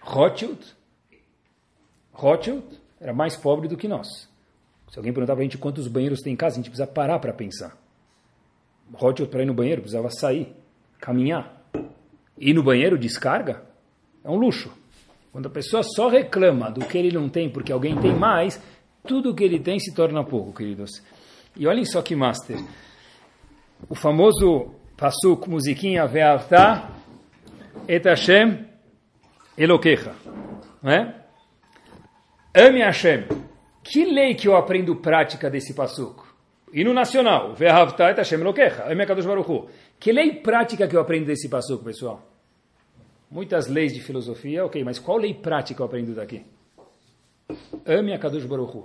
Rothschild, 0.00 0.58
Rothschild 2.12 2.83
era 3.04 3.12
mais 3.12 3.36
pobre 3.36 3.68
do 3.68 3.76
que 3.76 3.86
nós. 3.86 4.08
Se 4.90 4.98
alguém 4.98 5.12
perguntar 5.12 5.34
para 5.34 5.42
a 5.42 5.44
gente 5.44 5.58
quantos 5.58 5.86
banheiros 5.86 6.20
tem 6.20 6.32
em 6.32 6.36
casa, 6.36 6.54
a 6.54 6.56
gente 6.56 6.70
precisa 6.70 6.86
parar 6.86 7.18
para 7.18 7.34
pensar. 7.34 7.76
Rothschild, 8.94 9.30
para 9.30 9.42
ir 9.42 9.46
no 9.46 9.52
banheiro, 9.52 9.82
precisava 9.82 10.08
sair, 10.10 10.56
caminhar. 10.98 11.62
Ir 12.38 12.54
no 12.54 12.62
banheiro, 12.62 12.96
descarga, 12.98 13.62
é 14.24 14.30
um 14.30 14.36
luxo. 14.36 14.72
Quando 15.30 15.46
a 15.46 15.50
pessoa 15.50 15.82
só 15.82 16.08
reclama 16.08 16.70
do 16.70 16.80
que 16.80 16.96
ele 16.96 17.12
não 17.12 17.28
tem 17.28 17.50
porque 17.50 17.72
alguém 17.72 17.94
tem 18.00 18.14
mais, 18.14 18.58
tudo 19.06 19.34
que 19.34 19.44
ele 19.44 19.60
tem 19.60 19.78
se 19.78 19.94
torna 19.94 20.24
pouco, 20.24 20.54
queridos. 20.54 21.02
E 21.56 21.66
olhem 21.66 21.84
só 21.84 22.00
que 22.00 22.16
master. 22.16 22.56
O 23.86 23.94
famoso 23.94 24.70
Pasuk, 24.96 25.50
musiquinha, 25.50 26.06
Ve'avta 26.06 26.88
et 27.86 28.06
Hashem 28.06 28.64
Elokecha. 29.58 30.14
Não 30.82 30.90
é? 30.90 31.23
Ame 32.56 32.82
Hashem. 32.82 33.24
Que 33.82 34.04
lei 34.04 34.36
que 34.36 34.46
eu 34.46 34.56
aprendo 34.56 34.94
prática 34.94 35.50
desse 35.50 35.74
Pasuk? 35.74 36.22
E 36.72 36.84
no 36.84 36.94
nacional, 36.94 37.52
Ve'avta 37.52 38.08
et 38.10 38.16
Hashem 38.16 38.40
Elokecha. 38.40 38.84
Ame 38.84 39.04
Kadosh 39.04 39.26
Baruch 39.26 39.68
Que 39.98 40.12
lei 40.12 40.36
prática 40.36 40.86
que 40.86 40.94
eu 40.94 41.00
aprendo 41.00 41.26
desse 41.26 41.48
Pasuk, 41.48 41.82
pessoal? 41.82 42.22
Muitas 43.28 43.66
leis 43.66 43.92
de 43.92 44.00
filosofia, 44.00 44.64
ok, 44.64 44.84
mas 44.84 45.00
qual 45.00 45.18
lei 45.18 45.34
prática 45.34 45.82
eu 45.82 45.86
aprendo 45.86 46.14
daqui? 46.14 46.46
Ame 47.84 48.14
a 48.14 48.20
Kadosh 48.20 48.46
Baruch 48.46 48.84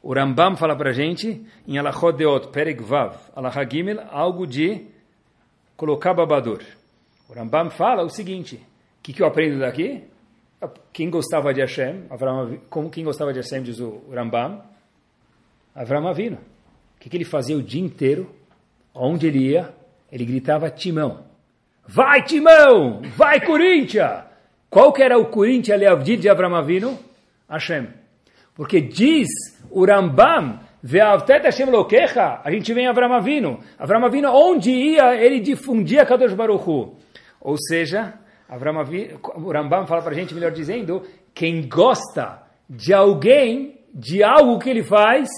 O 0.00 0.14
Rambam 0.14 0.56
fala 0.56 0.76
para 0.76 0.92
gente, 0.92 1.44
em 1.66 1.78
Alachot 1.78 2.12
Deot, 2.12 2.46
Perek 2.52 2.80
Vav, 2.80 3.16
algo 4.12 4.46
de 4.46 4.86
colocar 5.76 6.14
babador. 6.14 6.62
O 7.28 7.32
Rambam 7.34 7.70
fala 7.70 8.04
o 8.04 8.08
seguinte: 8.08 8.54
o 8.54 9.02
que, 9.02 9.12
que 9.12 9.20
eu 9.20 9.26
aprendo 9.26 9.58
daqui? 9.58 10.04
Quem 10.92 11.08
gostava 11.08 11.54
de 11.54 11.60
Hashem, 11.60 12.06
Avram, 12.10 12.58
como 12.68 12.90
quem 12.90 13.04
gostava 13.04 13.32
de 13.32 13.38
Hashem, 13.38 13.62
diz 13.62 13.78
o 13.78 14.02
Rambam, 14.12 14.62
Avram 15.74 16.08
Avino. 16.08 16.36
O 16.36 17.00
que, 17.00 17.08
que 17.08 17.16
ele 17.16 17.24
fazia 17.24 17.56
o 17.56 17.62
dia 17.62 17.80
inteiro? 17.80 18.34
Onde 18.92 19.28
ele 19.28 19.50
ia, 19.50 19.72
ele 20.10 20.24
gritava 20.24 20.68
Timão. 20.70 21.24
Vai 21.86 22.24
Timão! 22.24 23.02
Vai 23.16 23.40
Corinthians! 23.44 24.24
Qual 24.68 24.92
que 24.92 25.02
era 25.02 25.16
o 25.16 25.26
Corinthians 25.26 25.78
Leavdil 25.78 26.18
de 26.18 26.28
Avram 26.28 26.54
Avino? 26.54 26.98
Hashem. 27.48 27.88
Porque 28.54 28.80
diz 28.80 29.28
o 29.70 29.86
Rambam 29.86 30.60
Hashem 30.82 31.70
Lokecha, 31.70 32.40
a 32.44 32.50
gente 32.50 32.72
vem 32.72 32.86
a 32.86 32.90
Avram 32.90 33.12
Avinu. 33.12 33.60
Avram 33.78 34.04
Avinu, 34.04 34.28
onde 34.30 34.70
ia, 34.70 35.14
ele 35.14 35.40
difundia 35.40 36.04
Kadosh 36.04 36.34
Baruch 36.34 36.68
Hu. 36.68 36.96
Ou 37.40 37.56
seja, 37.56 38.14
Avram 38.48 38.80
Avinu, 38.80 39.20
o 39.34 39.52
Rambam 39.52 39.86
fala 39.86 40.00
para 40.02 40.12
a 40.12 40.14
gente, 40.14 40.34
melhor 40.34 40.52
dizendo, 40.52 41.02
quem 41.34 41.68
gosta 41.68 42.42
de 42.68 42.94
alguém, 42.94 43.80
de 43.92 44.22
algo 44.22 44.58
que 44.58 44.70
ele 44.70 44.82
faz, 44.82 45.28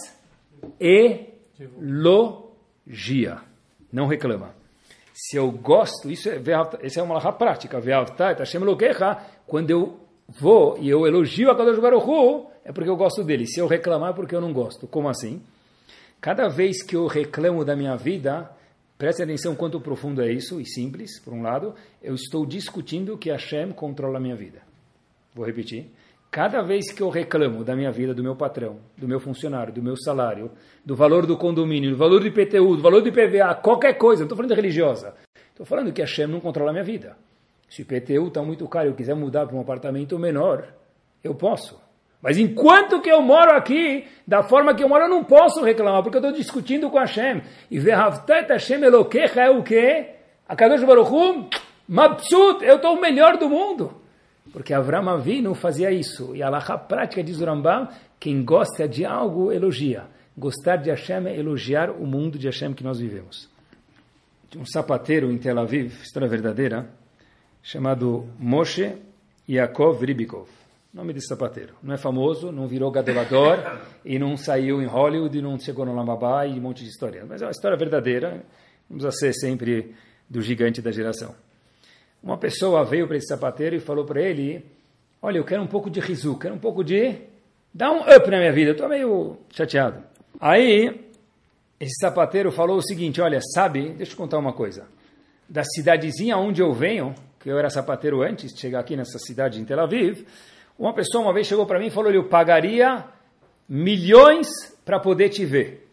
elogia. 1.79 3.39
Não 3.93 4.07
reclama. 4.07 4.55
Se 5.13 5.37
eu 5.37 5.51
gosto, 5.51 6.09
isso 6.11 6.29
é, 6.29 6.41
essa 6.83 7.01
é 7.01 7.03
uma 7.03 7.15
lahá 7.15 7.33
prática, 7.33 7.81
quando 9.47 9.71
eu 9.71 10.01
vou 10.29 10.79
e 10.79 10.89
eu 10.89 11.07
elogio 11.07 11.51
a 11.51 11.57
Kadosh 11.57 11.81
Baruch 11.81 12.47
é 12.65 12.73
porque 12.73 12.89
eu 12.89 12.97
gosto 12.97 13.25
dele. 13.25 13.47
Se 13.47 13.59
eu 13.61 13.67
reclamar 13.67 14.11
é 14.11 14.13
porque 14.13 14.35
eu 14.35 14.41
não 14.41 14.53
gosto. 14.53 14.87
Como 14.87 15.09
assim? 15.09 15.43
Cada 16.21 16.49
vez 16.49 16.83
que 16.83 16.95
eu 16.95 17.07
reclamo 17.07 17.65
da 17.65 17.75
minha 17.75 17.97
vida, 17.97 18.51
Preste 19.01 19.23
atenção 19.23 19.57
quanto 19.57 19.81
profundo 19.81 20.21
é 20.21 20.31
isso, 20.31 20.61
e 20.61 20.67
simples, 20.67 21.19
por 21.19 21.33
um 21.33 21.41
lado. 21.41 21.75
Eu 22.03 22.15
estou 22.15 22.45
discutindo 22.45 23.17
que 23.17 23.31
Hashem 23.31 23.73
controla 23.73 24.19
a 24.19 24.21
minha 24.21 24.37
vida. 24.37 24.61
Vou 25.35 25.47
repetir. 25.47 25.87
Cada 26.31 26.61
vez 26.61 26.93
que 26.93 27.03
eu 27.03 27.09
reclamo 27.09 27.65
da 27.65 27.75
minha 27.75 27.91
vida, 27.91 28.13
do 28.13 28.23
meu 28.23 28.37
patrão, 28.37 28.79
do 28.99 29.09
meu 29.09 29.19
funcionário, 29.19 29.73
do 29.73 29.83
meu 29.83 29.97
salário, 29.97 30.51
do 30.85 30.95
valor 30.95 31.25
do 31.25 31.35
condomínio, 31.39 31.93
do 31.93 31.97
valor 31.97 32.21
do 32.21 32.27
IPTU, 32.27 32.77
do 32.77 32.83
valor 32.83 33.01
do 33.01 33.09
IPVA, 33.09 33.55
qualquer 33.55 33.95
coisa, 33.95 34.21
não 34.21 34.27
estou 34.27 34.37
falando 34.37 34.55
religiosa, 34.55 35.15
estou 35.49 35.65
falando 35.65 35.95
que 35.95 36.03
Hashem 36.03 36.27
não 36.27 36.39
controla 36.39 36.69
a 36.69 36.73
minha 36.75 36.85
vida. 36.85 37.17
Se 37.71 37.81
o 37.81 37.83
IPTU 37.85 38.29
está 38.29 38.43
muito 38.43 38.69
caro 38.69 38.89
e 38.89 38.91
eu 38.91 38.95
quiser 38.95 39.17
mudar 39.17 39.47
para 39.47 39.57
um 39.57 39.63
apartamento 39.63 40.19
menor, 40.19 40.75
eu 41.25 41.35
posso. 41.35 41.81
Mas 42.23 42.37
enquanto 42.37 43.01
que 43.01 43.11
eu 43.11 43.23
moro 43.23 43.53
aqui, 43.53 44.05
da 44.27 44.43
forma 44.43 44.75
que 44.75 44.85
eu 44.85 44.89
moro, 44.89 45.05
eu 45.05 45.09
não 45.09 45.25
posso 45.25 45.63
reclamar, 45.65 46.03
porque 46.03 46.19
eu 46.19 46.21
estou 46.21 46.37
discutindo 46.37 46.91
com 46.91 46.99
Hashem. 46.99 47.43
E 47.71 47.79
Vehavtet 47.79 48.53
Hashem 48.53 48.83
Elokecha 48.83 49.41
é 49.41 49.51
o 49.51 49.63
quê? 49.63 50.11
A 50.47 50.55
Kadosh 50.55 50.85
Baruch 50.85 51.11
Hu, 51.11 51.49
Mabsut, 51.89 52.63
eu 52.63 52.77
estou 52.77 52.97
o 52.97 53.01
melhor 53.01 53.39
do 53.39 53.49
mundo. 53.49 53.95
Porque 54.53 54.75
Avram 54.75 55.09
Avinu 55.09 55.55
fazia 55.55 55.91
isso. 55.91 56.35
E 56.37 56.43
a 56.43 56.49
Alaha 56.49 56.77
prática 56.77 57.23
diz 57.23 57.41
o 57.41 57.45
Rambam, 57.45 57.89
quem 58.19 58.45
gosta 58.45 58.87
de 58.87 59.05
algo, 59.05 59.51
elogia. 59.51 60.05
Gostar 60.37 60.77
de 60.77 60.91
Hashem 60.91 61.27
é 61.27 61.39
elogiar 61.39 61.91
o 61.91 62.07
mundo 62.07 62.39
de 62.39 62.47
Hashem 62.47 62.75
que 62.75 62.85
nós 62.85 63.01
vivemos. 63.01 63.49
Um 64.57 64.67
sapateiro 64.67 65.31
em 65.31 65.39
Tel 65.39 65.59
Aviv, 65.59 66.03
história 66.03 66.29
verdadeira, 66.29 66.91
chamado 67.63 68.29
Moshe 68.39 68.93
Yaakov 69.49 70.05
Ribikov. 70.05 70.60
Nome 70.93 71.13
de 71.13 71.25
sapateiro. 71.25 71.75
Não 71.81 71.95
é 71.95 71.97
famoso, 71.97 72.51
não 72.51 72.67
virou 72.67 72.91
gadolador 72.91 73.59
e 74.05 74.19
não 74.19 74.37
saiu 74.37 74.83
em 74.83 74.87
Hollywood 74.87 75.39
e 75.39 75.41
não 75.41 75.57
chegou 75.57 75.87
no 75.87 75.95
Lamabá 75.95 76.45
e 76.47 76.59
um 76.59 76.63
monte 76.63 76.83
de 76.83 76.91
história. 76.91 77.25
Mas 77.25 77.41
é 77.41 77.45
uma 77.45 77.53
história 77.53 77.77
verdadeira. 77.77 78.43
Vamos 78.89 79.05
a 79.05 79.13
ser 79.13 79.33
sempre 79.33 79.95
do 80.29 80.43
gigante 80.43 80.83
da 80.83 80.91
geração. 80.91 81.33
Uma 82.21 82.37
pessoa 82.37 82.85
veio 82.85 83.07
para 83.07 83.17
esse 83.17 83.29
sapateiro 83.29 83.77
e 83.77 83.81
falou 83.81 84.05
para 84.05 84.21
ele: 84.21 84.65
Olha, 85.23 85.39
eu 85.39 85.45
quero 85.45 85.63
um 85.63 85.67
pouco 85.69 85.89
de 85.89 86.01
risu, 86.01 86.37
quero 86.37 86.57
um 86.57 86.59
pouco 86.59 86.83
de. 86.83 87.19
Dá 87.73 87.93
um 87.93 88.01
up 88.01 88.29
na 88.29 88.39
minha 88.39 88.53
vida, 88.53 88.71
eu 88.71 88.73
estou 88.73 88.89
meio 88.89 89.37
chateado. 89.51 90.03
Aí, 90.41 91.09
esse 91.79 92.01
sapateiro 92.01 92.51
falou 92.51 92.79
o 92.79 92.83
seguinte: 92.83 93.21
Olha, 93.21 93.41
sabe, 93.55 93.91
deixa 93.91 94.13
eu 94.13 94.17
contar 94.17 94.39
uma 94.39 94.53
coisa. 94.53 94.89
Da 95.49 95.63
cidadezinha 95.63 96.37
onde 96.37 96.61
eu 96.61 96.73
venho, 96.73 97.15
que 97.39 97.49
eu 97.49 97.57
era 97.57 97.71
sapateiro 97.71 98.23
antes 98.23 98.53
de 98.53 98.61
chegar 98.61 98.81
aqui 98.81 98.97
nessa 98.97 99.21
cidade 99.21 99.61
em 99.61 99.65
Tel 99.65 99.79
Aviv, 99.79 100.27
uma 100.81 100.95
pessoa 100.95 101.23
uma 101.23 101.33
vez 101.35 101.47
chegou 101.47 101.67
para 101.67 101.79
mim 101.79 101.89
e 101.89 101.91
falou: 101.91 102.11
Eu 102.11 102.25
pagaria 102.25 103.05
milhões 103.69 104.49
para 104.83 104.99
poder 104.99 105.29
te 105.29 105.45
ver. 105.45 105.87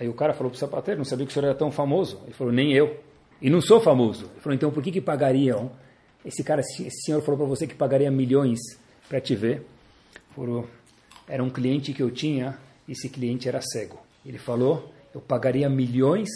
Aí 0.00 0.08
o 0.08 0.14
cara 0.14 0.32
falou 0.32 0.50
para 0.50 0.56
o 0.56 0.58
sapateiro: 0.58 0.96
Não 0.98 1.04
sabia 1.04 1.26
que 1.26 1.30
o 1.30 1.34
senhor 1.34 1.46
era 1.46 1.54
tão 1.54 1.70
famoso. 1.70 2.22
Ele 2.24 2.32
falou: 2.32 2.50
Nem 2.50 2.72
eu. 2.72 2.98
E 3.42 3.50
não 3.50 3.60
sou 3.60 3.80
famoso. 3.80 4.24
Ele 4.32 4.40
falou: 4.40 4.54
Então 4.54 4.70
por 4.70 4.82
que, 4.82 4.90
que 4.90 5.00
pagariam? 5.00 5.70
Esse 6.24 6.42
cara, 6.42 6.62
esse 6.62 7.02
senhor 7.04 7.20
falou 7.20 7.36
para 7.36 7.46
você 7.46 7.66
que 7.66 7.74
pagaria 7.74 8.10
milhões 8.10 8.58
para 9.08 9.20
te 9.20 9.34
ver. 9.34 9.62
Falou, 10.34 10.66
era 11.28 11.42
um 11.42 11.50
cliente 11.50 11.92
que 11.92 12.02
eu 12.02 12.10
tinha, 12.10 12.58
esse 12.88 13.08
cliente 13.08 13.46
era 13.46 13.60
cego. 13.60 13.98
Ele 14.24 14.38
falou: 14.38 14.90
Eu 15.14 15.20
pagaria 15.20 15.68
milhões 15.68 16.30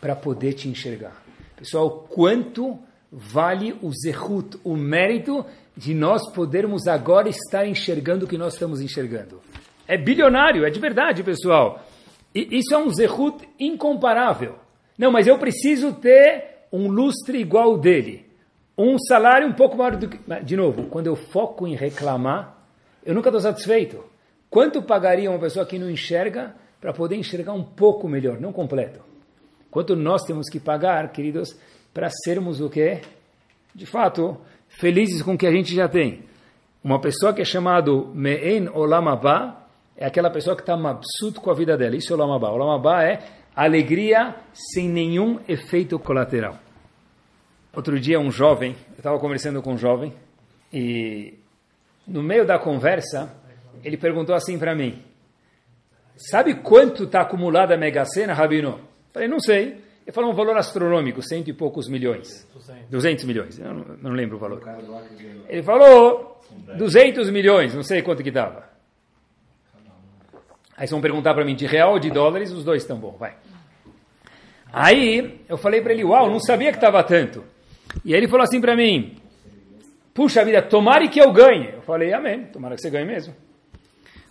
para 0.00 0.16
poder 0.16 0.54
te 0.54 0.66
enxergar. 0.66 1.22
Pessoal, 1.56 2.06
quanto 2.08 2.78
vale 3.12 3.76
o 3.82 3.92
zehut, 3.92 4.58
o 4.64 4.76
mérito 4.76 5.44
de 5.80 5.94
nós 5.94 6.30
podermos 6.34 6.86
agora 6.86 7.30
estar 7.30 7.66
enxergando 7.66 8.26
o 8.26 8.28
que 8.28 8.36
nós 8.36 8.52
estamos 8.52 8.82
enxergando. 8.82 9.40
É 9.88 9.96
bilionário, 9.96 10.66
é 10.66 10.68
de 10.68 10.78
verdade, 10.78 11.22
pessoal. 11.22 11.82
E 12.34 12.58
isso 12.58 12.74
é 12.74 12.76
um 12.76 12.90
zehut 12.90 13.48
incomparável. 13.58 14.56
Não, 14.98 15.10
mas 15.10 15.26
eu 15.26 15.38
preciso 15.38 15.94
ter 15.94 16.66
um 16.70 16.86
lustre 16.86 17.38
igual 17.38 17.78
dele. 17.78 18.26
Um 18.76 18.98
salário 18.98 19.48
um 19.48 19.54
pouco 19.54 19.78
maior 19.78 19.96
do 19.96 20.06
que. 20.06 20.18
De 20.42 20.54
novo, 20.54 20.82
quando 20.82 21.06
eu 21.06 21.16
foco 21.16 21.66
em 21.66 21.74
reclamar, 21.74 22.58
eu 23.02 23.14
nunca 23.14 23.30
estou 23.30 23.40
satisfeito. 23.40 24.04
Quanto 24.50 24.82
pagaria 24.82 25.30
uma 25.30 25.40
pessoa 25.40 25.64
que 25.64 25.78
não 25.78 25.90
enxerga 25.90 26.54
para 26.78 26.92
poder 26.92 27.16
enxergar 27.16 27.54
um 27.54 27.64
pouco 27.64 28.06
melhor, 28.06 28.38
não 28.38 28.52
completo? 28.52 29.00
Quanto 29.70 29.96
nós 29.96 30.24
temos 30.24 30.50
que 30.50 30.60
pagar, 30.60 31.10
queridos, 31.10 31.56
para 31.94 32.10
sermos 32.22 32.60
o 32.60 32.68
quê? 32.68 33.00
De 33.74 33.86
fato, 33.86 34.36
felizes 34.80 35.22
com 35.22 35.34
o 35.34 35.38
que 35.38 35.46
a 35.46 35.52
gente 35.52 35.74
já 35.74 35.86
tem. 35.86 36.24
Uma 36.82 36.98
pessoa 36.98 37.34
que 37.34 37.42
é 37.42 37.44
chamado 37.44 38.10
Me'en 38.14 38.68
Olamabá 38.70 39.66
é 39.94 40.06
aquela 40.06 40.30
pessoa 40.30 40.56
que 40.56 40.62
está 40.62 40.74
mabsut 40.74 41.38
com 41.38 41.50
a 41.50 41.54
vida 41.54 41.76
dela. 41.76 41.94
Isso 41.94 42.10
é 42.12 42.16
Olamabá. 42.16 42.48
Olamabá 42.50 43.04
é 43.04 43.20
alegria 43.54 44.34
sem 44.54 44.88
nenhum 44.88 45.38
efeito 45.46 45.98
colateral. 45.98 46.58
Outro 47.74 48.00
dia, 48.00 48.18
um 48.18 48.30
jovem, 48.30 48.74
eu 48.92 48.96
estava 48.96 49.18
conversando 49.18 49.60
com 49.62 49.74
um 49.74 49.78
jovem, 49.78 50.14
e 50.72 51.34
no 52.08 52.22
meio 52.22 52.46
da 52.46 52.58
conversa, 52.58 53.32
ele 53.84 53.98
perguntou 53.98 54.34
assim 54.34 54.58
para 54.58 54.74
mim: 54.74 55.02
Sabe 56.16 56.54
quanto 56.54 57.04
está 57.04 57.20
acumulada 57.20 57.74
a 57.74 57.78
Mega 57.78 58.04
Sena, 58.06 58.32
Rabino? 58.32 58.80
Falei, 59.12 59.28
não 59.28 59.38
sei. 59.38 59.89
Ele 60.10 60.14
falou 60.16 60.32
um 60.32 60.34
valor 60.34 60.56
astronômico, 60.56 61.22
cento 61.22 61.50
e 61.50 61.52
poucos 61.52 61.88
milhões. 61.88 62.44
200 62.90 63.24
milhões, 63.26 63.60
eu 63.60 63.72
não, 63.72 63.84
não 64.02 64.10
lembro 64.10 64.38
o 64.38 64.40
valor. 64.40 64.60
Ele 65.48 65.62
falou 65.62 66.42
200 66.76 67.30
milhões, 67.30 67.76
não 67.76 67.84
sei 67.84 68.02
quanto 68.02 68.20
que 68.20 68.30
dava. 68.32 68.68
Aí 70.76 70.78
vocês 70.78 70.90
vão 70.90 71.00
perguntar 71.00 71.32
para 71.32 71.44
mim, 71.44 71.54
de 71.54 71.64
real 71.64 71.92
ou 71.92 72.00
de 72.00 72.10
dólares, 72.10 72.50
os 72.50 72.64
dois 72.64 72.82
estão 72.82 72.98
bom, 72.98 73.12
vai. 73.12 73.36
Aí 74.72 75.42
eu 75.48 75.56
falei 75.56 75.80
para 75.80 75.92
ele, 75.92 76.02
uau, 76.02 76.28
não 76.28 76.40
sabia 76.40 76.72
que 76.72 76.78
estava 76.78 77.04
tanto. 77.04 77.44
E 78.04 78.12
aí 78.12 78.18
ele 78.18 78.26
falou 78.26 78.42
assim 78.42 78.60
para 78.60 78.74
mim, 78.74 79.16
puxa 80.12 80.44
vida, 80.44 80.60
tomara 80.60 81.06
que 81.06 81.20
eu 81.20 81.32
ganhe. 81.32 81.70
Eu 81.74 81.82
falei, 81.82 82.12
amém, 82.12 82.46
tomara 82.46 82.74
que 82.74 82.80
você 82.80 82.90
ganhe 82.90 83.06
mesmo. 83.06 83.32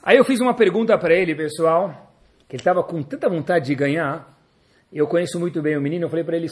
Aí 0.04 0.18
eu 0.18 0.26
fiz 0.26 0.42
uma 0.42 0.54
pergunta 0.54 0.98
para 0.98 1.16
ele, 1.16 1.34
pessoal, 1.34 2.14
que 2.50 2.58
ele 2.58 2.62
estava 2.62 2.84
com 2.84 3.02
tanta 3.02 3.30
vontade 3.30 3.68
de 3.68 3.76
ganhar, 3.76 4.38
eu 4.92 5.08
conheço 5.08 5.40
muito 5.40 5.62
bem 5.62 5.78
o 5.78 5.82
menino, 5.82 6.06
eu 6.06 6.10
falei 6.10 6.26
para 6.26 6.36
ele, 6.36 6.48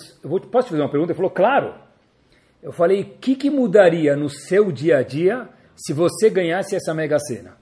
posso 0.52 0.68
te 0.68 0.72
fazer 0.72 0.82
uma 0.82 0.92
pergunta? 0.92 1.12
Ele 1.12 1.18
falou, 1.18 1.32
claro. 1.32 1.74
Eu 2.62 2.72
falei, 2.72 3.02
o 3.02 3.06
que, 3.18 3.36
que 3.36 3.50
mudaria 3.50 4.16
no 4.16 4.30
seu 4.30 4.72
dia 4.72 4.98
a 4.98 5.04
dia 5.04 5.50
se 5.76 5.94
você 5.94 6.30
ganhasse 6.30 6.76
essa 6.76 6.94
mega 6.94 7.18
cena? 7.20 7.58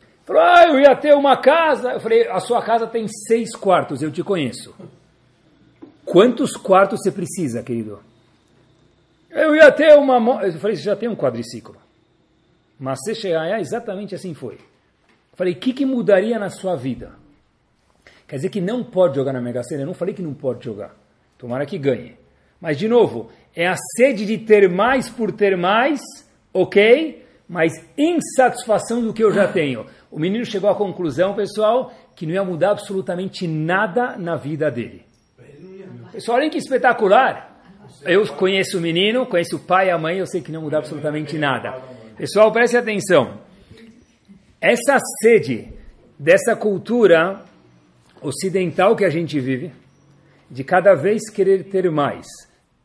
Ele 0.00 0.26
falou, 0.26 0.42
ah, 0.42 0.64
eu 0.68 0.80
ia 0.80 0.94
ter 0.94 1.14
uma 1.14 1.40
casa. 1.40 1.92
Eu 1.92 2.00
falei, 2.00 2.28
a 2.28 2.38
sua 2.38 2.62
casa 2.62 2.86
tem 2.86 3.06
seis 3.08 3.56
quartos, 3.56 4.02
eu 4.02 4.10
te 4.10 4.22
conheço. 4.22 4.74
Quantos 6.04 6.56
quartos 6.56 7.00
você 7.00 7.10
precisa, 7.10 7.62
querido? 7.62 8.00
Eu 9.30 9.54
ia 9.54 9.70
ter 9.72 9.94
uma... 9.94 10.16
Eu 10.44 10.52
falei, 10.58 10.76
você 10.76 10.82
já 10.82 10.96
tem 10.96 11.08
um 11.08 11.16
quadriciclo. 11.16 11.76
Mas 12.78 12.98
você 13.00 13.14
chegar 13.14 13.60
exatamente 13.60 14.14
assim 14.14 14.34
foi. 14.34 14.54
Eu 14.54 15.36
falei, 15.36 15.52
o 15.54 15.56
que, 15.56 15.72
que 15.72 15.86
mudaria 15.86 16.38
na 16.38 16.50
sua 16.50 16.76
vida? 16.76 17.19
Quer 18.30 18.36
dizer 18.36 18.48
que 18.48 18.60
não 18.60 18.84
pode 18.84 19.16
jogar 19.16 19.32
na 19.32 19.40
Mega 19.40 19.60
Sena. 19.64 19.82
Eu 19.82 19.86
não 19.88 19.92
falei 19.92 20.14
que 20.14 20.22
não 20.22 20.32
pode 20.32 20.64
jogar. 20.64 20.94
Tomara 21.36 21.66
que 21.66 21.76
ganhe. 21.76 22.14
Mas, 22.60 22.78
de 22.78 22.86
novo, 22.86 23.28
é 23.56 23.66
a 23.66 23.74
sede 23.96 24.24
de 24.24 24.38
ter 24.38 24.70
mais 24.70 25.08
por 25.08 25.32
ter 25.32 25.56
mais, 25.56 26.00
ok? 26.54 27.26
Mas 27.48 27.72
insatisfação 27.98 29.02
do 29.02 29.12
que 29.12 29.24
eu 29.24 29.32
já 29.32 29.48
tenho. 29.48 29.84
O 30.12 30.16
menino 30.16 30.44
chegou 30.44 30.70
à 30.70 30.76
conclusão, 30.76 31.34
pessoal, 31.34 31.92
que 32.14 32.24
não 32.24 32.32
ia 32.32 32.44
mudar 32.44 32.70
absolutamente 32.70 33.48
nada 33.48 34.16
na 34.16 34.36
vida 34.36 34.70
dele. 34.70 35.02
Pessoal, 36.12 36.38
olha 36.38 36.48
que 36.48 36.58
espetacular. 36.58 37.60
Eu 38.02 38.24
conheço 38.34 38.78
o 38.78 38.80
menino, 38.80 39.26
conheço 39.26 39.56
o 39.56 39.58
pai 39.58 39.88
e 39.88 39.90
a 39.90 39.98
mãe, 39.98 40.18
eu 40.18 40.26
sei 40.26 40.40
que 40.40 40.52
não 40.52 40.62
muda 40.62 40.78
absolutamente 40.78 41.36
nada. 41.36 41.82
Pessoal, 42.16 42.52
preste 42.52 42.76
atenção. 42.76 43.40
Essa 44.60 45.00
sede 45.20 45.72
dessa 46.16 46.54
cultura 46.54 47.49
ocidental 48.22 48.94
que 48.94 49.04
a 49.04 49.10
gente 49.10 49.38
vive, 49.40 49.72
de 50.50 50.64
cada 50.64 50.94
vez 50.94 51.30
querer 51.30 51.64
ter 51.64 51.90
mais. 51.90 52.26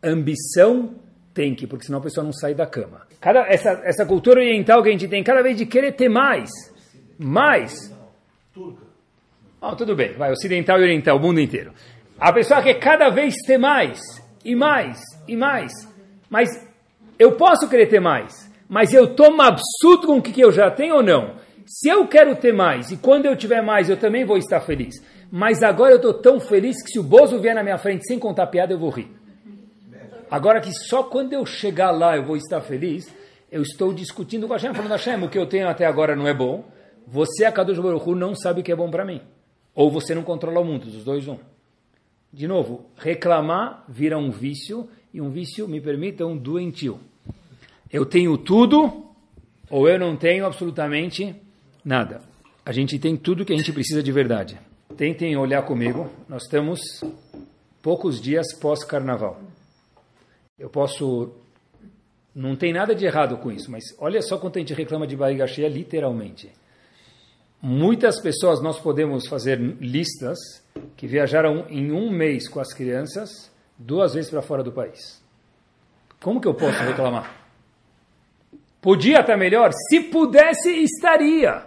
Ambição 0.04 0.96
tem 1.34 1.56
que, 1.56 1.66
porque 1.66 1.86
senão 1.86 2.00
a 2.00 2.02
pessoa 2.02 2.24
não 2.24 2.32
sai 2.32 2.54
da 2.54 2.66
cama. 2.66 3.02
Cada, 3.20 3.42
essa, 3.48 3.82
essa 3.84 4.06
cultura 4.06 4.40
oriental 4.40 4.84
que 4.84 4.90
a 4.90 4.92
gente 4.92 5.08
tem, 5.08 5.24
cada 5.24 5.42
vez 5.42 5.58
de 5.58 5.66
querer 5.66 5.94
ter 5.94 6.10
mais. 6.10 6.50
Mais. 7.18 7.74
Oh, 9.62 9.76
tudo 9.76 9.96
bem, 9.96 10.14
vai, 10.14 10.32
ocidental 10.32 10.80
e 10.80 10.84
oriental, 10.84 11.18
o 11.18 11.20
mundo 11.20 11.40
inteiro. 11.40 11.74
A 12.20 12.32
pessoa 12.32 12.62
quer 12.62 12.76
cada 12.76 13.10
vez 13.10 13.34
ter 13.46 13.58
mais, 13.58 14.00
e 14.44 14.56
mais, 14.56 15.02
e 15.28 15.36
mais. 15.36 15.72
Mas 16.30 16.50
eu 17.18 17.34
posso 17.34 17.68
querer 17.68 17.88
ter 17.88 18.00
mais, 18.00 18.50
mas 18.70 18.94
eu 18.94 19.16
tomo 19.16 19.42
absurdo 19.42 20.08
com 20.08 20.18
o 20.18 20.22
que 20.22 20.40
eu 20.40 20.52
já 20.52 20.70
tenho 20.70 20.96
ou 20.96 21.04
não? 21.04 21.36
Se 21.66 21.90
eu 21.90 22.08
quero 22.08 22.36
ter 22.36 22.54
mais, 22.54 22.92
e 22.92 22.98
quando 22.98 23.26
eu 23.26 23.36
tiver 23.36 23.62
mais, 23.62 23.90
eu 23.90 23.98
também 23.98 24.24
vou 24.24 24.38
estar 24.38 24.62
feliz 24.62 24.96
mas 25.32 25.64
agora 25.64 25.92
eu 25.92 25.98
estou 25.98 26.14
tão 26.14 26.40
feliz 26.40 26.82
que 26.84 26.92
se 26.92 27.00
o 27.00 27.04
Bozo 27.04 27.40
vier 27.40 27.56
na 27.56 27.64
minha 27.64 27.78
frente 27.78 28.06
sem 28.06 28.20
contar 28.20 28.48
piada, 28.48 28.74
eu 28.74 28.80
vou 28.80 28.90
rir. 28.90 29.10
Agora 30.30 30.60
que 30.60 30.72
só 30.72 31.04
quando 31.04 31.34
eu 31.34 31.46
chegar 31.46 31.92
lá 31.92 32.16
eu 32.16 32.24
vou 32.24 32.36
estar 32.36 32.62
feliz, 32.62 33.08
eu 33.52 33.62
estou 33.62 33.94
discutindo 33.94 34.48
com 34.48 34.54
a 34.54 34.58
Hashem, 34.58 34.74
falando, 34.74 34.92
Hashem, 34.92 35.24
o 35.24 35.30
que 35.30 35.38
eu 35.38 35.46
tenho 35.46 35.68
até 35.68 35.86
agora 35.86 36.16
não 36.16 36.28
é 36.28 36.34
bom, 36.34 36.66
você, 37.08 37.46
a 37.46 37.52
Kadosh 37.52 37.80
Baruch 37.80 38.10
não 38.12 38.36
sabe 38.36 38.62
o 38.62 38.64
que 38.64 38.72
é 38.72 38.76
bom 38.76 38.90
para 38.90 39.06
mim. 39.06 39.22
Ou 39.74 39.92
você 39.92 40.16
não 40.16 40.24
controla 40.24 40.60
o 40.60 40.66
mundo, 40.66 40.88
dos 40.88 41.04
dois 41.04 41.28
um. 41.28 41.38
De 42.34 42.48
novo, 42.48 42.86
reclamar 42.98 43.86
vira 43.88 44.18
um 44.18 44.32
vício, 44.32 44.90
e 45.14 45.22
um 45.22 45.30
vício, 45.30 45.68
me 45.68 45.80
permita, 45.80 46.26
um 46.26 46.36
doentio. 46.36 47.00
Eu 47.92 48.06
tenho 48.06 48.38
tudo, 48.38 49.06
ou 49.70 49.88
eu 49.88 49.98
não 49.98 50.18
tenho 50.18 50.46
absolutamente 50.46 51.34
nada. 51.84 52.22
A 52.66 52.72
gente 52.74 53.00
tem 53.00 53.16
tudo 53.16 53.46
que 53.46 53.54
a 53.54 53.56
gente 53.56 53.72
precisa 53.72 54.04
de 54.04 54.12
verdade. 54.12 54.60
Tentem 54.98 55.36
olhar 55.36 55.64
comigo, 55.64 56.10
nós 56.30 56.44
estamos 56.44 56.80
poucos 57.82 58.22
dias 58.22 58.54
pós-carnaval. 58.54 59.42
Eu 60.58 60.70
posso. 60.70 61.34
Não 62.34 62.56
tem 62.56 62.72
nada 62.72 62.96
de 62.96 63.06
errado 63.06 63.38
com 63.38 63.52
isso, 63.52 63.70
mas 63.70 63.84
olha 64.00 64.22
só 64.22 64.38
quanto 64.38 64.58
a 64.58 64.60
gente 64.60 64.74
reclama 64.74 65.06
de 65.06 65.16
barriga 65.16 65.48
cheia, 65.48 65.68
literalmente. 65.68 66.50
Muitas 67.62 68.22
pessoas, 68.22 68.62
nós 68.62 68.80
podemos 68.80 69.28
fazer 69.28 69.60
listas 69.60 70.38
que 70.96 71.08
viajaram 71.08 71.66
em 71.70 71.92
um 71.92 72.10
mês 72.10 72.48
com 72.48 72.60
as 72.60 72.74
crianças 72.74 73.52
duas 73.78 74.14
vezes 74.14 74.30
para 74.30 74.42
fora 74.42 74.64
do 74.64 74.72
país. 74.72 75.22
Como 76.22 76.40
que 76.40 76.48
eu 76.48 76.54
posso 76.54 76.82
reclamar? 76.84 77.36
Podia 78.82 79.20
estar 79.20 79.36
melhor? 79.36 79.72
Se 79.90 80.00
pudesse, 80.00 80.70
estaria. 80.70 81.66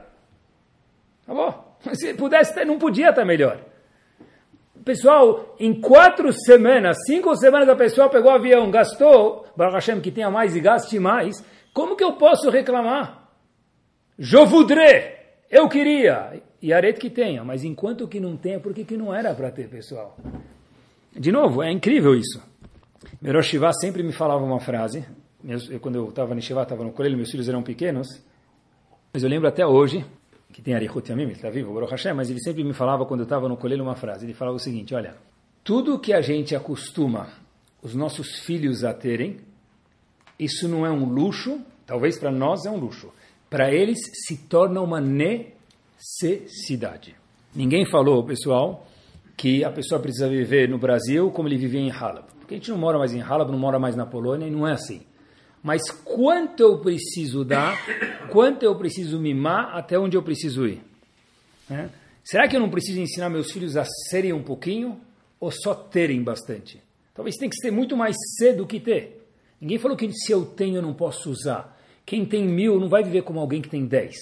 Tá 1.27 1.35
bom? 1.35 1.68
Se 1.95 2.15
pudesse, 2.15 2.65
não 2.65 2.79
podia 2.79 3.11
estar 3.11 3.25
melhor. 3.25 3.61
Pessoal, 4.85 5.55
em 5.59 5.81
quatro 5.81 6.33
semanas, 6.33 6.97
cinco 7.07 7.37
semanas, 7.37 7.69
a 7.69 7.77
pessoa 7.77 8.09
pegou 8.09 8.31
o 8.31 8.35
avião, 8.35 8.71
gastou, 8.71 9.47
Baruch 9.57 9.75
Hashem, 9.75 10.01
que 10.01 10.11
tenha 10.11 10.31
mais 10.31 10.57
e 10.57 10.61
gaste 10.61 10.99
mais. 10.99 11.45
Como 11.75 11.97
que 11.97 12.03
eu 12.03 12.15
posso 12.15 12.49
reclamar? 12.49 13.29
Je 14.19 14.45
voudrais, 14.47 15.13
eu 15.51 15.69
queria, 15.69 16.43
e 16.61 16.73
areto 16.73 17.01
que 17.01 17.11
tenha, 17.11 17.45
mas 17.45 17.65
enquanto 17.65 18.09
que 18.09 18.19
não 18.19 18.37
tenha, 18.37 18.59
por 18.59 18.73
que, 18.73 18.85
que 18.85 18.97
não 18.97 19.15
era 19.15 19.35
para 19.35 19.51
ter, 19.51 19.69
pessoal? 19.69 20.17
De 21.15 21.31
novo, 21.31 21.63
é 21.63 21.71
incrível 21.71 22.15
isso. 22.15 22.43
Meroshiva 23.21 23.73
sempre 23.73 24.03
me 24.03 24.13
falava 24.13 24.43
uma 24.43 24.61
frase, 24.61 25.05
eu, 25.45 25.79
quando 25.81 25.97
eu 25.97 26.09
estava 26.09 26.35
no 26.35 26.41
Shiva, 26.41 26.63
estava 26.63 26.83
no 26.83 26.93
colégio, 26.93 27.17
meus 27.17 27.31
filhos 27.31 27.49
eram 27.49 27.63
pequenos, 27.63 28.09
mas 29.13 29.23
eu 29.23 29.29
lembro 29.29 29.49
até 29.49 29.67
hoje, 29.67 30.05
que 30.53 30.63
tem 30.63 30.75
Arihut 30.75 31.11
Yamim, 31.11 31.25
ele 31.25 31.33
está 31.33 31.51
vivo, 31.51 31.75
Baruch 31.75 31.91
Hashem, 31.91 32.15
mas 32.15 32.31
ele 32.31 32.41
sempre 32.41 32.63
me 32.65 32.73
falava 32.73 33.05
quando 33.05 33.21
eu 33.21 33.25
estava 33.25 33.47
no 33.49 33.57
colégio 33.57 33.85
uma 33.85 33.95
frase. 33.95 34.27
Ele 34.27 34.35
falava 34.35 34.57
o 34.57 34.61
seguinte: 34.61 34.93
olha, 34.95 35.17
tudo 35.63 35.99
que 35.99 36.13
a 36.13 36.21
gente 36.21 36.57
acostuma 36.57 37.29
os 37.83 37.95
nossos 37.95 38.41
filhos 38.41 38.85
a 38.85 38.95
terem, 38.95 39.39
isso 40.39 40.69
não 40.69 40.87
é 40.87 40.91
um 40.91 41.05
luxo, 41.05 41.61
talvez 41.87 42.19
para 42.19 42.31
nós 42.31 42.67
é 42.67 42.71
um 42.71 42.79
luxo, 42.79 43.11
para 43.49 43.73
eles 43.73 43.99
se 44.27 44.37
torna 44.49 44.81
uma 44.81 45.01
necessidade. 45.01 47.15
Ninguém 47.55 47.87
falou, 47.87 48.25
pessoal, 48.25 48.87
que 49.37 49.65
a 49.65 49.71
pessoa 49.71 50.01
precisa 50.01 50.29
viver 50.29 50.69
no 50.69 50.79
Brasil 50.79 51.31
como 51.31 51.49
ele 51.49 51.57
vivia 51.57 51.81
em 51.81 51.91
Halab. 51.91 52.27
Porque 52.39 52.55
a 52.55 52.57
gente 52.57 52.71
não 52.71 52.79
mora 52.79 52.99
mais 52.99 53.15
em 53.15 53.21
Halab, 53.21 53.51
não 53.51 53.59
mora 53.59 53.79
mais 53.79 53.95
na 53.95 54.07
Polônia, 54.07 54.47
e 54.47 54.51
não 54.51 54.67
é 54.67 54.73
assim 54.73 55.03
mas 55.63 55.83
quanto 55.91 56.61
eu 56.63 56.79
preciso 56.79 57.45
dar, 57.45 57.77
quanto 58.31 58.63
eu 58.63 58.75
preciso 58.77 59.19
mimar, 59.19 59.77
até 59.77 59.99
onde 59.99 60.17
eu 60.17 60.23
preciso 60.23 60.67
ir. 60.67 60.81
Né? 61.69 61.91
Será 62.25 62.47
que 62.47 62.57
eu 62.57 62.61
não 62.61 62.71
preciso 62.71 63.01
ensinar 63.01 63.29
meus 63.29 63.51
filhos 63.51 63.77
a 63.77 63.85
serem 64.11 64.33
um 64.33 64.43
pouquinho 64.43 65.01
ou 65.41 65.51
só 65.51 65.75
terem 65.75 66.23
bastante? 66.23 66.81
Talvez 67.15 67.37
tenha 67.37 67.51
que 67.51 67.57
ser 67.57 67.71
muito 67.71 67.97
mais 67.97 68.15
cedo 68.39 68.67
que 68.67 68.79
ter. 68.79 69.27
Ninguém 69.61 69.79
falou 69.79 69.97
que 69.97 70.13
se 70.13 70.31
eu 70.31 70.45
tenho 70.45 70.77
eu 70.77 70.83
não 70.83 70.95
posso 70.95 71.31
usar. 71.31 71.77
Quem 72.07 72.25
tem 72.25 72.47
mil 72.47 72.79
não 72.79 72.89
vai 72.89 73.03
viver 73.03 73.23
como 73.23 73.41
alguém 73.41 73.61
que 73.61 73.69
tem 73.69 73.85
dez. 73.85 74.17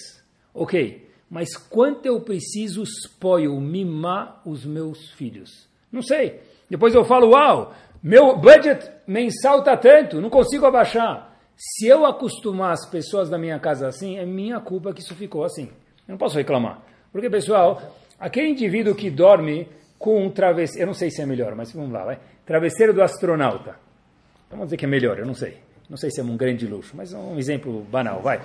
Ok, 0.53 1.07
mas 1.29 1.55
quanto 1.55 2.05
eu 2.05 2.19
preciso 2.21 2.83
spoil, 2.83 3.59
mimar 3.61 4.41
os 4.45 4.65
meus 4.65 5.11
filhos? 5.11 5.67
Não 5.91 6.01
sei. 6.01 6.41
Depois 6.69 6.93
eu 6.93 7.05
falo, 7.05 7.29
uau, 7.29 7.73
meu 8.03 8.37
budget 8.37 8.89
mensal 9.07 9.59
está 9.59 9.75
tanto, 9.75 10.21
não 10.21 10.29
consigo 10.29 10.65
abaixar. 10.65 11.35
Se 11.55 11.87
eu 11.87 12.05
acostumar 12.05 12.73
as 12.73 12.85
pessoas 12.89 13.29
da 13.29 13.37
minha 13.37 13.59
casa 13.59 13.87
assim, 13.87 14.17
é 14.17 14.25
minha 14.25 14.59
culpa 14.59 14.93
que 14.93 15.01
isso 15.01 15.15
ficou 15.15 15.43
assim. 15.43 15.69
Eu 16.07 16.13
não 16.13 16.17
posso 16.17 16.37
reclamar. 16.37 16.81
Porque, 17.11 17.29
pessoal, 17.29 17.81
aquele 18.19 18.49
indivíduo 18.49 18.93
que 18.93 19.09
dorme 19.09 19.67
com 19.97 20.23
um 20.23 20.29
travesseiro, 20.29 20.83
eu 20.83 20.87
não 20.87 20.93
sei 20.93 21.09
se 21.09 21.21
é 21.21 21.25
melhor, 21.25 21.55
mas 21.55 21.71
vamos 21.71 21.91
lá, 21.91 22.05
vai. 22.05 22.19
Travesseiro 22.45 22.93
do 22.93 23.01
astronauta. 23.01 23.75
Vamos 24.49 24.67
dizer 24.67 24.77
que 24.77 24.85
é 24.85 24.87
melhor, 24.87 25.17
eu 25.17 25.25
não 25.25 25.33
sei. 25.33 25.57
Não 25.89 25.97
sei 25.97 26.11
se 26.11 26.19
é 26.19 26.23
um 26.23 26.37
grande 26.37 26.67
luxo, 26.67 26.95
mas 26.95 27.13
é 27.13 27.17
um 27.17 27.37
exemplo 27.37 27.81
banal, 27.89 28.21
vai. 28.21 28.39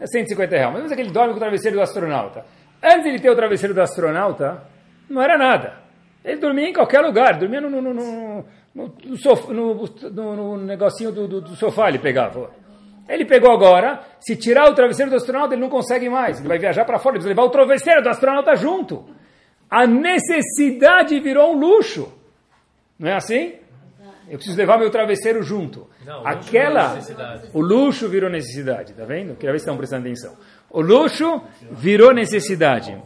É 0.00 0.06
150 0.06 0.50
reais. 0.50 0.66
Mas 0.66 0.74
vamos 0.74 0.84
dizer 0.84 0.96
que 0.96 1.02
ele 1.02 1.10
dorme 1.10 1.32
com 1.32 1.36
o 1.36 1.40
travesseiro 1.40 1.76
do 1.76 1.82
astronauta. 1.82 2.44
Antes 2.82 3.12
de 3.12 3.20
ter 3.20 3.30
o 3.30 3.36
travesseiro 3.36 3.74
do 3.74 3.82
astronauta, 3.82 4.62
não 5.10 5.20
era 5.20 5.36
nada. 5.36 5.74
Ele 6.24 6.40
dormia 6.40 6.68
em 6.68 6.72
qualquer 6.72 7.00
lugar, 7.00 7.38
dormia 7.38 7.60
no, 7.60 7.70
no, 7.70 7.94
no, 7.94 8.44
no, 8.76 8.94
no, 9.06 9.16
sof, 9.16 9.50
no, 9.50 9.74
no 10.12 10.56
negocinho 10.58 11.10
do, 11.10 11.26
do, 11.26 11.40
do, 11.40 11.56
sofá, 11.56 11.88
ele 11.88 11.98
pegava. 11.98 12.50
Ele 13.08 13.24
pegou 13.24 13.50
agora, 13.50 14.02
se 14.20 14.36
tirar 14.36 14.68
o 14.68 14.74
travesseiro 14.74 15.10
do 15.10 15.16
astronauta, 15.16 15.54
ele 15.54 15.62
não 15.62 15.70
consegue 15.70 16.10
mais. 16.10 16.38
Ele 16.38 16.48
vai 16.48 16.58
viajar 16.58 16.84
para 16.84 16.98
fora, 16.98 17.16
ele 17.16 17.22
precisa 17.22 17.40
levar 17.40 17.44
o 17.44 17.50
travesseiro 17.50 18.02
do 18.02 18.08
astronauta 18.10 18.54
junto. 18.54 19.06
A 19.70 19.86
necessidade 19.86 21.18
virou 21.20 21.54
um 21.54 21.58
luxo. 21.58 22.12
Não 22.98 23.08
é 23.08 23.14
assim? 23.14 23.54
Eu 24.28 24.36
preciso 24.36 24.58
levar 24.58 24.76
meu 24.78 24.90
travesseiro 24.90 25.42
junto. 25.42 25.88
Não, 26.04 26.26
Aquela, 26.26 26.98
o 27.54 27.60
luxo 27.60 28.08
virou 28.08 28.28
necessidade, 28.28 28.92
tá 28.92 29.04
vendo? 29.04 29.36
Queria 29.36 29.52
ver 29.52 29.58
se 29.58 29.64
estão 29.64 29.76
prestando 29.76 30.02
atenção. 30.02 30.36
O 30.68 30.82
luxo 30.82 31.40
virou 31.70 32.12
necessidade. 32.12 33.00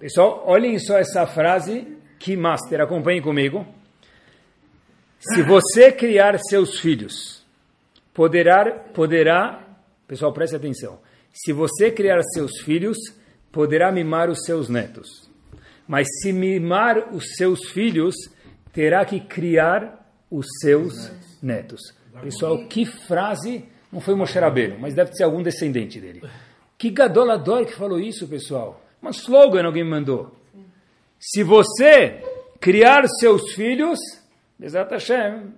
Pessoal, 0.00 0.42
olhem 0.46 0.78
só 0.80 0.98
essa 0.98 1.26
frase 1.26 1.86
que 2.18 2.36
master, 2.36 2.80
acompanhe 2.80 3.20
comigo. 3.20 3.64
Se 5.18 5.42
você 5.42 5.90
criar 5.90 6.38
seus 6.38 6.78
filhos, 6.78 7.42
poderá, 8.14 8.70
poderá, 8.70 9.66
pessoal, 10.06 10.32
preste 10.32 10.54
atenção. 10.54 11.00
Se 11.32 11.52
você 11.52 11.90
criar 11.90 12.22
seus 12.22 12.60
filhos, 12.60 12.96
poderá 13.50 13.90
mimar 13.90 14.30
os 14.30 14.44
seus 14.44 14.68
netos. 14.68 15.28
Mas 15.86 16.06
se 16.20 16.32
mimar 16.32 17.14
os 17.14 17.34
seus 17.36 17.68
filhos, 17.70 18.14
terá 18.72 19.04
que 19.04 19.20
criar 19.20 20.06
os 20.30 20.46
seus 20.60 21.10
netos. 21.42 21.80
Pessoal, 22.20 22.66
que 22.66 22.84
frase, 22.84 23.64
não 23.92 24.00
foi 24.00 24.14
Moshe 24.14 24.38
Rabbeinu, 24.38 24.78
mas 24.78 24.94
deve 24.94 25.12
ser 25.14 25.24
algum 25.24 25.42
descendente 25.42 26.00
dele. 26.00 26.22
Que 26.76 26.90
gadolador 26.90 27.64
que 27.64 27.74
falou 27.74 27.98
isso, 27.98 28.28
pessoal. 28.28 28.82
Um 29.02 29.10
slogan 29.10 29.64
alguém 29.64 29.84
mandou. 29.84 30.36
Se 31.18 31.42
você 31.42 32.22
criar 32.60 33.06
seus 33.18 33.52
filhos, 33.52 33.98
Bezat 34.58 34.90
Hashem, 34.90 35.54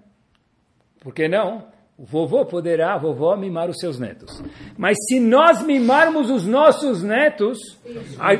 por 1.00 1.14
que 1.14 1.26
não? 1.28 1.68
O 1.96 2.04
vovô 2.04 2.46
poderá, 2.46 2.94
a 2.94 2.98
vovó, 2.98 3.36
mimar 3.36 3.68
os 3.68 3.78
seus 3.78 3.98
netos. 3.98 4.42
Mas 4.76 4.96
se 5.06 5.20
nós 5.20 5.62
mimarmos 5.62 6.30
os 6.30 6.46
nossos 6.46 7.02
netos, 7.02 7.58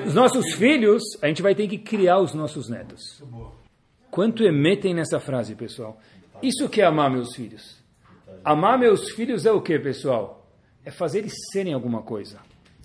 os 0.07 0.15
nossos 0.15 0.55
filhos, 0.55 1.03
a 1.21 1.29
gente 1.29 1.43
vai 1.43 1.55
ter 1.55 1.69
que 1.69 1.77
criar 1.77 2.21
os 2.21 2.33
nossos 2.33 2.71
netos. 2.71 3.23
Quanto 4.11 4.45
emitem 4.45 4.95
nessa 4.95 5.21
frase, 5.21 5.55
pessoal? 5.55 5.99
Isso 6.43 6.69
que 6.71 6.81
é 6.81 6.87
amar 6.87 7.11
meus 7.11 7.35
filhos. 7.35 7.79
Amar 8.43 8.79
meus 8.79 9.11
filhos 9.11 9.45
é 9.45 9.53
o 9.53 9.61
que, 9.61 9.79
pessoal? 9.79 10.47
É 10.83 10.91
fazer 10.91 11.19
eles 11.19 11.35
serem 11.53 11.75
alguma 11.75 12.03
coisa. 12.03 12.39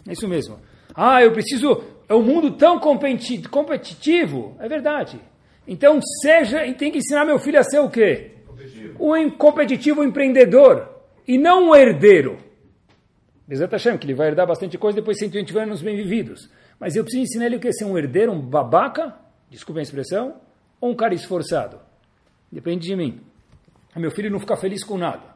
É 0.05 0.11
isso 0.11 0.27
mesmo. 0.27 0.59
Ah, 0.93 1.23
eu 1.23 1.31
preciso. 1.31 1.83
É 2.07 2.13
um 2.13 2.21
mundo 2.21 2.51
tão 2.51 2.79
competitivo. 2.79 4.55
É 4.59 4.67
verdade. 4.67 5.19
Então 5.67 5.99
seja 6.21 6.65
e 6.65 6.73
tem 6.73 6.91
que 6.91 6.99
ensinar 6.99 7.25
meu 7.25 7.39
filho 7.39 7.59
a 7.59 7.63
ser 7.63 7.79
o 7.79 7.89
quê? 7.89 8.31
Um 8.99 9.29
competitivo 9.29 10.03
empreendedor 10.03 10.89
e 11.27 11.37
não 11.37 11.69
um 11.69 11.75
herdeiro. 11.75 12.37
Bezat 13.47 13.71
Hashem, 13.71 13.97
que 13.97 14.05
ele 14.05 14.13
vai 14.13 14.27
herdar 14.27 14.47
bastante 14.47 14.77
coisa 14.77 14.95
depois 14.95 15.17
de 15.17 15.25
120 15.25 15.57
anos 15.57 15.81
bem 15.81 15.95
vividos. 15.95 16.49
Mas 16.79 16.95
eu 16.95 17.03
preciso 17.03 17.23
ensinar 17.23 17.45
ele 17.45 17.57
o 17.57 17.59
que? 17.59 17.71
Ser 17.71 17.85
um 17.85 17.97
herdeiro, 17.97 18.31
um 18.31 18.41
babaca, 18.41 19.15
desculpe 19.49 19.79
a 19.79 19.83
expressão, 19.83 20.41
ou 20.81 20.91
um 20.91 20.95
cara 20.95 21.13
esforçado. 21.13 21.79
Depende 22.51 22.87
de 22.87 22.95
mim. 22.95 23.21
Meu 23.95 24.11
filho 24.11 24.31
não 24.31 24.39
fica 24.39 24.57
feliz 24.57 24.83
com 24.83 24.97
nada. 24.97 25.35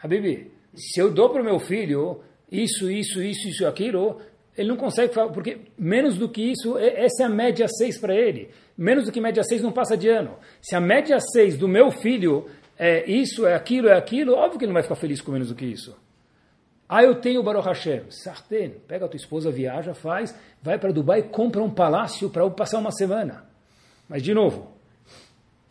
Habibi, 0.00 0.52
se 0.74 1.00
eu 1.00 1.10
dou 1.10 1.30
para 1.30 1.42
o 1.42 1.44
meu 1.44 1.58
filho 1.58 2.20
isso, 2.50 2.90
isso, 2.90 3.20
isso, 3.22 3.48
isso, 3.48 3.66
aquilo, 3.66 4.20
ele 4.56 4.68
não 4.68 4.76
consegue 4.76 5.12
falar, 5.12 5.32
porque 5.32 5.58
menos 5.76 6.16
do 6.16 6.28
que 6.28 6.42
isso, 6.42 6.78
essa 6.78 7.24
é 7.24 7.26
a 7.26 7.28
média 7.28 7.66
6 7.66 7.98
para 7.98 8.14
ele. 8.14 8.50
Menos 8.78 9.06
do 9.06 9.12
que 9.12 9.20
média 9.20 9.42
6 9.42 9.60
não 9.60 9.72
passa 9.72 9.96
de 9.96 10.08
ano. 10.08 10.38
Se 10.62 10.76
a 10.76 10.80
média 10.80 11.18
6 11.18 11.58
do 11.58 11.66
meu 11.66 11.90
filho 11.90 12.46
é 12.78 13.10
isso, 13.10 13.44
é 13.44 13.56
aquilo, 13.56 13.88
é 13.88 13.98
aquilo, 13.98 14.34
óbvio 14.34 14.56
que 14.56 14.64
ele 14.64 14.68
não 14.68 14.74
vai 14.74 14.84
ficar 14.84 14.94
feliz 14.94 15.20
com 15.20 15.32
menos 15.32 15.48
do 15.48 15.54
que 15.56 15.66
isso. 15.66 15.96
Ah, 16.88 17.02
eu 17.02 17.16
tenho 17.16 17.42
Baruch 17.42 17.66
Hashem. 17.66 18.04
Sarten, 18.08 18.76
pega 18.86 19.04
a 19.04 19.08
tua 19.08 19.16
esposa, 19.16 19.50
viaja, 19.50 19.94
faz, 19.94 20.32
vai 20.62 20.78
para 20.78 20.92
Dubai, 20.92 21.22
compra 21.22 21.60
um 21.60 21.68
palácio 21.68 22.30
para 22.30 22.48
passar 22.50 22.78
uma 22.78 22.92
semana. 22.92 23.44
Mas, 24.08 24.22
de 24.22 24.32
novo, 24.32 24.70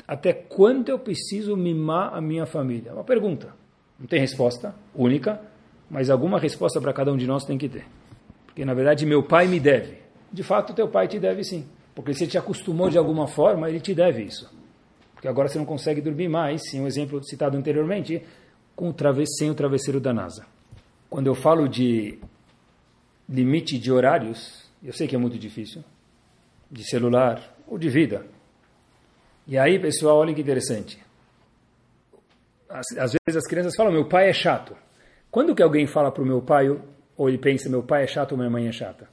até 0.05 0.33
quando 0.33 0.89
eu 0.89 0.99
preciso 0.99 1.55
mimar 1.55 2.13
a 2.13 2.19
minha 2.19 2.45
família? 2.45 2.93
Uma 2.93 3.05
pergunta. 3.05 3.55
Não 3.97 4.05
tem 4.05 4.19
resposta 4.19 4.75
única, 4.93 5.41
mas 5.89 6.09
alguma 6.09 6.37
resposta 6.37 6.79
para 6.81 6.91
cada 6.91 7.11
um 7.11 7.17
de 7.17 7.25
nós 7.25 7.45
tem 7.45 7.57
que 7.57 7.69
ter. 7.69 7.85
Porque, 8.45 8.65
na 8.65 8.73
verdade, 8.73 9.05
meu 9.05 9.23
pai 9.23 9.47
me 9.47 9.59
deve. 9.59 9.97
De 10.31 10.43
fato, 10.43 10.73
teu 10.73 10.89
pai 10.89 11.07
te 11.07 11.17
deve 11.17 11.43
sim. 11.43 11.65
Porque 11.97 12.13
se 12.13 12.25
ele 12.25 12.31
te 12.31 12.37
acostumou 12.37 12.91
de 12.91 12.97
alguma 12.99 13.25
forma, 13.25 13.67
ele 13.67 13.79
te 13.79 13.91
deve 13.95 14.21
isso. 14.21 14.47
Porque 15.15 15.27
agora 15.27 15.47
você 15.47 15.57
não 15.57 15.65
consegue 15.65 15.99
dormir 15.99 16.29
mais, 16.29 16.61
em 16.71 16.79
um 16.79 16.85
exemplo 16.85 17.23
citado 17.23 17.57
anteriormente, 17.57 18.21
com 18.75 18.89
o 18.91 19.25
sem 19.25 19.49
o 19.49 19.55
travesseiro 19.55 19.99
da 19.99 20.13
NASA. 20.13 20.45
Quando 21.09 21.25
eu 21.25 21.33
falo 21.33 21.67
de 21.67 22.19
limite 23.27 23.79
de 23.79 23.91
horários, 23.91 24.69
eu 24.83 24.93
sei 24.93 25.07
que 25.07 25.15
é 25.15 25.17
muito 25.17 25.39
difícil, 25.39 25.83
de 26.69 26.87
celular 26.87 27.41
ou 27.67 27.79
de 27.79 27.89
vida. 27.89 28.27
E 29.47 29.57
aí, 29.57 29.79
pessoal, 29.79 30.17
olha 30.19 30.35
que 30.35 30.41
interessante. 30.41 31.03
Às, 32.69 32.85
às 32.95 33.11
vezes 33.25 33.43
as 33.43 33.47
crianças 33.47 33.75
falam, 33.75 33.91
meu 33.91 34.07
pai 34.07 34.29
é 34.29 34.33
chato. 34.33 34.77
Quando 35.31 35.55
que 35.55 35.63
alguém 35.63 35.87
fala 35.87 36.11
para 36.11 36.21
o 36.21 36.27
meu 36.27 36.43
pai, 36.43 36.69
ou 36.69 37.27
ele 37.27 37.39
pensa, 37.39 37.67
meu 37.67 37.81
pai 37.81 38.03
é 38.03 38.07
chato 38.07 38.33
ou 38.33 38.37
minha 38.37 38.51
mãe 38.51 38.67
é 38.67 38.71
chata? 38.71 39.09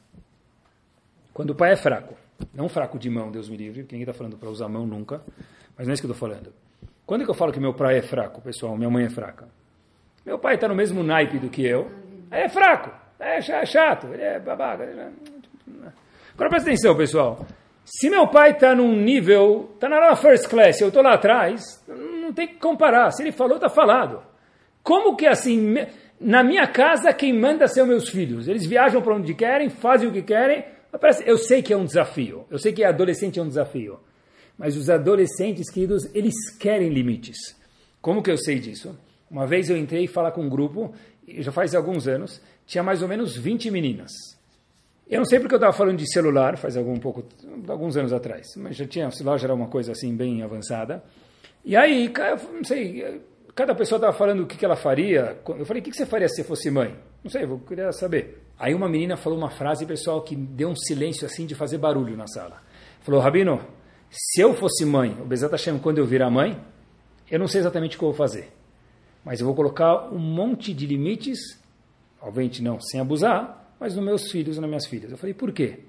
Quando 1.33 1.49
o 1.49 1.55
pai 1.55 1.73
é 1.73 1.77
fraco. 1.77 2.23
Não 2.53 2.69
fraco 2.69 2.99
de 2.99 3.09
mão, 3.09 3.31
Deus 3.31 3.49
me 3.49 3.57
livre. 3.57 3.85
Quem 3.85 4.01
está 4.01 4.13
falando 4.13 4.37
para 4.37 4.49
usar 4.49 4.69
mão 4.69 4.87
nunca. 4.87 5.23
Mas 5.77 5.87
não 5.87 5.93
é 5.93 5.95
isso 5.95 6.03
que 6.03 6.09
eu 6.09 6.13
estou 6.13 6.29
falando. 6.29 6.53
Quando 7.07 7.25
que 7.25 7.31
eu 7.31 7.35
falo 7.35 7.53
que 7.53 7.61
meu 7.61 7.75
pai 7.75 7.99
é 7.99 8.03
fraco, 8.03 8.41
pessoal? 8.41 8.77
Minha 8.77 8.91
mãe 8.91 9.05
é 9.05 9.11
fraca. 9.11 9.49
Meu 10.25 10.39
pai 10.39 10.55
está 10.55 10.69
no 10.69 10.75
mesmo 10.75 11.03
naipe 11.03 11.39
do 11.39 11.49
que 11.51 11.65
eu. 11.65 11.91
É 12.31 12.49
fraco. 12.49 12.91
É 13.19 13.41
chato. 13.41 14.07
Ele 14.09 14.23
é 14.23 14.41
babaca. 14.41 14.85
É- 14.85 15.11
Agora 16.35 16.51
presta 16.51 16.69
atenção, 16.71 16.97
pessoal. 16.97 17.47
Se 17.85 18.09
meu 18.09 18.27
pai 18.27 18.53
está 18.53 18.75
num 18.75 18.97
nível, 18.97 19.71
está 19.75 19.89
na 19.89 20.17
first 20.17 20.49
class, 20.49 20.81
eu 20.81 20.89
estou 20.89 21.03
lá 21.03 21.15
atrás, 21.15 21.63
não 21.87 22.33
tem 22.33 22.49
que 22.49 22.55
comparar. 22.55 23.11
Se 23.11 23.23
ele 23.23 23.31
falou, 23.31 23.57
está 23.57 23.69
falado. 23.69 24.23
Como 24.83 25.17
que 25.17 25.27
assim, 25.27 25.75
na 26.19 26.43
minha 26.43 26.67
casa, 26.67 27.13
quem 27.13 27.39
manda 27.39 27.69
são 27.69 27.87
meus 27.87 28.09
filhos? 28.09 28.49
Eles 28.49 28.67
viajam 28.67 29.03
para 29.03 29.15
onde 29.15 29.35
querem, 29.35 29.69
fazem 29.69 30.09
o 30.09 30.13
que 30.13 30.23
querem. 30.23 30.65
Eu 31.25 31.39
sei 31.39 31.63
que 31.63 31.73
é 31.73 31.77
um 31.77 31.85
desafio. 31.85 32.45
Eu 32.51 32.59
sei 32.59 32.73
que 32.73 32.85
adolescente 32.85 33.39
é 33.39 33.43
um 33.43 33.49
desafio. 33.49 33.99
Mas 34.57 34.77
os 34.77 34.89
adolescentes, 34.89 35.71
queridos, 35.71 36.09
eles 36.15 36.35
querem 36.59 36.89
limites. 36.89 37.57
Como 38.01 38.23
que 38.23 38.31
eu 38.31 38.39
sei 38.39 38.59
disso? 38.59 38.97
Uma 39.31 39.47
vez 39.47 39.69
eu 39.69 39.77
entrei 39.77 40.07
falar 40.07 40.31
com 40.33 40.43
um 40.43 40.49
grupo, 40.49 40.95
já 41.27 41.51
faz 41.51 41.75
alguns 41.75 42.07
anos, 42.07 42.41
tinha 42.67 42.83
mais 42.83 43.03
ou 43.03 43.09
menos 43.09 43.37
20 43.37 43.71
meninas. 43.71 44.13
Eu 45.09 45.19
não 45.19 45.25
sei 45.25 45.39
porque 45.39 45.55
eu 45.55 45.59
estava 45.59 45.73
falando 45.73 45.99
de 45.99 46.11
celular, 46.11 46.57
faz 46.57 46.77
algum 46.77 46.97
pouco, 46.99 47.25
alguns 47.69 47.97
anos 47.97 48.13
atrás, 48.13 48.47
mas 48.57 48.77
já 48.77 48.87
tinha, 48.87 49.11
celular 49.11 49.39
já 49.39 49.47
era 49.47 49.55
uma 49.55 49.69
coisa 49.69 49.93
assim 49.93 50.15
bem 50.15 50.43
avançada. 50.43 51.03
E 51.65 51.77
aí, 51.77 52.13
não 52.53 52.65
sei, 52.65 53.21
cada 53.55 53.75
pessoa 53.75 53.99
estava 53.99 54.13
falando 54.13 54.43
o 54.43 54.47
que, 54.47 54.57
que 54.57 54.65
ela 54.65 54.77
faria. 54.77 55.39
Eu 55.49 55.65
falei, 55.65 55.81
o 55.81 55.85
que, 55.85 55.91
que 55.91 55.97
você 55.97 56.07
faria 56.07 56.29
se 56.29 56.43
fosse 56.43 56.71
mãe? 56.71 56.97
Não 57.23 57.31
sei, 57.31 57.45
eu 57.45 57.59
queria 57.61 57.93
saber. 57.93 58.43
Aí 58.59 58.75
uma 58.75 58.89
menina 58.89 59.17
falou 59.17 59.39
uma 59.39 59.51
frase, 59.51 59.87
pessoal, 59.87 60.23
que 60.23 60.35
deu 60.35 60.69
um 60.69 60.77
silêncio 60.77 61.27
assim 61.27 61.47
de 61.47 61.55
fazer 61.55 61.79
barulho 61.79 62.17
na 62.17 62.27
sala. 62.27 62.63
Falou, 63.01 63.21
Rabino, 63.21 63.61
se 64.11 64.41
eu 64.41 64.55
fosse 64.55 64.85
mãe, 64.85 65.17
o 65.21 65.25
Bezat 65.25 65.53
Hashem, 65.53 65.79
quando 65.79 65.99
eu 65.99 66.07
virar 66.07 66.31
mãe, 66.31 66.61
eu 67.31 67.39
não 67.39 67.49
sei 67.49 67.61
exatamente 67.61 67.97
o 67.97 67.99
que 67.99 68.05
eu 68.05 68.11
vou 68.11 68.17
fazer. 68.17 68.53
Mas 69.25 69.41
eu 69.41 69.47
vou 69.47 69.55
colocar 69.55 70.13
um 70.13 70.19
monte 70.19 70.75
de 70.75 70.87
limites, 70.87 71.39
obviamente 72.21 72.63
não 72.63 72.81
sem 72.81 73.01
abusar, 73.01 73.75
mas 73.81 73.95
nos 73.95 74.05
meus 74.05 74.31
filhos 74.31 74.57
e 74.57 74.61
nas 74.61 74.69
minhas 74.69 74.87
filhas. 74.87 75.11
Eu 75.11 75.17
falei, 75.17 75.35
por 75.35 75.53
quê? 75.53 75.81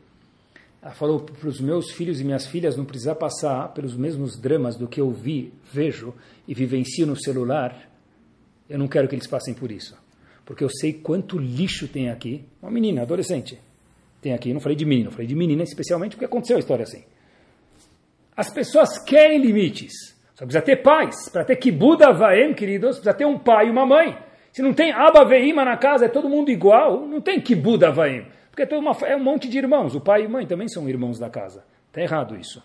Ela 0.86 0.94
falou 0.94 1.20
para 1.20 1.50
os 1.50 1.60
meus 1.60 1.90
filhos 1.90 2.22
e 2.22 2.24
minhas 2.24 2.46
filhas 2.46 2.78
não 2.78 2.86
precisar 2.86 3.16
passar 3.16 3.74
pelos 3.74 3.98
mesmos 3.98 4.40
dramas 4.40 4.76
do 4.76 4.88
que 4.88 5.02
eu 5.02 5.10
vi, 5.10 5.52
vejo 5.74 6.14
e 6.48 6.54
vivencio 6.54 7.08
no 7.08 7.20
celular. 7.20 7.90
Eu 8.70 8.78
não 8.78 8.88
quero 8.88 9.08
que 9.08 9.16
eles 9.16 9.26
passem 9.26 9.56
por 9.56 9.72
isso. 9.72 9.98
Porque 10.46 10.64
eu 10.64 10.70
sei 10.70 10.94
quanto 10.94 11.40
lixo 11.40 11.88
tem 11.88 12.12
aqui. 12.12 12.46
Uma 12.62 12.70
menina, 12.70 13.02
adolescente, 13.02 13.60
tem 14.22 14.32
aqui. 14.32 14.54
Não 14.54 14.60
falei 14.60 14.76
de 14.76 14.86
menino, 14.86 15.10
falei 15.10 15.26
de 15.26 15.34
menina 15.34 15.64
especialmente 15.64 16.12
porque 16.12 16.26
aconteceu 16.26 16.58
a 16.58 16.60
história 16.60 16.84
assim. 16.84 17.04
As 18.38 18.52
pessoas 18.52 19.00
querem 19.00 19.42
limites. 19.42 19.92
Só 20.36 20.46
precisa 20.46 20.62
ter 20.62 20.84
pais. 20.84 21.30
Para 21.30 21.44
ter 21.44 21.56
kibuda 21.56 22.14
vaem, 22.14 22.54
queridos, 22.54 22.98
precisa 22.98 23.16
ter 23.16 23.26
um 23.26 23.40
pai 23.40 23.70
e 23.70 23.72
uma 23.72 23.88
mãe. 23.88 24.16
Se 24.52 24.62
não 24.62 24.72
tem 24.72 24.92
Abba 24.92 25.26
Veima 25.26 25.66
na 25.66 25.78
casa, 25.78 26.06
é 26.06 26.10
todo 26.10 26.30
mundo 26.30 26.52
igual, 26.52 27.08
não 27.08 27.20
tem 27.20 27.42
Kibuda 27.42 27.92
Vaim. 27.92 28.26
Porque 28.56 28.74
é, 28.74 28.78
uma, 28.78 28.92
é 29.06 29.18
um 29.18 29.24
monte 29.24 29.50
de 29.50 29.58
irmãos. 29.58 29.96
O 29.96 30.00
pai 30.00 30.24
e 30.24 30.28
mãe 30.30 30.48
também 30.48 30.70
são 30.70 30.88
irmãos 30.88 31.20
da 31.20 31.30
casa. 31.30 31.66
Está 31.90 32.02
errado 32.02 32.38
isso. 32.38 32.64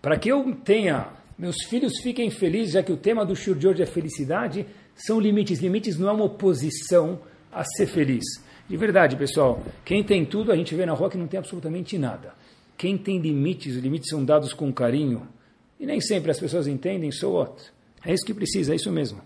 Para 0.00 0.18
que 0.18 0.30
eu 0.30 0.54
tenha, 0.64 1.08
meus 1.38 1.64
filhos 1.64 2.00
fiquem 2.02 2.30
felizes, 2.30 2.72
já 2.72 2.82
que 2.82 2.90
o 2.90 2.96
tema 2.96 3.22
do 3.26 3.36
Shur 3.36 3.54
de 3.54 3.68
hoje 3.68 3.82
é 3.82 3.86
felicidade, 3.86 4.64
são 4.94 5.20
limites. 5.20 5.60
Limites 5.60 5.98
não 5.98 6.08
é 6.08 6.12
uma 6.12 6.24
oposição 6.24 7.20
a 7.52 7.62
ser 7.62 7.86
feliz. 7.88 8.24
De 8.66 8.74
verdade, 8.78 9.14
pessoal, 9.14 9.62
quem 9.84 10.02
tem 10.02 10.24
tudo, 10.24 10.50
a 10.50 10.56
gente 10.56 10.74
vê 10.74 10.86
na 10.86 10.94
rua 10.94 11.10
que 11.10 11.18
não 11.18 11.26
tem 11.26 11.36
absolutamente 11.36 11.98
nada. 11.98 12.32
Quem 12.78 12.96
tem 12.96 13.18
limites, 13.18 13.76
os 13.76 13.82
limites 13.82 14.08
são 14.08 14.24
dados 14.24 14.54
com 14.54 14.72
carinho. 14.72 15.28
E 15.78 15.84
nem 15.84 16.00
sempre 16.00 16.30
as 16.30 16.40
pessoas 16.40 16.66
entendem, 16.66 17.12
so 17.12 17.32
what? 17.32 17.70
É 18.02 18.14
isso 18.14 18.24
que 18.24 18.32
precisa, 18.32 18.72
é 18.72 18.76
isso 18.76 18.90
mesmo 18.90 19.20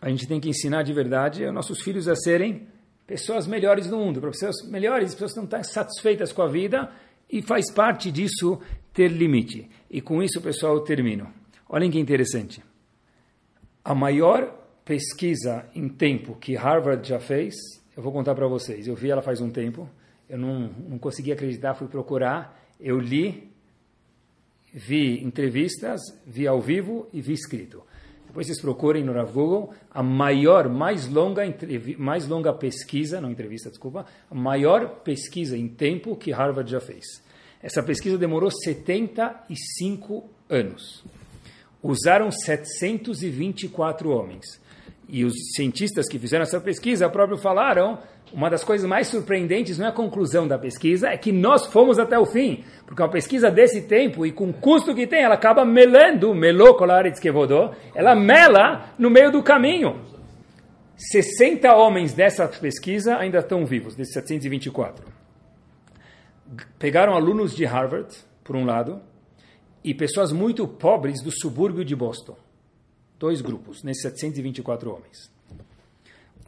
a 0.00 0.10
gente 0.10 0.26
tem 0.26 0.38
que 0.38 0.48
ensinar 0.48 0.82
de 0.82 0.92
verdade 0.92 1.44
os 1.44 1.52
nossos 1.52 1.80
filhos 1.80 2.06
a 2.08 2.14
serem 2.14 2.66
pessoas 3.06 3.46
melhores 3.46 3.88
no 3.88 3.98
mundo, 3.98 4.20
pessoas 4.20 4.56
melhores, 4.68 5.14
pessoas 5.14 5.32
que 5.32 5.38
não 5.38 5.44
estão 5.44 5.62
satisfeitas 5.62 6.32
com 6.32 6.42
a 6.42 6.48
vida 6.48 6.90
e 7.30 7.40
faz 7.42 7.70
parte 7.70 8.10
disso 8.10 8.60
ter 8.92 9.08
limite. 9.08 9.68
E 9.90 10.00
com 10.00 10.22
isso, 10.22 10.40
pessoal, 10.40 10.74
eu 10.74 10.80
termino. 10.80 11.32
Olhem 11.68 11.90
que 11.90 11.98
interessante. 11.98 12.62
A 13.84 13.94
maior 13.94 14.52
pesquisa 14.84 15.66
em 15.74 15.88
tempo 15.88 16.36
que 16.36 16.54
Harvard 16.54 17.06
já 17.06 17.18
fez, 17.18 17.54
eu 17.96 18.02
vou 18.02 18.12
contar 18.12 18.34
para 18.34 18.46
vocês. 18.46 18.86
Eu 18.86 18.94
vi 18.94 19.10
ela 19.10 19.22
faz 19.22 19.40
um 19.40 19.50
tempo, 19.50 19.88
eu 20.28 20.38
não, 20.38 20.68
não 20.88 20.98
consegui 20.98 21.32
acreditar, 21.32 21.74
fui 21.74 21.88
procurar, 21.88 22.60
eu 22.80 22.98
li, 22.98 23.50
vi 24.72 25.22
entrevistas, 25.24 26.00
vi 26.26 26.46
ao 26.46 26.60
vivo 26.60 27.08
e 27.12 27.20
vi 27.20 27.32
escrito. 27.32 27.82
Depois 28.36 28.48
vocês 28.48 28.60
procurem 28.60 29.02
no 29.02 29.14
Rav 29.14 29.32
Google 29.32 29.72
a 29.90 30.02
maior, 30.02 30.68
mais 30.68 31.08
longa, 31.08 31.42
mais 31.96 32.28
longa 32.28 32.52
pesquisa, 32.52 33.18
não 33.18 33.30
entrevista, 33.30 33.70
desculpa, 33.70 34.04
a 34.30 34.34
maior 34.34 35.00
pesquisa 35.00 35.56
em 35.56 35.66
tempo 35.66 36.14
que 36.14 36.32
Harvard 36.32 36.70
já 36.70 36.78
fez. 36.78 37.22
Essa 37.62 37.82
pesquisa 37.82 38.18
demorou 38.18 38.50
75 38.50 40.28
anos. 40.50 41.02
Usaram 41.82 42.30
724 42.30 44.10
homens. 44.10 44.60
E 45.08 45.24
os 45.24 45.34
cientistas 45.54 46.08
que 46.08 46.18
fizeram 46.18 46.42
essa 46.42 46.60
pesquisa 46.60 47.08
próprio 47.08 47.38
falaram 47.38 47.98
uma 48.32 48.50
das 48.50 48.64
coisas 48.64 48.88
mais 48.88 49.06
surpreendentes 49.06 49.78
não 49.78 49.86
é 49.86 49.88
a 49.88 49.92
conclusão 49.92 50.48
da 50.48 50.58
pesquisa, 50.58 51.08
é 51.08 51.16
que 51.16 51.30
nós 51.30 51.66
fomos 51.66 51.98
até 51.98 52.18
o 52.18 52.26
fim. 52.26 52.64
Porque 52.84 53.00
uma 53.00 53.08
pesquisa 53.08 53.50
desse 53.50 53.82
tempo 53.82 54.26
e 54.26 54.32
com 54.32 54.50
o 54.50 54.52
custo 54.52 54.94
que 54.94 55.06
tem, 55.06 55.22
ela 55.22 55.34
acaba 55.34 55.64
melando, 55.64 56.34
melou 56.34 56.74
colares 56.74 57.20
que 57.20 57.30
vodou, 57.30 57.74
ela 57.94 58.14
mela 58.14 58.90
no 58.98 59.08
meio 59.08 59.30
do 59.30 59.42
caminho. 59.42 60.00
60 60.96 61.72
homens 61.74 62.14
dessa 62.14 62.48
pesquisa 62.48 63.16
ainda 63.16 63.38
estão 63.38 63.64
vivos, 63.64 63.94
desses 63.94 64.14
724. 64.14 65.04
Pegaram 66.78 67.14
alunos 67.14 67.54
de 67.54 67.64
Harvard, 67.64 68.08
por 68.42 68.56
um 68.56 68.64
lado, 68.64 69.00
e 69.84 69.94
pessoas 69.94 70.32
muito 70.32 70.66
pobres 70.66 71.22
do 71.22 71.30
subúrbio 71.30 71.84
de 71.84 71.94
Boston. 71.94 72.36
Dois 73.18 73.40
grupos, 73.40 73.82
nesses 73.82 74.02
724 74.02 74.90
homens. 74.90 75.30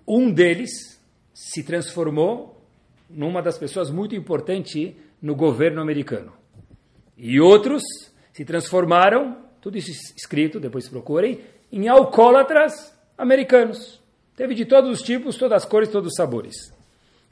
Um 0.07 0.31
deles 0.31 1.01
se 1.33 1.63
transformou 1.63 2.61
numa 3.09 3.41
das 3.41 3.57
pessoas 3.57 3.91
muito 3.91 4.15
importantes 4.15 4.95
no 5.21 5.35
governo 5.35 5.81
americano. 5.81 6.33
E 7.17 7.41
outros 7.41 7.83
se 8.33 8.45
transformaram, 8.45 9.45
tudo 9.61 9.79
isso 9.79 9.91
escrito, 10.17 10.61
depois 10.61 10.89
procurem, 10.89 11.41
em 11.73 11.89
alcoólatras 11.89 12.73
americanos. 13.17 14.01
Teve 14.37 14.55
de 14.55 14.65
todos 14.65 14.91
os 14.91 15.03
tipos, 15.03 15.37
todas 15.37 15.65
as 15.65 15.69
cores, 15.69 15.89
todos 15.89 16.13
os 16.13 16.17
sabores. 16.17 16.73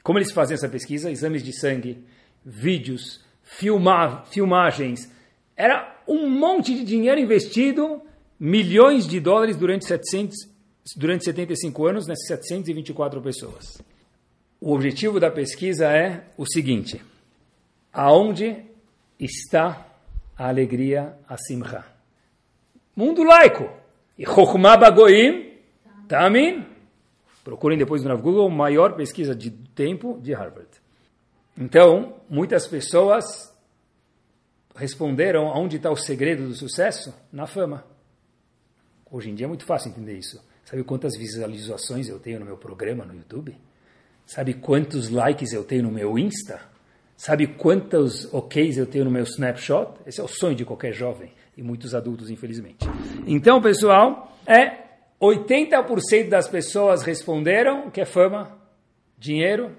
Como 0.03 0.19
eles 0.19 0.31
fazem 0.31 0.55
essa 0.55 0.67
pesquisa? 0.67 1.11
Exames 1.11 1.43
de 1.43 1.57
sangue, 1.57 2.03
vídeos, 2.45 3.23
filma, 3.43 4.23
filmagens. 4.25 5.11
Era 5.55 6.01
um 6.07 6.29
monte 6.29 6.73
de 6.73 6.83
dinheiro 6.83 7.19
investido, 7.19 8.01
milhões 8.39 9.07
de 9.07 9.19
dólares 9.19 9.55
durante, 9.55 9.85
700, 9.85 10.35
durante 10.95 11.25
75 11.25 11.85
anos 11.87 12.07
nessas 12.07 12.27
724 12.27 13.21
pessoas. 13.21 13.81
O 14.59 14.73
objetivo 14.73 15.19
da 15.19 15.29
pesquisa 15.29 15.87
é 15.87 16.25
o 16.37 16.45
seguinte: 16.45 17.01
aonde 17.91 18.65
está 19.19 19.87
a 20.37 20.47
alegria, 20.47 21.17
a? 21.27 21.85
Mundo 22.95 23.23
laico. 23.23 23.69
E 24.17 24.25
Chokhmah 24.25 24.77
Bagoim, 24.77 25.53
Tamin. 26.07 26.65
Procurem 27.43 27.77
depois 27.77 28.03
no 28.03 28.17
Google, 28.17 28.49
maior 28.49 28.95
pesquisa 28.95 29.35
de 29.35 29.51
tempo 29.51 30.19
de 30.21 30.33
Harvard. 30.33 30.69
Então, 31.57 32.15
muitas 32.29 32.67
pessoas 32.67 33.53
responderam 34.75 35.47
aonde 35.47 35.77
está 35.77 35.89
o 35.89 35.95
segredo 35.95 36.47
do 36.47 36.53
sucesso? 36.53 37.13
Na 37.31 37.47
fama. 37.47 37.85
Hoje 39.11 39.29
em 39.29 39.35
dia 39.35 39.45
é 39.45 39.47
muito 39.47 39.65
fácil 39.65 39.89
entender 39.89 40.17
isso. 40.17 40.41
Sabe 40.65 40.83
quantas 40.83 41.15
visualizações 41.17 42.09
eu 42.09 42.19
tenho 42.19 42.39
no 42.39 42.45
meu 42.45 42.57
programa 42.57 43.05
no 43.05 43.15
YouTube? 43.15 43.55
Sabe 44.25 44.53
quantos 44.53 45.09
likes 45.09 45.53
eu 45.53 45.63
tenho 45.63 45.83
no 45.83 45.91
meu 45.91 46.19
Insta? 46.19 46.59
Sabe 47.15 47.47
quantos 47.47 48.31
OKs 48.33 48.77
eu 48.77 48.85
tenho 48.85 49.05
no 49.05 49.11
meu 49.11 49.23
Snapshot? 49.23 49.93
Esse 50.05 50.19
é 50.19 50.23
o 50.23 50.27
sonho 50.27 50.55
de 50.55 50.65
qualquer 50.65 50.93
jovem. 50.93 51.31
e 51.57 51.63
muitos 51.63 51.95
adultos, 51.95 52.29
infelizmente. 52.29 52.85
Então, 53.25 53.59
pessoal, 53.59 54.37
é 54.45 54.83
80% 55.19 56.29
das 56.29 56.47
pessoas 56.47 57.01
responderam 57.01 57.89
que 57.89 57.99
é 57.99 58.05
fama, 58.05 58.55
dinheiro 59.17 59.75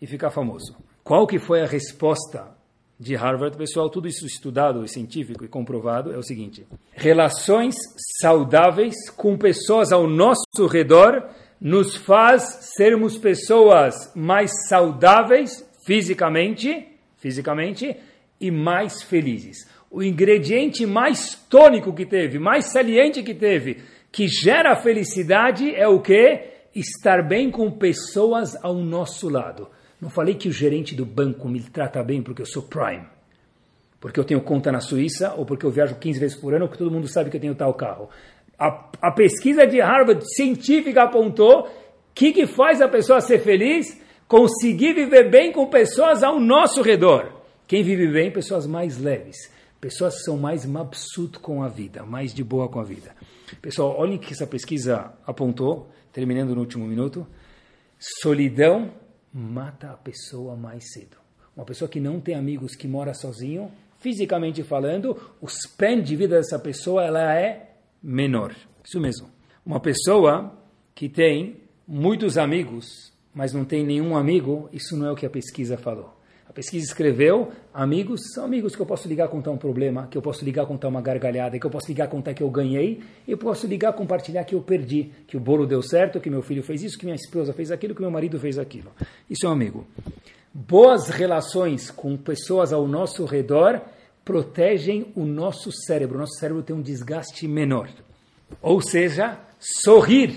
e 0.00 0.06
ficar 0.06 0.30
famoso. 0.30 0.76
Qual 1.02 1.26
que 1.26 1.40
foi 1.40 1.62
a 1.62 1.66
resposta 1.66 2.55
de 2.98 3.14
Harvard, 3.14 3.56
pessoal, 3.56 3.90
tudo 3.90 4.08
isso 4.08 4.26
estudado 4.26 4.86
científico 4.88 5.44
e 5.44 5.48
comprovado, 5.48 6.12
é 6.12 6.16
o 6.16 6.22
seguinte: 6.22 6.66
relações 6.92 7.74
saudáveis 8.20 9.10
com 9.10 9.36
pessoas 9.36 9.92
ao 9.92 10.08
nosso 10.08 10.66
redor 10.70 11.28
nos 11.60 11.96
faz 11.96 12.72
sermos 12.76 13.18
pessoas 13.18 13.94
mais 14.14 14.50
saudáveis 14.68 15.64
fisicamente, 15.86 16.88
fisicamente 17.16 17.96
e 18.40 18.50
mais 18.50 19.02
felizes. 19.02 19.68
O 19.90 20.02
ingrediente 20.02 20.84
mais 20.84 21.34
tônico 21.48 21.92
que 21.92 22.04
teve, 22.04 22.38
mais 22.38 22.72
saliente 22.72 23.22
que 23.22 23.34
teve, 23.34 23.82
que 24.10 24.26
gera 24.26 24.74
felicidade 24.76 25.74
é 25.74 25.86
o 25.86 26.00
que? 26.00 26.40
Estar 26.74 27.22
bem 27.22 27.50
com 27.50 27.70
pessoas 27.70 28.56
ao 28.62 28.74
nosso 28.74 29.28
lado. 29.28 29.68
Não 30.00 30.10
falei 30.10 30.34
que 30.34 30.48
o 30.48 30.52
gerente 30.52 30.94
do 30.94 31.06
banco 31.06 31.48
me 31.48 31.60
trata 31.60 32.02
bem 32.02 32.22
porque 32.22 32.42
eu 32.42 32.46
sou 32.46 32.62
Prime, 32.62 33.06
porque 34.00 34.20
eu 34.20 34.24
tenho 34.24 34.40
conta 34.40 34.70
na 34.70 34.80
Suíça 34.80 35.34
ou 35.34 35.46
porque 35.46 35.64
eu 35.64 35.70
viajo 35.70 35.96
15 35.96 36.20
vezes 36.20 36.36
por 36.36 36.54
ano 36.54 36.64
ou 36.64 36.68
porque 36.68 36.82
todo 36.82 36.92
mundo 36.92 37.08
sabe 37.08 37.30
que 37.30 37.36
eu 37.36 37.40
tenho 37.40 37.54
tal 37.54 37.72
carro. 37.74 38.10
A, 38.58 38.90
a 39.00 39.10
pesquisa 39.10 39.66
de 39.66 39.80
Harvard 39.80 40.22
científica 40.34 41.02
apontou 41.02 41.66
o 41.66 41.68
que, 42.14 42.32
que 42.32 42.46
faz 42.46 42.80
a 42.80 42.88
pessoa 42.88 43.20
ser 43.20 43.40
feliz? 43.40 44.00
Conseguir 44.26 44.94
viver 44.94 45.30
bem 45.30 45.52
com 45.52 45.66
pessoas 45.66 46.22
ao 46.22 46.40
nosso 46.40 46.82
redor. 46.82 47.30
Quem 47.66 47.82
vive 47.82 48.08
bem? 48.08 48.30
Pessoas 48.30 48.66
mais 48.66 48.98
leves. 48.98 49.36
Pessoas 49.80 50.16
que 50.16 50.22
são 50.22 50.38
mais 50.38 50.64
mabsut 50.64 51.38
com 51.38 51.62
a 51.62 51.68
vida, 51.68 52.04
mais 52.04 52.32
de 52.32 52.42
boa 52.42 52.68
com 52.68 52.80
a 52.80 52.84
vida. 52.84 53.14
Pessoal, 53.60 53.94
olhem 53.98 54.16
o 54.16 54.18
que 54.18 54.32
essa 54.32 54.46
pesquisa 54.46 55.12
apontou, 55.26 55.90
terminando 56.12 56.54
no 56.54 56.60
último 56.60 56.86
minuto. 56.86 57.26
Solidão 57.98 58.90
mata 59.36 59.90
a 59.90 59.96
pessoa 59.96 60.56
mais 60.56 60.92
cedo. 60.92 61.18
Uma 61.54 61.66
pessoa 61.66 61.88
que 61.88 62.00
não 62.00 62.20
tem 62.20 62.34
amigos, 62.34 62.74
que 62.74 62.88
mora 62.88 63.12
sozinho, 63.12 63.70
fisicamente 63.98 64.62
falando, 64.62 65.16
o 65.40 65.46
span 65.46 66.00
de 66.00 66.16
vida 66.16 66.36
dessa 66.36 66.58
pessoa 66.58 67.04
ela 67.04 67.34
é 67.34 67.76
menor. 68.02 68.54
Isso 68.82 68.98
mesmo. 68.98 69.28
Uma 69.64 69.78
pessoa 69.78 70.56
que 70.94 71.08
tem 71.08 71.58
muitos 71.86 72.38
amigos, 72.38 73.12
mas 73.34 73.52
não 73.52 73.64
tem 73.64 73.84
nenhum 73.84 74.16
amigo, 74.16 74.70
isso 74.72 74.96
não 74.96 75.06
é 75.06 75.12
o 75.12 75.16
que 75.16 75.26
a 75.26 75.30
pesquisa 75.30 75.76
falou. 75.76 76.15
A 76.48 76.52
pesquisa 76.52 76.86
escreveu, 76.86 77.50
amigos 77.74 78.20
são 78.32 78.44
amigos 78.44 78.74
que 78.74 78.80
eu 78.80 78.86
posso 78.86 79.08
ligar 79.08 79.28
contar 79.28 79.50
um 79.50 79.56
problema, 79.56 80.06
que 80.06 80.16
eu 80.16 80.22
posso 80.22 80.44
ligar 80.44 80.64
contar 80.64 80.88
uma 80.88 81.02
gargalhada, 81.02 81.58
que 81.58 81.66
eu 81.66 81.70
posso 81.70 81.88
ligar 81.88 82.08
contar 82.08 82.34
que 82.34 82.42
eu 82.42 82.48
ganhei, 82.48 83.00
eu 83.26 83.36
posso 83.36 83.66
ligar 83.66 83.92
compartilhar 83.92 84.44
que 84.44 84.54
eu 84.54 84.62
perdi, 84.62 85.10
que 85.26 85.36
o 85.36 85.40
bolo 85.40 85.66
deu 85.66 85.82
certo, 85.82 86.20
que 86.20 86.30
meu 86.30 86.42
filho 86.42 86.62
fez 86.62 86.82
isso, 86.82 86.98
que 86.98 87.04
minha 87.04 87.16
esposa 87.16 87.52
fez 87.52 87.70
aquilo, 87.70 87.94
que 87.94 88.00
meu 88.00 88.10
marido 88.10 88.38
fez 88.38 88.58
aquilo. 88.58 88.92
Isso 89.28 89.44
é 89.44 89.48
um 89.48 89.52
amigo. 89.52 89.86
Boas 90.54 91.10
relações 91.10 91.90
com 91.90 92.16
pessoas 92.16 92.72
ao 92.72 92.86
nosso 92.86 93.24
redor 93.24 93.82
protegem 94.24 95.12
o 95.14 95.24
nosso 95.24 95.70
cérebro. 95.70 96.16
O 96.16 96.20
nosso 96.20 96.38
cérebro 96.38 96.62
tem 96.62 96.74
um 96.74 96.82
desgaste 96.82 97.46
menor. 97.46 97.88
Ou 98.62 98.80
seja, 98.80 99.38
sorrir. 99.58 100.34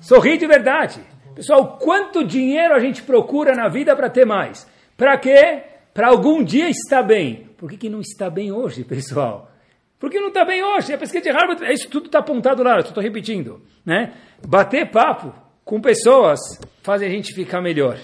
Sorrir 0.00 0.38
de 0.38 0.46
verdade. 0.46 1.00
Pessoal, 1.34 1.78
quanto 1.78 2.24
dinheiro 2.24 2.74
a 2.74 2.80
gente 2.80 3.02
procura 3.02 3.54
na 3.54 3.68
vida 3.68 3.94
para 3.94 4.10
ter 4.10 4.26
mais? 4.26 4.66
Para 5.00 5.16
quê? 5.16 5.62
Para 5.94 6.08
algum 6.08 6.44
dia 6.44 6.68
estar 6.68 7.02
bem. 7.02 7.48
Por 7.56 7.70
que, 7.70 7.78
que 7.78 7.88
não 7.88 8.02
está 8.02 8.28
bem 8.28 8.52
hoje, 8.52 8.84
pessoal? 8.84 9.50
Por 9.98 10.10
que 10.10 10.20
não 10.20 10.28
está 10.28 10.44
bem 10.44 10.62
hoje? 10.62 10.92
A 10.92 10.98
pesquisa 10.98 11.24
de 11.24 11.30
Harvard, 11.30 11.64
isso 11.72 11.88
tudo 11.88 12.04
está 12.04 12.18
apontado 12.18 12.62
lá, 12.62 12.74
eu 12.74 12.80
estou 12.80 13.02
repetindo. 13.02 13.62
Né? 13.82 14.12
Bater 14.46 14.90
papo 14.90 15.32
com 15.64 15.80
pessoas 15.80 16.38
faz 16.82 17.00
a 17.00 17.08
gente 17.08 17.32
ficar 17.32 17.62
melhor. 17.62 17.98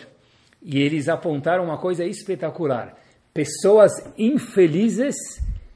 E 0.62 0.80
eles 0.80 1.06
apontaram 1.06 1.64
uma 1.64 1.76
coisa 1.76 2.02
espetacular. 2.02 2.96
Pessoas 3.34 3.92
infelizes 4.16 5.16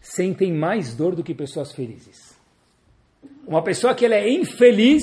sentem 0.01 0.55
mais 0.55 0.95
dor 0.95 1.15
do 1.15 1.23
que 1.23 1.35
pessoas 1.35 1.71
felizes. 1.71 2.35
Uma 3.47 3.63
pessoa 3.63 3.95
que 3.95 4.07
ela 4.07 4.15
é 4.15 4.27
infeliz, 4.27 5.03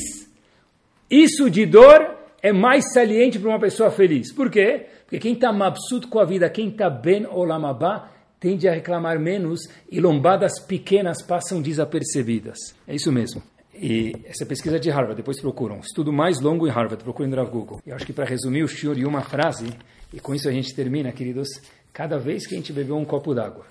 isso 1.11 1.47
de 1.47 1.67
dor 1.67 2.17
é 2.41 2.51
mais 2.51 2.91
saliente 2.91 3.37
para 3.37 3.49
uma 3.49 3.59
pessoa 3.59 3.91
feliz. 3.91 4.33
Por 4.33 4.49
quê? 4.49 4.87
Porque 5.07 5.19
quem 5.19 5.33
está 5.33 5.53
mabsuto 5.53 6.09
com 6.09 6.19
a 6.19 6.25
vida, 6.25 6.49
quem 6.49 6.67
está 6.67 6.89
bem 6.89 7.25
olamabá, 7.25 8.11
tende 8.41 8.67
a 8.67 8.73
reclamar 8.73 9.17
menos 9.17 9.61
e 9.89 10.01
lombadas 10.01 10.59
pequenas 10.59 11.21
passam 11.21 11.61
desapercebidas. 11.61 12.57
É 12.85 12.93
isso 12.93 13.09
mesmo. 13.09 13.41
E 13.73 14.11
essa 14.25 14.45
pesquisa 14.45 14.75
é 14.75 14.79
de 14.79 14.89
Harvard, 14.89 15.15
depois 15.15 15.39
procuram. 15.39 15.79
Estudo 15.79 16.11
mais 16.11 16.41
longo 16.41 16.67
em 16.67 16.69
Harvard, 16.69 17.01
procurem 17.01 17.31
no 17.31 17.47
Google. 17.47 17.79
Eu 17.85 17.95
acho 17.95 18.05
que 18.05 18.11
para 18.11 18.25
resumir 18.25 18.63
o 18.63 18.67
shiur 18.67 18.97
em 18.97 19.05
uma 19.05 19.21
frase, 19.21 19.67
e 20.13 20.19
com 20.19 20.35
isso 20.35 20.49
a 20.49 20.51
gente 20.51 20.75
termina, 20.75 21.11
queridos, 21.11 21.47
cada 21.93 22.17
vez 22.17 22.45
que 22.45 22.55
a 22.55 22.57
gente 22.57 22.73
bebeu 22.73 22.97
um 22.97 23.05
copo 23.05 23.33
d'água, 23.33 23.65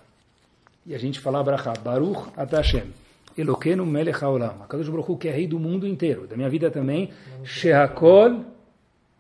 e 0.87 0.95
a 0.95 0.99
gente 0.99 1.21
falar 1.21 1.43
Brachá, 1.43 1.73
Baruch 1.83 2.31
Atashem, 2.37 2.95
Eloqueno 3.37 3.85
Melech 3.85 4.25
Haolam, 4.25 4.63
Akadosh 4.63 4.89
Baruch 4.89 5.19
que 5.19 5.29
é 5.29 5.33
rei 5.33 5.47
do 5.47 5.59
mundo 5.59 5.87
inteiro, 5.87 6.27
da 6.27 6.37
minha 6.37 6.49
vida 6.49 6.71
também, 6.71 7.11
Shehakol 7.45 8.45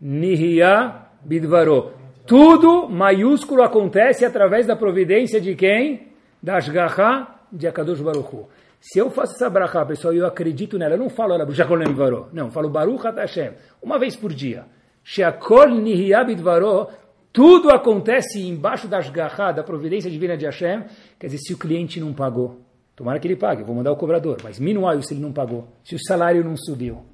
Nihya 0.01 1.03
Bidvaro, 1.25 1.93
tudo 2.27 2.89
maiúsculo 2.89 3.63
acontece 3.63 4.25
através 4.25 4.67
da 4.67 4.75
providência 4.75 5.41
de 5.41 5.55
quem? 5.55 6.09
Da 6.43 6.57
Ashgaha 6.57 7.37
de 7.53 7.67
Akadosh 7.67 8.01
Baruch 8.01 8.35
Hu. 8.35 8.49
Se 8.81 8.99
eu 8.99 9.11
faço 9.11 9.35
essa 9.35 9.49
brachá, 9.49 9.85
pessoal, 9.85 10.15
eu 10.15 10.27
acredito 10.27 10.79
nela, 10.79 10.95
eu 10.95 10.99
não 10.99 11.09
falo 11.09 11.35
ela, 11.35 11.47
Varó, 11.93 12.29
não, 12.33 12.51
falo 12.51 12.69
Baruch 12.69 13.05
Hashem, 13.05 13.53
uma 13.83 13.99
vez 13.99 14.15
por 14.15 14.33
dia. 14.33 14.65
Sheakol 15.03 15.71
Nihiyabid 15.71 16.41
Varó, 16.43 16.89
tudo 17.33 17.71
acontece 17.71 18.41
embaixo 18.47 18.87
da 18.87 18.99
Ashgaha, 18.99 19.53
da 19.53 19.63
providência 19.63 20.11
divina 20.11 20.37
de 20.37 20.45
Hashem, 20.45 20.85
quer 21.19 21.27
dizer, 21.27 21.39
se 21.39 21.55
o 21.55 21.59
cliente 21.59 22.01
não 22.01 22.13
pagou, 22.13 22.61
tomara 22.95 23.19
que 23.19 23.27
ele 23.27 23.37
pague, 23.37 23.63
vou 23.63 23.75
mandar 23.75 23.93
o 23.93 23.97
cobrador, 23.97 24.39
mas 24.43 24.59
minuai 24.59 25.01
se 25.03 25.15
ele 25.15 25.21
não 25.21 25.33
pagou, 25.33 25.69
se 25.85 25.95
o 25.95 25.99
salário 25.99 26.45
não 26.45 26.57
subiu, 26.57 27.05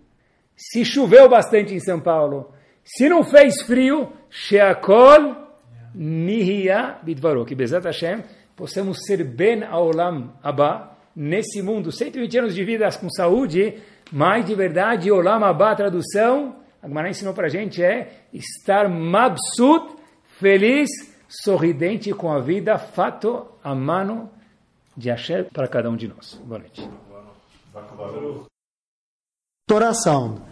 se 0.56 0.84
choveu 0.84 1.28
bastante 1.28 1.74
em 1.74 1.80
São 1.80 2.00
Paulo, 2.00 2.52
se 2.84 3.08
não 3.08 3.22
fez 3.22 3.62
frio, 3.62 4.12
Sheakol 4.30 5.36
Nihya 5.94 6.98
Bidvaro. 7.02 7.44
Que 7.44 7.54
Bezat 7.54 7.84
Hashem 7.84 8.22
possamos 8.56 8.98
ser 9.06 9.24
Ben 9.24 9.64
Aolam 9.64 10.32
Abba, 10.42 10.96
nesse 11.14 11.62
mundo, 11.62 11.92
120 11.92 12.38
anos 12.38 12.54
de 12.54 12.64
vida 12.64 12.88
com 12.98 13.08
saúde, 13.10 13.80
mas 14.10 14.44
de 14.44 14.54
verdade, 14.54 15.10
Olam 15.10 15.44
Abba, 15.44 15.74
tradução, 15.74 16.56
a 16.82 16.88
Gemara 16.88 17.10
ensinou 17.10 17.34
para 17.34 17.46
a 17.46 17.50
gente, 17.50 17.82
é 17.82 18.24
estar 18.32 18.88
mabsut, 18.88 19.94
feliz, 20.38 20.88
sorridente 21.28 22.12
com 22.12 22.32
a 22.32 22.40
vida, 22.40 22.78
fato 22.78 23.46
a 23.62 23.74
mano 23.74 24.30
de 24.96 25.08
Hashem 25.08 25.44
para 25.44 25.68
cada 25.68 25.88
um 25.88 25.96
de 25.96 26.08
nós. 26.08 26.34
Boa 26.44 26.58
noite. 26.58 26.88
Sound 29.94 30.51